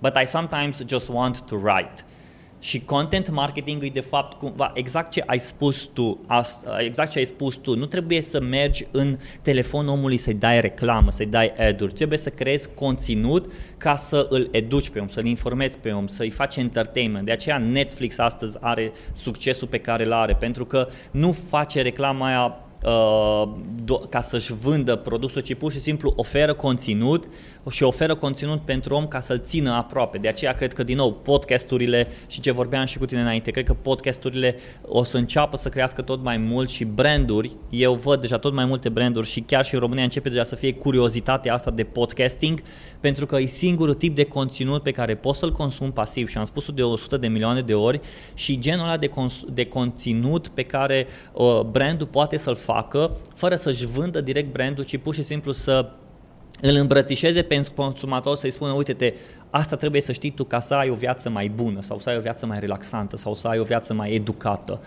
But 0.00 0.16
I 0.22 0.24
sometimes 0.26 0.82
just 0.86 1.08
want 1.08 1.38
to 1.46 1.56
write. 1.56 2.04
Și 2.64 2.80
content 2.80 3.30
marketing 3.30 3.84
e 3.84 3.88
de 3.88 4.00
fapt 4.00 4.38
cumva 4.38 4.70
exact 4.74 5.10
ce 5.10 5.22
ai 5.26 5.38
spus 5.38 5.84
tu, 5.92 6.20
exact 6.78 7.10
ce 7.10 7.18
ai 7.18 7.24
spus 7.24 7.54
tu. 7.54 7.76
Nu 7.76 7.86
trebuie 7.86 8.20
să 8.20 8.40
mergi 8.40 8.86
în 8.90 9.18
telefonul 9.42 9.92
omului 9.92 10.16
să-i 10.16 10.34
dai 10.34 10.60
reclamă, 10.60 11.10
să-i 11.10 11.26
dai 11.26 11.52
ad-uri. 11.58 11.92
Trebuie 11.92 12.18
să 12.18 12.30
creezi 12.30 12.68
conținut 12.74 13.52
ca 13.76 13.96
să 13.96 14.26
îl 14.30 14.48
educi 14.50 14.88
pe 14.88 14.98
om, 14.98 15.08
să-l 15.08 15.26
informezi 15.26 15.78
pe 15.78 15.90
om, 15.90 16.06
să-i 16.06 16.30
faci 16.30 16.56
entertainment. 16.56 17.24
De 17.24 17.32
aceea 17.32 17.58
Netflix 17.58 18.18
astăzi 18.18 18.58
are 18.60 18.92
succesul 19.12 19.68
pe 19.68 19.78
care 19.78 20.04
îl 20.04 20.12
are, 20.12 20.34
pentru 20.34 20.64
că 20.64 20.88
nu 21.10 21.32
face 21.32 21.82
reclama 21.82 22.26
aia 22.26 22.44
uh, 22.44 22.48
do- 22.48 22.63
ca 24.08 24.20
să-și 24.20 24.52
vândă 24.52 24.96
produsul, 24.96 25.40
ci 25.40 25.54
pur 25.54 25.72
și 25.72 25.80
simplu 25.80 26.12
oferă 26.16 26.54
conținut 26.54 27.24
și 27.70 27.82
oferă 27.82 28.14
conținut 28.14 28.60
pentru 28.60 28.94
om 28.94 29.06
ca 29.06 29.20
să-l 29.20 29.40
țină 29.44 29.70
aproape. 29.70 30.18
De 30.18 30.28
aceea 30.28 30.52
cred 30.52 30.72
că, 30.72 30.82
din 30.82 30.96
nou, 30.96 31.12
podcasturile 31.12 32.06
și 32.26 32.40
ce 32.40 32.50
vorbeam 32.50 32.84
și 32.84 32.98
cu 32.98 33.06
tine 33.06 33.20
înainte, 33.20 33.50
cred 33.50 33.64
că 33.64 33.74
podcasturile 33.74 34.56
o 34.82 35.04
să 35.04 35.16
înceapă 35.16 35.56
să 35.56 35.68
crească 35.68 36.02
tot 36.02 36.22
mai 36.22 36.36
mult 36.36 36.68
și 36.68 36.84
branduri, 36.84 37.50
eu 37.70 37.94
văd 37.94 38.20
deja 38.20 38.38
tot 38.38 38.54
mai 38.54 38.64
multe 38.64 38.88
branduri 38.88 39.26
și 39.26 39.40
chiar 39.40 39.64
și 39.64 39.74
în 39.74 39.80
România 39.80 40.02
începe 40.02 40.28
deja 40.28 40.44
să 40.44 40.56
fie 40.56 40.72
curiozitatea 40.72 41.54
asta 41.54 41.70
de 41.70 41.84
podcasting, 41.84 42.62
pentru 43.00 43.26
că 43.26 43.36
e 43.36 43.46
singurul 43.46 43.94
tip 43.94 44.16
de 44.16 44.24
conținut 44.24 44.82
pe 44.82 44.90
care 44.90 45.14
poți 45.14 45.38
să-l 45.38 45.52
consumi 45.52 45.92
pasiv 45.92 46.28
și 46.28 46.38
am 46.38 46.44
spus-o 46.44 46.72
de 46.72 46.82
100 46.82 47.16
de 47.16 47.26
milioane 47.26 47.60
de 47.60 47.74
ori 47.74 48.00
și 48.34 48.58
genul 48.58 48.84
ăla 48.84 48.96
de, 48.96 49.06
cons- 49.06 49.44
de 49.52 49.64
conținut 49.64 50.48
pe 50.48 50.62
care 50.62 51.06
uh, 51.32 51.60
brandul 51.70 52.06
poate 52.06 52.36
să-l 52.36 52.54
facă 52.54 52.73
fără 53.34 53.56
să-și 53.56 53.86
vândă 53.86 54.20
direct 54.20 54.52
brandul, 54.52 54.84
ci 54.84 54.98
pur 54.98 55.14
și 55.14 55.22
simplu 55.22 55.52
să 55.52 55.90
îl 56.60 56.76
îmbrățișeze 56.76 57.42
pe 57.42 57.60
consumator 57.74 58.36
să-i 58.36 58.50
spună, 58.50 58.72
uite-te, 58.72 59.14
asta 59.50 59.76
trebuie 59.76 60.00
să 60.00 60.12
știi 60.12 60.30
tu 60.30 60.44
ca 60.44 60.60
să 60.60 60.74
ai 60.74 60.90
o 60.90 60.94
viață 60.94 61.30
mai 61.30 61.48
bună 61.48 61.80
sau 61.80 61.98
să 61.98 62.08
ai 62.08 62.16
o 62.16 62.20
viață 62.20 62.46
mai 62.46 62.60
relaxantă 62.60 63.16
sau 63.16 63.34
să 63.34 63.48
ai 63.48 63.58
o 63.58 63.64
viață 63.64 63.94
mai 63.94 64.12
educată. 64.12 64.80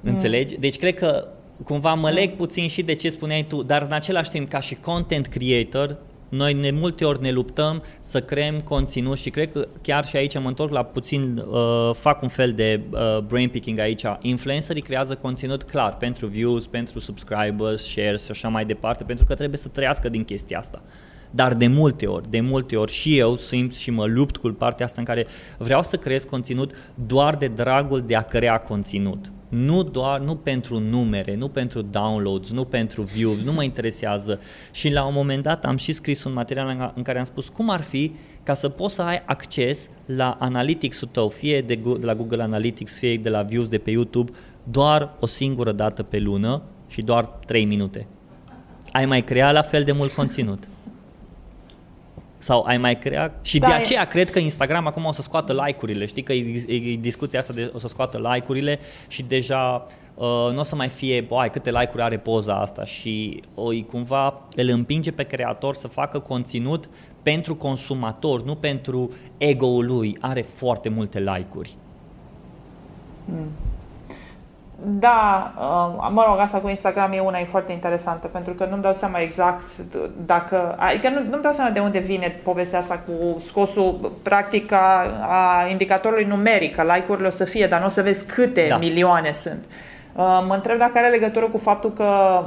Mm. 0.00 0.10
Înțelegi? 0.10 0.54
Deci 0.54 0.78
cred 0.78 0.94
că 0.94 1.28
cumva 1.64 1.94
mă 1.94 2.10
leg 2.10 2.36
puțin 2.36 2.68
și 2.68 2.82
de 2.82 2.94
ce 2.94 3.10
spuneai 3.10 3.44
tu, 3.48 3.62
dar 3.62 3.82
în 3.82 3.92
același 3.92 4.30
timp 4.30 4.48
ca 4.48 4.60
și 4.60 4.74
content 4.74 5.26
creator 5.26 5.96
noi 6.28 6.54
de 6.54 6.70
multe 6.70 7.04
ori 7.04 7.20
ne 7.20 7.30
luptăm 7.30 7.82
să 8.00 8.22
creăm 8.22 8.60
conținut 8.60 9.18
și 9.18 9.30
cred 9.30 9.52
că 9.52 9.68
chiar 9.82 10.04
și 10.04 10.16
aici 10.16 10.38
mă 10.38 10.48
întorc 10.48 10.72
la 10.72 10.82
puțin, 10.82 11.44
uh, 11.50 11.90
fac 11.94 12.22
un 12.22 12.28
fel 12.28 12.52
de 12.52 12.80
uh, 12.90 13.18
brain 13.18 13.48
picking 13.48 13.78
aici. 13.78 14.02
Influencerii 14.20 14.82
creează 14.82 15.14
conținut 15.14 15.62
clar 15.62 15.96
pentru 15.96 16.26
views, 16.26 16.66
pentru 16.66 16.98
subscribers, 16.98 17.82
shares 17.82 18.24
și 18.24 18.30
așa 18.30 18.48
mai 18.48 18.64
departe, 18.64 19.04
pentru 19.04 19.24
că 19.24 19.34
trebuie 19.34 19.58
să 19.58 19.68
trăiască 19.68 20.08
din 20.08 20.24
chestia 20.24 20.58
asta. 20.58 20.82
Dar 21.30 21.54
de 21.54 21.66
multe 21.66 22.06
ori, 22.06 22.30
de 22.30 22.40
multe 22.40 22.76
ori 22.76 22.92
și 22.92 23.18
eu 23.18 23.36
simt 23.36 23.74
și 23.74 23.90
mă 23.90 24.04
lupt 24.04 24.36
cu 24.36 24.48
partea 24.48 24.86
asta 24.86 25.00
în 25.00 25.06
care 25.06 25.26
vreau 25.58 25.82
să 25.82 25.96
creez 25.96 26.24
conținut 26.24 26.74
doar 27.06 27.36
de 27.36 27.46
dragul 27.46 28.00
de 28.00 28.16
a 28.16 28.22
crea 28.22 28.58
conținut 28.58 29.30
nu 29.48 29.82
doar, 29.82 30.20
nu 30.20 30.36
pentru 30.36 30.78
numere, 30.78 31.34
nu 31.34 31.48
pentru 31.48 31.82
downloads, 31.82 32.50
nu 32.50 32.64
pentru 32.64 33.02
views, 33.02 33.42
nu 33.42 33.52
mă 33.52 33.62
interesează. 33.62 34.40
Și 34.70 34.92
la 34.92 35.04
un 35.04 35.12
moment 35.14 35.42
dat 35.42 35.64
am 35.64 35.76
și 35.76 35.92
scris 35.92 36.24
un 36.24 36.32
material 36.32 36.92
în 36.94 37.02
care 37.02 37.18
am 37.18 37.24
spus 37.24 37.48
cum 37.48 37.70
ar 37.70 37.80
fi 37.80 38.12
ca 38.42 38.54
să 38.54 38.68
poți 38.68 38.94
să 38.94 39.02
ai 39.02 39.22
acces 39.26 39.90
la 40.06 40.36
analytics-ul 40.40 41.08
tău, 41.12 41.28
fie 41.28 41.60
de, 41.60 41.74
de 41.74 42.06
la 42.06 42.14
Google 42.14 42.42
Analytics, 42.42 42.98
fie 42.98 43.16
de 43.16 43.28
la 43.28 43.42
views 43.42 43.68
de 43.68 43.78
pe 43.78 43.90
YouTube, 43.90 44.32
doar 44.62 45.14
o 45.20 45.26
singură 45.26 45.72
dată 45.72 46.02
pe 46.02 46.18
lună 46.18 46.62
și 46.88 47.02
doar 47.02 47.24
3 47.24 47.64
minute. 47.64 48.06
Ai 48.92 49.06
mai 49.06 49.24
crea 49.24 49.52
la 49.52 49.62
fel 49.62 49.84
de 49.84 49.92
mult 49.92 50.12
conținut. 50.12 50.68
Sau 52.38 52.64
ai 52.64 52.78
mai 52.78 52.98
crea? 52.98 53.34
Și 53.42 53.58
da, 53.58 53.66
de 53.66 53.72
aceea 53.72 54.02
e... 54.02 54.06
cred 54.06 54.30
că 54.30 54.38
Instagram 54.38 54.86
acum 54.86 55.04
o 55.04 55.12
să 55.12 55.22
scoată 55.22 55.52
like-urile. 55.66 56.04
Știi 56.04 56.22
că 56.22 56.32
e, 56.32 56.64
e 56.68 56.96
discuția 56.96 57.38
asta 57.38 57.52
de 57.52 57.70
o 57.74 57.78
să 57.78 57.88
scoată 57.88 58.30
like-urile 58.32 58.78
și 59.08 59.22
deja 59.22 59.86
uh, 60.14 60.48
nu 60.52 60.60
o 60.60 60.62
să 60.62 60.74
mai 60.74 60.88
fie, 60.88 61.20
boai, 61.20 61.50
câte 61.50 61.70
like-uri 61.70 62.02
are 62.02 62.18
poza 62.18 62.60
asta 62.60 62.84
și 62.84 63.42
o, 63.54 63.70
cumva 63.90 64.42
îl 64.56 64.68
împinge 64.68 65.10
pe 65.10 65.22
creator 65.22 65.74
să 65.74 65.88
facă 65.88 66.18
conținut 66.18 66.88
pentru 67.22 67.54
consumator, 67.54 68.42
nu 68.42 68.54
pentru 68.54 69.10
ego-ul 69.36 69.86
lui. 69.86 70.16
Are 70.20 70.42
foarte 70.42 70.88
multe 70.88 71.18
like-uri. 71.18 71.76
Mm. 73.24 73.48
Da, 74.82 75.52
uh, 75.58 76.08
mă 76.12 76.24
rog, 76.28 76.38
asta 76.38 76.58
cu 76.58 76.68
Instagram 76.68 77.12
e 77.12 77.20
una 77.20 77.38
e 77.38 77.44
foarte 77.44 77.72
interesantă, 77.72 78.26
pentru 78.26 78.52
că 78.52 78.66
nu-mi 78.70 78.82
dau 78.82 78.92
seama 78.92 79.18
exact 79.20 79.64
dacă... 80.26 80.74
Adică 80.78 81.08
nu, 81.08 81.20
nu-mi 81.30 81.42
dau 81.42 81.52
seama 81.52 81.70
de 81.70 81.80
unde 81.80 81.98
vine 81.98 82.40
povestea 82.42 82.78
asta 82.78 83.02
cu 83.06 83.40
scosul, 83.40 84.12
practic, 84.22 84.72
a, 84.72 85.06
a 85.20 85.68
indicatorului 85.68 86.24
numeric, 86.24 86.74
că 86.74 86.82
like-urile 86.82 87.26
o 87.26 87.30
să 87.30 87.44
fie, 87.44 87.66
dar 87.66 87.80
nu 87.80 87.86
o 87.86 87.88
să 87.88 88.02
vezi 88.02 88.26
câte 88.26 88.66
da. 88.68 88.76
milioane 88.76 89.32
sunt. 89.32 89.64
Uh, 89.68 89.95
mă 90.46 90.54
întreb 90.54 90.78
dacă 90.78 90.92
are 90.94 91.08
legătură 91.08 91.48
cu 91.48 91.58
faptul 91.58 91.92
că 91.92 92.04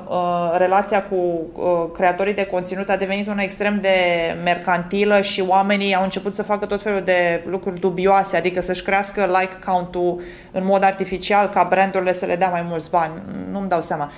uh, 0.07 0.55
relația 0.57 1.03
cu 1.03 1.15
uh, 1.15 1.91
creatorii 1.93 2.33
de 2.33 2.45
conținut 2.45 2.89
a 2.89 2.95
devenit 2.95 3.27
una 3.27 3.41
extrem 3.41 3.79
de 3.81 3.95
mercantilă 4.43 5.21
și 5.21 5.43
oamenii 5.47 5.95
au 5.95 6.03
început 6.03 6.35
să 6.35 6.43
facă 6.43 6.65
tot 6.65 6.81
felul 6.81 7.01
de 7.01 7.43
lucruri 7.45 7.79
dubioase, 7.79 8.37
adică 8.37 8.61
să-și 8.61 8.83
crească 8.83 9.25
like 9.25 9.59
count-ul 9.65 10.21
în 10.51 10.65
mod 10.65 10.83
artificial 10.83 11.49
ca 11.49 11.63
brandurile 11.69 12.13
să 12.13 12.25
le 12.25 12.35
dea 12.35 12.49
mai 12.49 12.65
mulți 12.67 12.89
bani. 12.89 13.13
Nu-mi 13.51 13.69
dau 13.69 13.81
seama. 13.81 14.11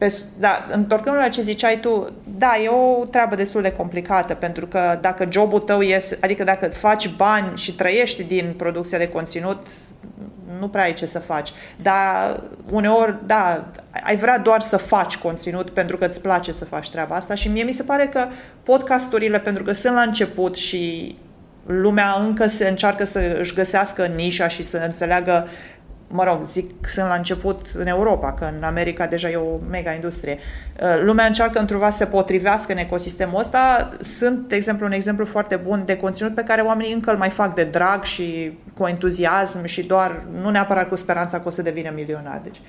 Pe, 0.00 0.14
da, 0.38 0.66
întorcând 0.70 1.16
la 1.16 1.28
ce 1.28 1.40
ziceai 1.40 1.78
tu, 1.80 2.08
da, 2.38 2.50
e 2.64 2.68
o 2.68 3.04
treabă 3.04 3.34
destul 3.34 3.62
de 3.62 3.72
complicată, 3.72 4.34
pentru 4.34 4.66
că 4.66 4.98
dacă 5.00 5.28
jobul 5.30 5.58
tău 5.58 5.80
este, 5.80 6.18
adică 6.20 6.44
dacă 6.44 6.68
faci 6.68 7.08
bani 7.08 7.56
și 7.56 7.74
trăiești 7.74 8.22
din 8.22 8.54
producția 8.56 8.98
de 8.98 9.08
conținut, 9.08 9.66
nu 10.60 10.68
prea 10.68 10.82
ai 10.82 10.94
ce 10.94 11.06
să 11.06 11.18
faci. 11.18 11.52
Dar 11.82 12.40
uneori, 12.70 13.16
da, 13.26 13.70
ai 14.04 14.16
vrea 14.16 14.38
doar 14.38 14.60
să 14.60 14.76
faci 14.76 15.16
conținut 15.16 15.70
pentru 15.70 15.96
că 15.96 16.04
îți 16.04 16.20
place 16.20 16.52
să 16.52 16.64
faci 16.64 16.90
treaba 16.90 17.14
asta 17.14 17.34
și 17.34 17.48
mie 17.48 17.62
mi 17.62 17.72
se 17.72 17.82
pare 17.82 18.06
că 18.12 18.26
podcasturile, 18.62 19.40
pentru 19.40 19.62
că 19.62 19.72
sunt 19.72 19.94
la 19.94 20.02
început 20.02 20.56
și 20.56 21.16
lumea 21.66 22.16
încă 22.20 22.46
se 22.46 22.68
încearcă 22.68 23.04
să 23.04 23.36
își 23.40 23.54
găsească 23.54 24.06
nișa 24.06 24.48
și 24.48 24.62
să 24.62 24.76
înțeleagă 24.84 25.48
mă 26.12 26.24
rog, 26.24 26.42
zic, 26.42 26.88
sunt 26.88 27.06
la 27.06 27.14
început 27.14 27.66
în 27.74 27.86
Europa, 27.86 28.32
că 28.32 28.50
în 28.56 28.62
America 28.62 29.06
deja 29.06 29.30
e 29.30 29.36
o 29.36 29.56
mega 29.70 29.92
industrie. 29.92 30.38
Uh, 30.82 31.02
lumea 31.02 31.26
încearcă 31.26 31.58
într-un 31.58 31.90
să 31.90 31.96
se 31.96 32.06
potrivească 32.06 32.72
în 32.72 32.78
ecosistemul 32.78 33.40
ăsta. 33.40 33.90
Sunt, 34.02 34.48
de 34.48 34.56
exemplu, 34.56 34.86
un 34.86 34.92
exemplu 34.92 35.24
foarte 35.24 35.56
bun 35.56 35.82
de 35.86 35.96
conținut 35.96 36.34
pe 36.34 36.42
care 36.42 36.60
oamenii 36.60 36.92
încă 36.92 37.10
îl 37.10 37.16
mai 37.16 37.30
fac 37.30 37.54
de 37.54 37.64
drag 37.64 38.02
și 38.02 38.58
cu 38.74 38.86
entuziasm 38.86 39.64
și 39.64 39.82
doar, 39.82 40.22
nu 40.42 40.50
neapărat 40.50 40.88
cu 40.88 40.96
speranța 40.96 41.40
că 41.40 41.48
o 41.48 41.50
să 41.50 41.62
devină 41.62 41.90
milionar. 41.94 42.40
Deci, 42.42 42.60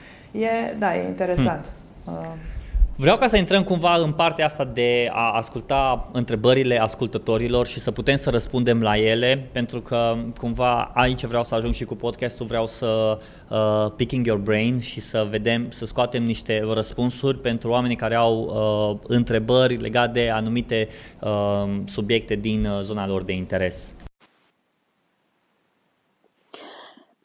e, 0.43 0.75
da, 0.79 0.95
e 0.95 1.07
interesant. 1.07 1.65
Hmm. 2.05 2.13
Uh. 2.13 2.59
Vreau 3.01 3.17
ca 3.17 3.27
să 3.27 3.37
intrăm 3.37 3.63
cumva 3.63 3.95
în 3.95 4.13
partea 4.13 4.45
asta 4.45 4.63
de 4.63 5.09
a 5.13 5.31
asculta 5.31 6.09
întrebările 6.11 6.81
ascultătorilor 6.81 7.67
și 7.67 7.79
să 7.79 7.91
putem 7.91 8.15
să 8.15 8.29
răspundem 8.29 8.81
la 8.81 8.97
ele, 8.97 9.49
pentru 9.51 9.81
că 9.81 10.15
cumva 10.37 10.91
aici 10.93 11.25
vreau 11.25 11.43
să 11.43 11.55
ajung 11.55 11.73
și 11.73 11.85
cu 11.85 11.95
podcastul, 11.95 12.45
vreau 12.45 12.67
să 12.67 13.19
uh, 13.49 13.91
picking 13.95 14.25
your 14.25 14.39
brain 14.39 14.79
și 14.79 14.99
să 14.99 15.27
vedem, 15.29 15.71
să 15.71 15.85
scoatem 15.85 16.23
niște 16.23 16.63
răspunsuri 16.73 17.37
pentru 17.39 17.69
oamenii 17.69 17.95
care 17.95 18.15
au 18.15 18.39
uh, 18.39 18.99
întrebări 19.07 19.75
legate 19.75 20.11
de 20.11 20.29
anumite 20.29 20.87
uh, 21.21 21.81
subiecte 21.85 22.35
din 22.35 22.65
uh, 22.65 22.79
zona 22.81 23.07
lor 23.07 23.23
de 23.23 23.33
interes. 23.33 23.95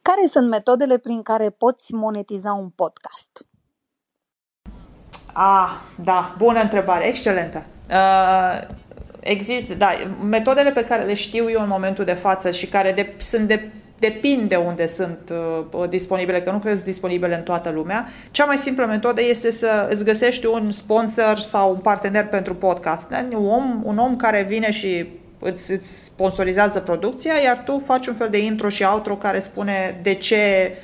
Care 0.02 0.26
sunt 0.30 0.48
metodele 0.48 0.98
prin 0.98 1.22
care 1.22 1.50
poți 1.50 1.92
monetiza 1.92 2.52
un 2.52 2.68
podcast? 2.68 3.46
Ah, 5.38 5.70
da, 6.04 6.34
bună 6.38 6.60
întrebare, 6.60 7.06
excelentă. 7.06 7.62
Uh, 7.90 8.60
există, 9.20 9.74
da, 9.74 9.94
metodele 10.28 10.70
pe 10.70 10.84
care 10.84 11.04
le 11.04 11.14
știu 11.14 11.50
eu 11.50 11.60
în 11.60 11.68
momentul 11.68 12.04
de 12.04 12.12
față 12.12 12.50
și 12.50 12.66
care 12.66 12.92
de, 12.92 13.12
sunt 13.16 13.48
de, 13.48 13.68
depind 13.98 14.48
de 14.48 14.56
unde 14.56 14.86
sunt 14.86 15.32
uh, 15.72 15.88
disponibile, 15.88 16.42
că 16.42 16.50
nu 16.50 16.58
cred 16.58 16.70
că 16.70 16.78
sunt 16.78 16.90
disponibile 16.90 17.36
în 17.36 17.42
toată 17.42 17.70
lumea. 17.70 18.08
Cea 18.30 18.44
mai 18.44 18.58
simplă 18.58 18.86
metodă 18.86 19.22
este 19.22 19.50
să 19.50 19.88
îți 19.90 20.04
găsești 20.04 20.46
un 20.46 20.70
sponsor 20.70 21.38
sau 21.38 21.70
un 21.70 21.78
partener 21.78 22.26
pentru 22.26 22.54
podcast. 22.54 23.08
Un 23.32 23.46
om, 23.46 23.80
un 23.84 23.98
om 23.98 24.16
care 24.16 24.42
vine 24.48 24.70
și 24.70 25.06
îți, 25.38 25.72
îți 25.72 26.04
sponsorizează 26.04 26.80
producția, 26.80 27.34
iar 27.44 27.58
tu 27.58 27.82
faci 27.86 28.06
un 28.06 28.14
fel 28.14 28.28
de 28.30 28.44
intro 28.44 28.68
și 28.68 28.82
outro 28.82 29.14
care 29.14 29.38
spune 29.38 30.00
de 30.02 30.14
ce 30.14 30.74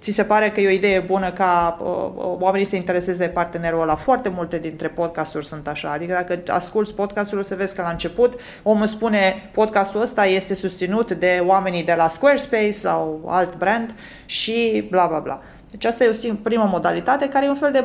ți 0.00 0.10
se 0.10 0.24
pare 0.24 0.50
că 0.50 0.60
e 0.60 0.66
o 0.66 0.70
idee 0.70 1.00
bună 1.00 1.30
ca 1.30 1.78
uh, 1.80 1.86
uh, 1.86 2.36
oamenii 2.38 2.66
să 2.66 2.76
intereseze 2.76 3.18
de 3.18 3.30
partenerul 3.30 3.80
ăla. 3.80 3.94
Foarte 3.94 4.28
multe 4.28 4.58
dintre 4.58 4.88
podcasturi 4.88 5.46
sunt 5.46 5.68
așa. 5.68 5.90
Adică 5.90 6.12
dacă 6.12 6.42
asculți 6.46 6.94
podcastul, 6.94 7.38
o 7.38 7.42
să 7.42 7.54
vezi 7.54 7.74
că 7.74 7.82
la 7.82 7.90
început 7.90 8.40
omul 8.62 8.86
spune 8.86 9.50
podcastul 9.52 10.00
ăsta 10.00 10.26
este 10.26 10.54
susținut 10.54 11.12
de 11.12 11.42
oamenii 11.46 11.84
de 11.84 11.94
la 11.96 12.08
Squarespace 12.08 12.70
sau 12.70 13.24
alt 13.26 13.56
brand 13.56 13.94
și 14.26 14.86
bla 14.90 15.06
bla 15.06 15.18
bla. 15.18 15.40
Deci 15.70 15.84
asta 15.84 16.04
e 16.04 16.30
o 16.30 16.34
primă 16.42 16.68
modalitate 16.70 17.28
care 17.28 17.46
e 17.46 17.48
un 17.48 17.54
fel 17.54 17.72
de, 17.72 17.84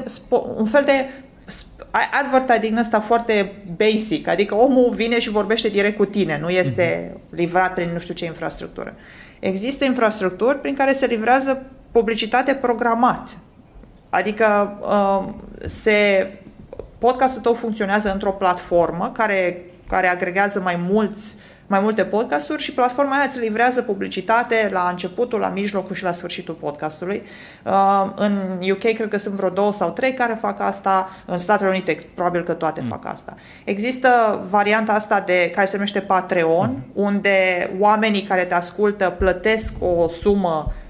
un 0.55 0.65
fel 0.65 0.83
de 0.83 1.05
advertising 2.23 2.79
ăsta 2.79 2.99
foarte 2.99 3.53
basic, 3.77 4.27
adică 4.27 4.55
omul 4.55 4.89
vine 4.93 5.19
și 5.19 5.29
vorbește 5.29 5.67
direct 5.67 5.97
cu 5.97 6.05
tine, 6.05 6.39
nu 6.39 6.49
este 6.49 7.11
mhm. 7.11 7.35
livrat 7.35 7.73
prin 7.73 7.89
nu 7.91 7.99
știu 7.99 8.13
ce 8.13 8.25
infrastructură. 8.25 8.93
Există 9.39 9.85
infrastructuri 9.85 10.59
prin 10.59 10.75
care 10.75 10.91
se 10.91 11.05
livrează 11.05 11.65
publicitate 11.95 12.53
programat. 12.53 13.37
Adică 14.09 14.77
uh, 14.81 15.33
se, 15.67 16.29
podcastul 16.97 17.41
tău 17.41 17.53
funcționează 17.53 18.11
într-o 18.11 18.31
platformă 18.31 19.09
care, 19.13 19.61
care 19.87 20.07
agregează 20.07 20.59
mai 20.59 20.79
mulți 20.89 21.35
mai 21.67 21.79
multe 21.79 22.03
podcasturi 22.03 22.61
și 22.61 22.73
platforma 22.73 23.15
aia 23.15 23.25
îți 23.27 23.39
livrează 23.39 23.81
publicitate 23.81 24.69
la 24.71 24.87
începutul, 24.89 25.39
la 25.39 25.47
mijlocul 25.49 25.95
și 25.95 26.03
la 26.03 26.11
sfârșitul 26.11 26.53
podcastului. 26.53 27.23
Uh, 27.63 28.11
în 28.15 28.59
UK 28.71 28.79
cred 28.79 29.07
că 29.07 29.17
sunt 29.17 29.35
vreo 29.35 29.49
două 29.49 29.73
sau 29.73 29.89
trei 29.89 30.13
care 30.13 30.33
fac 30.33 30.59
asta, 30.59 31.09
în 31.25 31.37
Statele 31.37 31.69
Unite 31.69 31.97
probabil 32.15 32.43
că 32.43 32.53
toate 32.53 32.81
mm. 32.81 32.87
fac 32.87 33.05
asta. 33.05 33.35
Există 33.63 34.09
varianta 34.49 34.93
asta 34.93 35.19
de 35.25 35.51
care 35.53 35.65
se 35.65 35.75
numește 35.75 35.99
Patreon, 35.99 36.69
mm. 36.69 36.83
unde 36.93 37.69
oamenii 37.79 38.23
care 38.23 38.45
te 38.45 38.53
ascultă 38.53 39.15
plătesc 39.17 39.73
o 39.79 40.09
sumă 40.09 40.65
uh, 40.67 40.83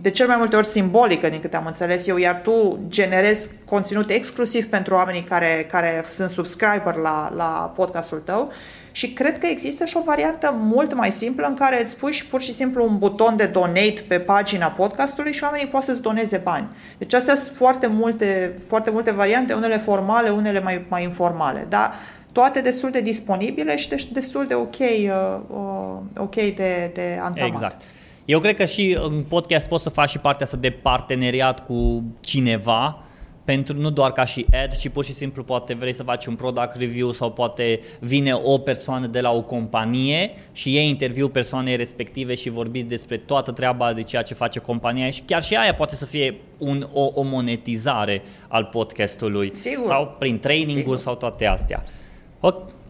de 0.00 0.10
cel 0.10 0.26
mai 0.26 0.36
multe 0.36 0.56
ori 0.56 0.66
simbolică, 0.66 1.28
din 1.28 1.40
câte 1.40 1.56
am 1.56 1.66
înțeles 1.66 2.06
eu, 2.06 2.16
iar 2.16 2.40
tu 2.42 2.78
generezi 2.88 3.50
conținut 3.64 4.10
exclusiv 4.10 4.66
pentru 4.66 4.94
oamenii 4.94 5.22
care, 5.22 5.66
care 5.70 6.04
sunt 6.12 6.30
subscriber 6.30 6.94
la, 6.94 7.32
la 7.36 7.72
podcastul 7.76 8.18
tău 8.18 8.52
și 8.90 9.12
cred 9.12 9.38
că 9.38 9.46
există 9.46 9.84
și 9.84 9.96
o 9.96 10.04
variantă 10.04 10.54
mult 10.58 10.94
mai 10.94 11.12
simplă 11.12 11.46
în 11.46 11.54
care 11.54 11.82
îți 11.82 11.96
pui 11.96 12.12
și 12.12 12.26
pur 12.26 12.40
și 12.40 12.52
simplu 12.52 12.84
un 12.84 12.98
buton 12.98 13.36
de 13.36 13.46
donate 13.46 14.04
pe 14.08 14.18
pagina 14.18 14.66
podcastului 14.66 15.32
și 15.32 15.42
oamenii 15.42 15.66
pot 15.66 15.82
să-ți 15.82 16.02
doneze 16.02 16.36
bani. 16.36 16.68
Deci 16.98 17.14
astea 17.14 17.34
sunt 17.34 17.56
foarte 17.56 17.86
multe, 17.86 18.58
foarte 18.66 18.90
multe 18.90 19.10
variante, 19.10 19.52
unele 19.52 19.78
formale, 19.78 20.30
unele 20.30 20.60
mai, 20.60 20.84
mai 20.88 21.02
informale, 21.02 21.66
dar 21.68 21.94
toate 22.32 22.60
destul 22.60 22.90
de 22.90 23.00
disponibile 23.00 23.76
și 23.76 23.88
deci 23.88 24.12
destul 24.12 24.46
de 24.46 24.54
ok, 24.54 24.78
uh, 24.78 25.40
uh, 25.48 25.96
ok 26.16 26.34
de, 26.34 26.90
de 26.94 27.18
antamat. 27.22 27.48
Exact. 27.48 27.82
Eu 28.26 28.40
cred 28.40 28.56
că 28.56 28.64
și 28.64 28.98
în 29.02 29.22
podcast 29.28 29.68
poți 29.68 29.82
să 29.82 29.88
faci 29.88 30.08
și 30.08 30.18
partea 30.18 30.44
asta 30.44 30.56
de 30.56 30.70
parteneriat 30.70 31.66
cu 31.66 32.04
cineva, 32.20 32.98
pentru 33.44 33.76
nu 33.76 33.90
doar 33.90 34.12
ca 34.12 34.24
și 34.24 34.46
ad, 34.62 34.76
ci 34.76 34.88
pur 34.88 35.04
și 35.04 35.12
simplu 35.12 35.42
poate 35.42 35.74
vrei 35.74 35.92
să 35.94 36.02
faci 36.02 36.26
un 36.26 36.34
product 36.34 36.76
review 36.76 37.12
sau 37.12 37.32
poate 37.32 37.80
vine 38.00 38.32
o 38.32 38.58
persoană 38.58 39.06
de 39.06 39.20
la 39.20 39.32
o 39.32 39.42
companie 39.42 40.30
și 40.52 40.74
iei 40.74 40.88
interviu 40.88 41.28
persoanei 41.28 41.76
respective 41.76 42.34
și 42.34 42.50
vorbiți 42.50 42.86
despre 42.86 43.16
toată 43.16 43.52
treaba 43.52 43.92
de 43.92 44.02
ceea 44.02 44.22
ce 44.22 44.34
face 44.34 44.58
compania 44.58 45.10
și 45.10 45.22
chiar 45.22 45.42
și 45.42 45.54
aia 45.54 45.74
poate 45.74 45.94
să 45.94 46.06
fie 46.06 46.40
un, 46.58 46.88
o, 46.92 47.10
o 47.14 47.22
monetizare 47.22 48.22
al 48.48 48.64
podcastului 48.64 49.52
Sigur. 49.56 49.84
sau 49.84 50.16
prin 50.18 50.38
training-uri 50.38 51.00
sau 51.00 51.14
toate 51.14 51.46
astea. 51.46 51.84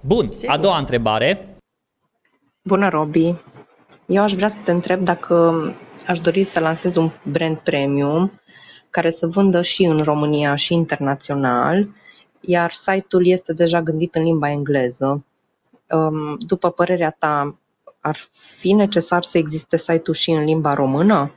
Bun, 0.00 0.30
Sigur. 0.30 0.54
a 0.54 0.58
doua 0.58 0.78
întrebare. 0.78 1.48
Bună, 2.62 2.88
Robi! 2.88 3.34
Eu 4.06 4.22
aș 4.22 4.32
vrea 4.32 4.48
să 4.48 4.56
te 4.64 4.70
întreb 4.70 5.04
dacă 5.04 5.64
aș 6.06 6.20
dori 6.20 6.44
să 6.44 6.60
lansez 6.60 6.96
un 6.96 7.10
brand 7.24 7.56
premium 7.56 8.40
care 8.90 9.10
să 9.10 9.26
vândă 9.26 9.62
și 9.62 9.84
în 9.84 9.98
România 9.98 10.54
și 10.54 10.74
internațional, 10.74 11.88
iar 12.40 12.72
site-ul 12.72 13.26
este 13.26 13.52
deja 13.52 13.82
gândit 13.82 14.14
în 14.14 14.22
limba 14.22 14.50
engleză. 14.50 15.24
Um, 15.90 16.38
după 16.38 16.70
părerea 16.70 17.10
ta, 17.18 17.58
ar 18.00 18.16
fi 18.30 18.72
necesar 18.72 19.22
să 19.22 19.38
existe 19.38 19.76
site-ul 19.76 20.16
și 20.16 20.30
în 20.30 20.44
limba 20.44 20.74
română? 20.74 21.34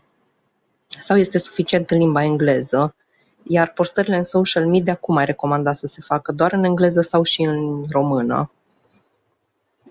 Sau 0.86 1.18
este 1.18 1.38
suficient 1.38 1.90
în 1.92 1.98
limba 1.98 2.24
engleză? 2.24 2.96
Iar 3.44 3.72
postările 3.72 4.18
în 4.18 4.24
social 4.24 4.68
media 4.68 4.96
cum 4.96 5.16
ai 5.16 5.26
recomanda 5.26 5.74
să 5.74 5.88
se 5.88 6.02
facă? 6.02 6.32
Doar 6.32 6.54
în 6.54 6.64
engleză 6.64 7.02
sau 7.02 7.24
și 7.24 7.42
în 7.42 7.84
română? 7.92 8.52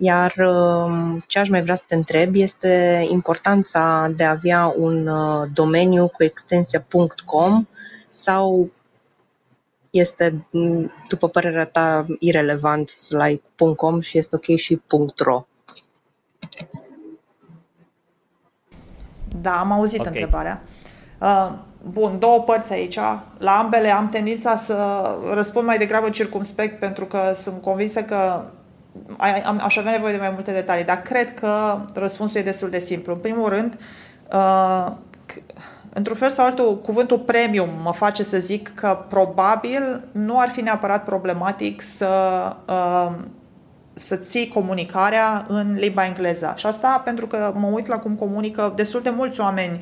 Iar 0.01 0.35
um, 0.37 1.23
ce 1.27 1.39
aș 1.39 1.49
mai 1.49 1.63
vrea 1.63 1.75
să 1.75 1.85
te 1.87 1.95
întreb 1.95 2.35
este 2.35 3.05
importanța 3.11 4.13
de 4.17 4.25
a 4.25 4.31
avea 4.31 4.75
un 4.77 5.07
uh, 5.07 5.49
domeniu 5.53 6.09
cu 6.09 6.23
extensia 6.23 6.87
.com 7.25 7.67
sau 8.09 8.71
este, 9.91 10.47
după 11.09 11.29
părerea 11.29 11.67
ta, 11.67 12.07
irelevant 12.19 12.95
like 13.09 13.43
.com 13.77 14.01
și 14.01 14.19
este 14.19 14.37
ok 14.37 14.57
și 14.57 14.81
.ro? 15.17 15.47
Da, 19.41 19.59
am 19.59 19.73
auzit 19.73 20.01
okay. 20.01 20.13
întrebarea. 20.13 20.63
Uh, 21.21 21.53
bun, 21.83 22.19
două 22.19 22.41
părți 22.41 22.73
aici. 22.73 22.99
La 23.39 23.59
ambele 23.59 23.91
am 23.91 24.09
tendința 24.09 24.57
să 24.57 25.09
răspund 25.33 25.67
mai 25.67 25.79
degrabă 25.79 26.11
circumspect 26.11 26.79
pentru 26.79 27.07
că 27.07 27.33
sunt 27.35 27.63
convinsă 27.63 28.03
că 28.03 28.45
aș 29.59 29.77
avea 29.77 29.91
nevoie 29.91 30.13
de 30.13 30.19
mai 30.19 30.31
multe 30.35 30.53
detalii, 30.53 30.85
dar 30.85 31.03
cred 31.03 31.35
că 31.35 31.81
răspunsul 31.95 32.41
e 32.41 32.45
destul 32.45 32.71
de 32.71 32.79
simplu. 32.79 33.13
În 33.13 33.19
primul 33.19 33.49
rând, 33.49 33.79
uh, 34.33 34.87
într-un 35.93 36.17
fel 36.17 36.31
sau 36.31 36.45
altul, 36.45 36.81
cuvântul 36.81 37.19
premium 37.19 37.69
mă 37.83 37.93
face 37.93 38.23
să 38.23 38.39
zic 38.39 38.75
că 38.75 39.05
probabil 39.09 40.09
nu 40.13 40.39
ar 40.39 40.49
fi 40.49 40.61
neapărat 40.61 41.05
problematic 41.05 41.81
să 41.81 42.09
uh, 42.69 43.13
să 43.95 44.17
ții 44.17 44.49
comunicarea 44.49 45.45
în 45.49 45.75
limba 45.75 46.07
engleză. 46.07 46.55
Și 46.57 46.67
asta 46.67 47.03
pentru 47.05 47.27
că 47.27 47.53
mă 47.57 47.67
uit 47.67 47.87
la 47.87 47.99
cum 47.99 48.15
comunică 48.15 48.73
destul 48.77 49.01
de 49.01 49.11
mulți 49.11 49.41
oameni 49.41 49.81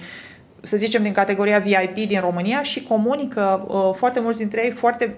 să 0.61 0.77
zicem, 0.77 1.03
din 1.03 1.13
categoria 1.13 1.59
VIP 1.59 2.09
din 2.09 2.21
România 2.21 2.63
și 2.63 2.83
comunică 2.83 3.67
uh, 3.69 3.91
foarte 3.95 4.21
mulți 4.21 4.39
dintre 4.39 4.65
ei 4.65 4.71
foarte 4.71 5.17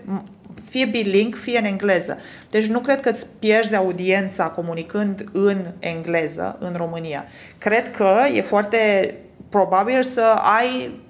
fie 0.69 0.85
biling, 0.85 1.35
fie 1.35 1.59
în 1.59 1.65
engleză. 1.65 2.19
Deci 2.51 2.67
nu 2.67 2.81
cred 2.81 3.01
că 3.01 3.09
îți 3.09 3.27
pierzi 3.39 3.77
audiența 3.77 4.45
comunicând 4.45 5.25
în 5.33 5.65
engleză 5.79 6.57
în 6.61 6.75
România. 6.77 7.25
Cred 7.59 7.91
că 7.91 8.15
e 8.35 8.41
foarte 8.41 9.15
probabil 9.49 10.03
să 10.03 10.35
ai 10.59 11.01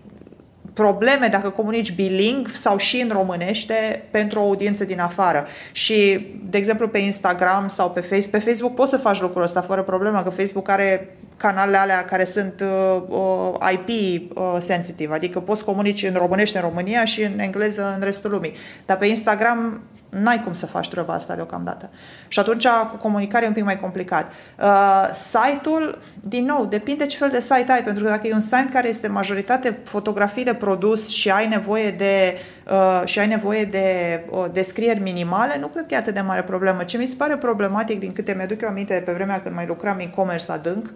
probleme 0.82 1.26
dacă 1.26 1.48
comunici 1.50 1.94
biling 1.94 2.48
sau 2.48 2.76
și 2.76 3.00
în 3.00 3.08
românește 3.12 4.02
pentru 4.10 4.40
o 4.40 4.42
audiență 4.42 4.84
din 4.84 5.00
afară. 5.00 5.46
Și, 5.72 6.26
de 6.50 6.58
exemplu, 6.58 6.88
pe 6.88 6.98
Instagram 6.98 7.68
sau 7.68 7.90
pe 7.90 8.00
Facebook, 8.00 8.30
pe 8.30 8.50
Facebook 8.50 8.74
poți 8.74 8.90
să 8.90 8.96
faci 8.96 9.20
lucrul 9.20 9.42
ăsta 9.42 9.60
fără 9.60 9.82
problemă, 9.82 10.22
că 10.22 10.30
Facebook 10.30 10.68
are 10.68 11.16
canalele 11.36 11.76
alea 11.76 12.04
care 12.04 12.24
sunt 12.24 12.60
uh, 12.60 13.02
uh 13.08 13.72
IP 13.72 13.88
uh, 14.36 14.56
sensitive, 14.60 15.14
adică 15.14 15.40
poți 15.40 15.64
comunici 15.64 16.02
în 16.02 16.14
românește 16.14 16.58
în 16.58 16.64
România 16.64 17.04
și 17.04 17.22
în 17.22 17.38
engleză 17.38 17.92
în 17.96 18.02
restul 18.04 18.30
lumii. 18.30 18.52
Dar 18.86 18.96
pe 18.96 19.06
Instagram 19.06 19.82
N-ai 20.08 20.40
cum 20.40 20.54
să 20.54 20.66
faci 20.66 20.88
treaba 20.88 21.12
asta 21.12 21.34
deocamdată. 21.34 21.90
Și 22.28 22.38
atunci 22.38 22.66
cu 22.90 22.96
comunicare 22.96 23.44
e 23.44 23.48
un 23.48 23.54
pic 23.54 23.64
mai 23.64 23.78
complicat. 23.78 24.32
Uh, 24.60 25.10
site-ul, 25.14 25.98
din 26.20 26.44
nou, 26.44 26.66
depinde 26.66 27.06
ce 27.06 27.16
fel 27.16 27.28
de 27.28 27.40
site 27.40 27.72
ai, 27.72 27.82
pentru 27.82 28.02
că 28.02 28.08
dacă 28.08 28.26
e 28.26 28.32
un 28.34 28.40
site 28.40 28.68
care 28.72 28.88
este 28.88 29.08
majoritate 29.08 29.78
fotografii 29.84 30.44
de 30.44 30.54
produs 30.54 31.08
și 31.08 31.30
ai 31.30 31.48
nevoie 31.48 31.90
de 31.90 32.38
uh, 32.70 33.02
și 33.04 33.18
ai 33.18 33.26
nevoie 33.26 33.64
de 33.64 33.86
uh, 34.30 34.44
descrieri 34.52 35.00
minimale, 35.00 35.58
nu 35.58 35.66
cred 35.66 35.86
că 35.86 35.94
e 35.94 35.96
atât 35.96 36.14
de 36.14 36.20
mare 36.20 36.42
problemă. 36.42 36.82
Ce 36.82 36.98
mi 36.98 37.06
se 37.06 37.14
pare 37.18 37.36
problematic, 37.36 37.98
din 37.98 38.12
câte 38.12 38.34
mi-aduc 38.36 38.60
eu 38.60 38.68
aminte 38.68 39.02
pe 39.04 39.12
vremea 39.12 39.42
când 39.42 39.54
mai 39.54 39.66
lucram 39.66 39.98
e-commerce 39.98 40.52
adânc, 40.52 40.90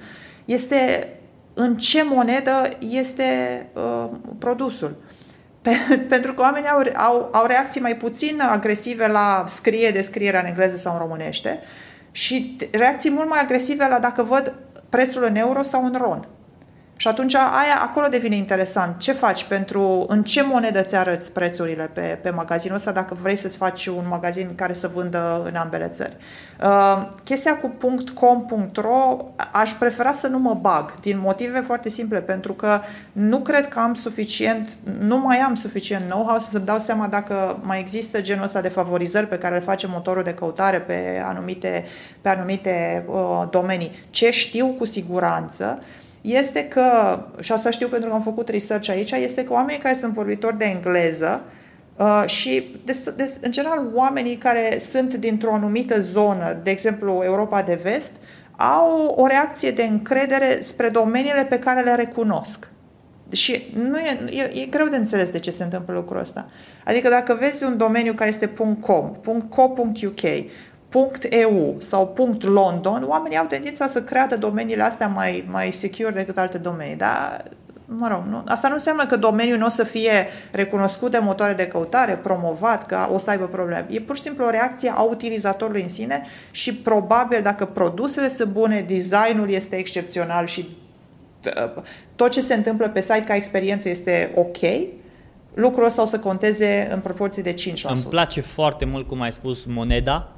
este 0.44 1.08
în 1.54 1.76
ce 1.76 2.04
monedă 2.04 2.68
este 2.78 3.22
uh, 3.72 4.08
produsul. 4.38 4.96
Pe, 5.62 5.70
pentru 6.08 6.34
că 6.34 6.40
oamenii 6.40 6.68
au, 6.68 6.82
au, 6.94 7.28
au 7.32 7.46
reacții 7.46 7.80
mai 7.80 7.96
puțin 7.96 8.40
agresive 8.40 9.06
la 9.06 9.44
scrie 9.48 9.90
descrierea 9.90 10.40
în 10.40 10.46
engleză 10.46 10.76
sau 10.76 10.92
în 10.92 10.98
românește 10.98 11.60
și 12.10 12.56
reacții 12.70 13.10
mult 13.10 13.28
mai 13.28 13.40
agresive 13.40 13.88
la 13.88 13.98
dacă 13.98 14.22
văd 14.22 14.54
prețul 14.88 15.24
în 15.24 15.36
euro 15.36 15.62
sau 15.62 15.84
în 15.84 15.94
ron. 15.98 16.28
Și 17.02 17.08
atunci 17.08 17.34
aia 17.34 17.80
acolo 17.82 18.06
devine 18.08 18.36
interesant. 18.36 18.98
Ce 18.98 19.12
faci 19.12 19.44
pentru, 19.44 20.04
în 20.08 20.22
ce 20.22 20.42
monedă 20.42 20.82
ți 20.82 20.96
arăți 20.96 21.32
prețurile 21.32 21.90
pe, 21.92 22.18
pe 22.22 22.30
magazinul 22.30 22.76
ăsta 22.76 22.92
dacă 22.92 23.16
vrei 23.22 23.36
să-ți 23.36 23.56
faci 23.56 23.86
un 23.86 24.04
magazin 24.08 24.54
care 24.54 24.72
să 24.72 24.90
vândă 24.94 25.42
în 25.44 25.54
ambele 25.54 25.88
țări. 25.88 26.16
Uh, 26.62 27.08
chestia 27.24 27.56
cu 27.56 27.74
.com.ro 28.14 29.16
aș 29.52 29.72
prefera 29.72 30.12
să 30.12 30.26
nu 30.26 30.38
mă 30.38 30.54
bag 30.54 31.00
din 31.00 31.18
motive 31.22 31.60
foarte 31.60 31.88
simple 31.88 32.20
pentru 32.20 32.52
că 32.52 32.80
nu 33.12 33.38
cred 33.38 33.68
că 33.68 33.78
am 33.78 33.94
suficient, 33.94 34.76
nu 34.98 35.18
mai 35.18 35.36
am 35.36 35.54
suficient 35.54 36.04
know-how 36.04 36.38
să-mi 36.38 36.64
dau 36.64 36.78
seama 36.78 37.06
dacă 37.06 37.58
mai 37.62 37.80
există 37.80 38.20
genul 38.20 38.44
ăsta 38.44 38.60
de 38.60 38.68
favorizări 38.68 39.28
pe 39.28 39.38
care 39.38 39.54
le 39.54 39.60
face 39.60 39.86
motorul 39.86 40.22
de 40.22 40.34
căutare 40.34 40.80
pe 40.80 41.22
anumite, 41.24 41.84
pe 42.20 42.28
anumite 42.28 43.04
uh, 43.08 43.42
domenii. 43.50 44.06
Ce 44.10 44.30
știu 44.30 44.66
cu 44.66 44.84
siguranță 44.84 45.82
este 46.22 46.64
că, 46.64 47.18
și 47.40 47.52
asta 47.52 47.70
știu 47.70 47.88
pentru 47.88 48.08
că 48.08 48.14
am 48.14 48.22
făcut 48.22 48.48
research 48.48 48.88
aici, 48.90 49.10
este 49.10 49.44
că 49.44 49.52
oamenii 49.52 49.80
care 49.80 49.94
sunt 49.94 50.12
vorbitori 50.12 50.58
de 50.58 50.64
engleză 50.64 51.42
uh, 51.96 52.22
și, 52.26 52.76
de, 52.84 52.98
de, 53.16 53.32
în 53.40 53.50
general, 53.50 53.86
oamenii 53.94 54.36
care 54.36 54.76
sunt 54.80 55.14
dintr-o 55.14 55.52
anumită 55.52 56.00
zonă, 56.00 56.60
de 56.62 56.70
exemplu 56.70 57.20
Europa 57.24 57.62
de 57.62 57.80
Vest, 57.82 58.12
au 58.56 59.14
o 59.16 59.26
reacție 59.26 59.70
de 59.70 59.82
încredere 59.82 60.60
spre 60.60 60.88
domeniile 60.88 61.44
pe 61.44 61.58
care 61.58 61.82
le 61.82 61.94
recunosc. 61.94 62.68
Și 63.32 63.74
nu 63.88 63.98
e, 63.98 64.24
e, 64.30 64.60
e 64.60 64.66
greu 64.66 64.86
de 64.86 64.96
înțeles 64.96 65.30
de 65.30 65.38
ce 65.38 65.50
se 65.50 65.62
întâmplă 65.62 65.94
lucrul 65.94 66.20
ăsta. 66.20 66.50
Adică 66.84 67.08
dacă 67.08 67.36
vezi 67.40 67.64
un 67.64 67.76
domeniu 67.76 68.12
care 68.12 68.30
este 68.30 68.50
.com, 68.80 69.14
.co.uk, 69.48 70.20
.eu 71.30 71.76
sau 71.78 72.14
.london, 72.40 73.04
oamenii 73.06 73.38
au 73.38 73.46
tendința 73.46 73.88
să 73.88 74.02
creadă 74.02 74.36
domeniile 74.36 74.82
astea 74.82 75.08
mai, 75.08 75.48
mai 75.50 75.72
secure 75.72 76.10
decât 76.10 76.38
alte 76.38 76.58
domenii, 76.58 76.96
dar 76.96 77.44
mă 77.98 78.08
rog, 78.08 78.22
nu, 78.28 78.42
asta 78.46 78.68
nu 78.68 78.74
înseamnă 78.74 79.06
că 79.06 79.16
domeniul 79.16 79.58
nu 79.58 79.66
o 79.66 79.68
să 79.68 79.84
fie 79.84 80.26
recunoscut 80.50 81.10
de 81.10 81.18
motoare 81.18 81.52
de 81.52 81.66
căutare, 81.66 82.12
promovat, 82.12 82.86
că 82.86 83.08
o 83.12 83.18
să 83.18 83.30
aibă 83.30 83.44
probleme. 83.44 83.86
E 83.90 84.00
pur 84.00 84.16
și 84.16 84.22
simplu 84.22 84.44
o 84.44 84.50
reacție 84.50 84.92
a 84.96 85.02
utilizatorului 85.02 85.82
în 85.82 85.88
sine 85.88 86.26
și 86.50 86.74
probabil 86.74 87.42
dacă 87.42 87.64
produsele 87.64 88.28
sunt 88.28 88.52
bune, 88.52 88.80
designul 88.80 89.50
este 89.50 89.76
excepțional 89.76 90.46
și 90.46 90.66
uh, 91.46 91.82
tot 92.16 92.30
ce 92.30 92.40
se 92.40 92.54
întâmplă 92.54 92.88
pe 92.88 93.00
site 93.00 93.24
ca 93.26 93.34
experiență 93.34 93.88
este 93.88 94.32
ok, 94.34 94.58
lucrul 95.54 95.84
ăsta 95.84 96.02
o 96.02 96.06
să 96.06 96.18
conteze 96.18 96.88
în 96.92 97.00
proporție 97.00 97.42
de 97.42 97.54
5%. 97.54 97.54
Îmi 97.82 98.02
place 98.08 98.40
foarte 98.40 98.84
mult 98.84 99.08
cum 99.08 99.20
ai 99.20 99.32
spus 99.32 99.64
moneda, 99.64 100.32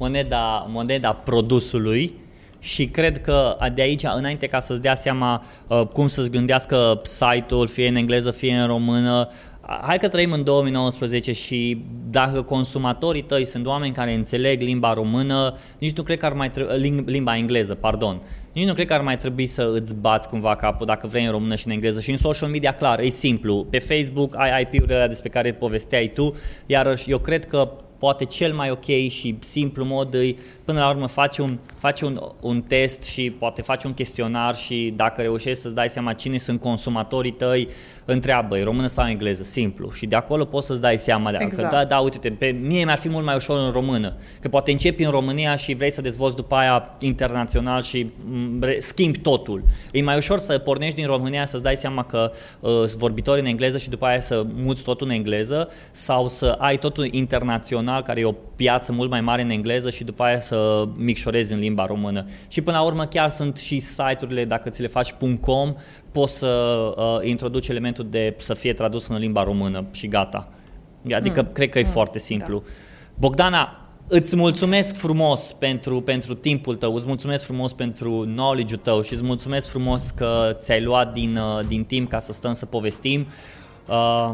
moneda, 0.00 0.66
moneda 0.68 1.12
produsului 1.12 2.14
și 2.58 2.86
cred 2.86 3.20
că 3.20 3.56
de 3.74 3.82
aici 3.82 4.02
înainte 4.16 4.46
ca 4.46 4.58
să-ți 4.58 4.82
dea 4.82 4.94
seama 4.94 5.44
uh, 5.66 5.82
cum 5.92 6.08
să-ți 6.08 6.30
gândească 6.30 7.00
site-ul, 7.04 7.68
fie 7.68 7.88
în 7.88 7.96
engleză, 7.96 8.30
fie 8.30 8.54
în 8.54 8.66
română, 8.66 9.28
hai 9.82 9.98
că 9.98 10.08
trăim 10.08 10.32
în 10.32 10.44
2019 10.44 11.32
și 11.32 11.84
dacă 12.10 12.42
consumatorii 12.42 13.22
tăi 13.22 13.44
sunt 13.44 13.66
oameni 13.66 13.92
care 13.92 14.14
înțeleg 14.14 14.60
limba 14.60 14.92
română, 14.92 15.56
nici 15.78 15.96
nu 15.96 16.02
cred 16.02 16.18
că 16.18 16.26
ar 16.26 16.32
mai 16.32 16.50
trebui, 16.50 17.02
limba 17.06 17.36
engleză, 17.36 17.74
pardon, 17.74 18.20
nici 18.52 18.66
nu 18.66 18.74
cred 18.74 18.86
că 18.86 18.94
ar 18.94 19.00
mai 19.00 19.16
trebui 19.16 19.46
să 19.46 19.70
îți 19.74 19.94
bați 19.94 20.28
cumva 20.28 20.56
capul 20.56 20.86
dacă 20.86 21.06
vrei 21.06 21.24
în 21.24 21.30
română 21.30 21.54
și 21.54 21.66
în 21.66 21.72
engleză 21.72 22.00
și 22.00 22.10
în 22.10 22.18
social 22.18 22.48
media, 22.48 22.72
clar, 22.72 23.00
e 23.00 23.08
simplu. 23.08 23.66
Pe 23.70 23.78
Facebook 23.78 24.34
ai 24.36 24.62
IP-urile 24.62 25.06
despre 25.08 25.28
care 25.28 25.52
povesteai 25.52 26.10
tu, 26.14 26.34
iar 26.66 27.00
eu 27.06 27.18
cred 27.18 27.44
că 27.44 27.70
poate 28.00 28.24
cel 28.24 28.52
mai 28.54 28.70
ok 28.70 28.84
și 29.08 29.36
simplu 29.40 29.84
mod 29.84 30.14
îi, 30.14 30.38
până 30.64 30.80
la 30.80 30.88
urmă 30.88 31.06
faci 31.06 31.38
un, 31.38 31.58
faci 31.78 32.00
un, 32.00 32.20
un 32.40 32.62
test 32.62 33.02
și 33.02 33.30
poate 33.38 33.62
faci 33.62 33.84
un 33.84 33.94
chestionar 33.94 34.54
și 34.54 34.92
dacă 34.96 35.20
reușești 35.20 35.58
să-ți 35.58 35.74
dai 35.74 35.88
seama 35.88 36.12
cine 36.12 36.38
sunt 36.38 36.60
consumatorii 36.60 37.32
tăi, 37.32 37.68
întreabă, 38.04 38.58
e 38.58 38.62
română 38.62 38.86
sau 38.86 39.08
engleză, 39.08 39.42
simplu. 39.42 39.90
Și 39.92 40.06
de 40.06 40.16
acolo 40.16 40.44
poți 40.44 40.66
să-ți 40.66 40.80
dai 40.80 40.98
seama, 40.98 41.30
de 41.30 41.36
exact. 41.40 41.68
că 41.68 41.76
da, 41.76 41.84
da, 41.84 41.98
uite-te, 41.98 42.30
pe 42.30 42.46
mie 42.46 42.84
mi-ar 42.84 42.98
fi 42.98 43.08
mult 43.08 43.24
mai 43.24 43.34
ușor 43.34 43.58
în 43.58 43.70
română, 43.70 44.16
că 44.40 44.48
poate 44.48 44.70
începi 44.70 45.02
în 45.02 45.10
România 45.10 45.56
și 45.56 45.74
vrei 45.74 45.90
să 45.90 46.00
dezvolți 46.00 46.36
după 46.36 46.54
aia 46.54 46.96
internațional 47.00 47.82
și 47.82 48.10
mm, 48.24 48.64
schimbi 48.78 49.18
totul. 49.18 49.62
E 49.92 50.02
mai 50.02 50.16
ușor 50.16 50.38
să 50.38 50.58
pornești 50.58 50.94
din 50.94 51.06
România 51.06 51.44
să-ți 51.44 51.62
dai 51.62 51.76
seama 51.76 52.04
că 52.04 52.32
uh, 52.60 52.70
sunt 52.70 53.00
vorbitori 53.00 53.40
în 53.40 53.46
engleză 53.46 53.78
și 53.78 53.88
după 53.88 54.06
aia 54.06 54.20
să 54.20 54.46
muți 54.54 54.82
totul 54.82 55.06
în 55.06 55.12
engleză 55.12 55.68
sau 55.90 56.28
să 56.28 56.56
ai 56.58 56.78
totul 56.78 57.08
internațional, 57.10 57.89
care 58.04 58.20
e 58.20 58.24
o 58.24 58.34
piață 58.56 58.92
mult 58.92 59.10
mai 59.10 59.20
mare 59.20 59.42
în 59.42 59.50
engleză 59.50 59.90
și 59.90 60.04
după 60.04 60.22
aia 60.22 60.40
să 60.40 60.88
micșorezi 60.96 61.52
în 61.52 61.58
limba 61.58 61.86
română. 61.86 62.24
Și 62.48 62.60
până 62.60 62.76
la 62.76 62.82
urmă 62.82 63.04
chiar 63.04 63.30
sunt 63.30 63.56
și 63.56 63.80
site-urile, 63.80 64.44
dacă 64.44 64.68
ți 64.68 64.80
le 64.80 64.86
faci 64.86 65.14
.com, 65.40 65.74
poți 66.12 66.36
să 66.36 66.46
uh, 66.96 67.28
introduci 67.28 67.68
elementul 67.68 68.06
de 68.10 68.34
să 68.38 68.54
fie 68.54 68.72
tradus 68.72 69.06
în 69.06 69.16
limba 69.16 69.42
română 69.42 69.84
și 69.90 70.08
gata. 70.08 70.48
Adică 71.14 71.42
mm. 71.42 71.48
cred 71.52 71.68
că 71.68 71.78
e 71.78 71.82
mm. 71.82 71.90
foarte 71.90 72.18
simplu. 72.18 72.62
Da. 72.64 72.70
Bogdana, 73.14 73.80
îți 74.08 74.36
mulțumesc 74.36 74.96
frumos 74.96 75.52
pentru, 75.58 76.00
pentru 76.00 76.34
timpul 76.34 76.74
tău, 76.74 76.94
îți 76.94 77.06
mulțumesc 77.06 77.44
frumos 77.44 77.72
pentru 77.72 78.10
knowledge-ul 78.34 78.80
tău 78.80 79.02
și 79.02 79.12
îți 79.12 79.22
mulțumesc 79.22 79.68
frumos 79.68 80.10
că 80.10 80.56
ți-ai 80.58 80.82
luat 80.82 81.12
din, 81.12 81.36
uh, 81.36 81.66
din 81.66 81.84
timp 81.84 82.08
ca 82.08 82.18
să 82.18 82.32
stăm 82.32 82.52
să 82.52 82.66
povestim. 82.66 83.26
Uh, 83.88 84.30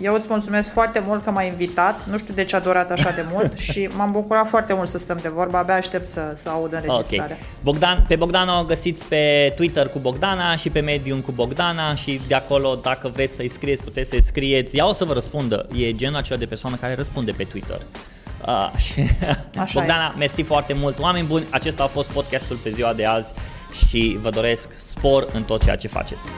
eu 0.00 0.14
îți 0.14 0.26
mulțumesc 0.28 0.72
foarte 0.72 1.02
mult 1.06 1.24
că 1.24 1.30
m-ai 1.30 1.46
invitat. 1.46 2.06
Nu 2.06 2.18
știu 2.18 2.34
de 2.34 2.44
ce 2.44 2.56
a 2.56 2.60
durat 2.60 2.90
așa 2.90 3.10
de 3.10 3.24
mult 3.32 3.58
și 3.70 3.88
m-am 3.96 4.12
bucurat 4.12 4.48
foarte 4.48 4.74
mult 4.74 4.88
să 4.88 4.98
stăm 4.98 5.18
de 5.22 5.28
vorbă. 5.28 5.56
Abia 5.56 5.74
aștept 5.74 6.06
să, 6.06 6.34
să 6.36 6.48
aud 6.48 6.72
înregistrarea. 6.72 7.24
Okay. 7.24 7.46
Bogdan, 7.62 8.04
pe 8.08 8.16
Bogdana 8.16 8.60
o 8.60 8.64
găsiți 8.64 9.04
pe 9.04 9.52
Twitter 9.56 9.88
cu 9.88 9.98
Bogdana 9.98 10.56
și 10.56 10.70
pe 10.70 10.80
Medium 10.80 11.20
cu 11.20 11.32
Bogdana 11.32 11.94
și 11.94 12.20
de 12.26 12.34
acolo, 12.34 12.74
dacă 12.82 13.08
vreți 13.08 13.34
să-i 13.34 13.48
scrieți, 13.48 13.82
puteți 13.82 14.08
să-i 14.08 14.22
scrieți. 14.22 14.76
Ea 14.76 14.88
o 14.88 14.92
să 14.92 15.04
vă 15.04 15.12
răspundă. 15.12 15.66
E 15.76 15.92
genul 15.92 16.16
acela 16.16 16.38
de 16.38 16.46
persoană 16.46 16.76
care 16.76 16.94
răspunde 16.94 17.32
pe 17.32 17.44
Twitter. 17.44 17.80
Uh, 18.46 18.48
Așa 19.58 19.78
Bogdana, 19.78 20.04
este. 20.04 20.18
mersi 20.18 20.42
foarte 20.42 20.72
mult. 20.72 20.98
Oameni 20.98 21.26
buni, 21.26 21.44
acesta 21.50 21.82
a 21.82 21.86
fost 21.86 22.10
podcastul 22.10 22.56
pe 22.56 22.70
ziua 22.70 22.92
de 22.92 23.04
azi 23.04 23.32
și 23.88 24.18
vă 24.20 24.30
doresc 24.30 24.68
spor 24.76 25.28
în 25.32 25.42
tot 25.42 25.62
ceea 25.62 25.76
ce 25.76 25.88
faceți. 25.88 26.28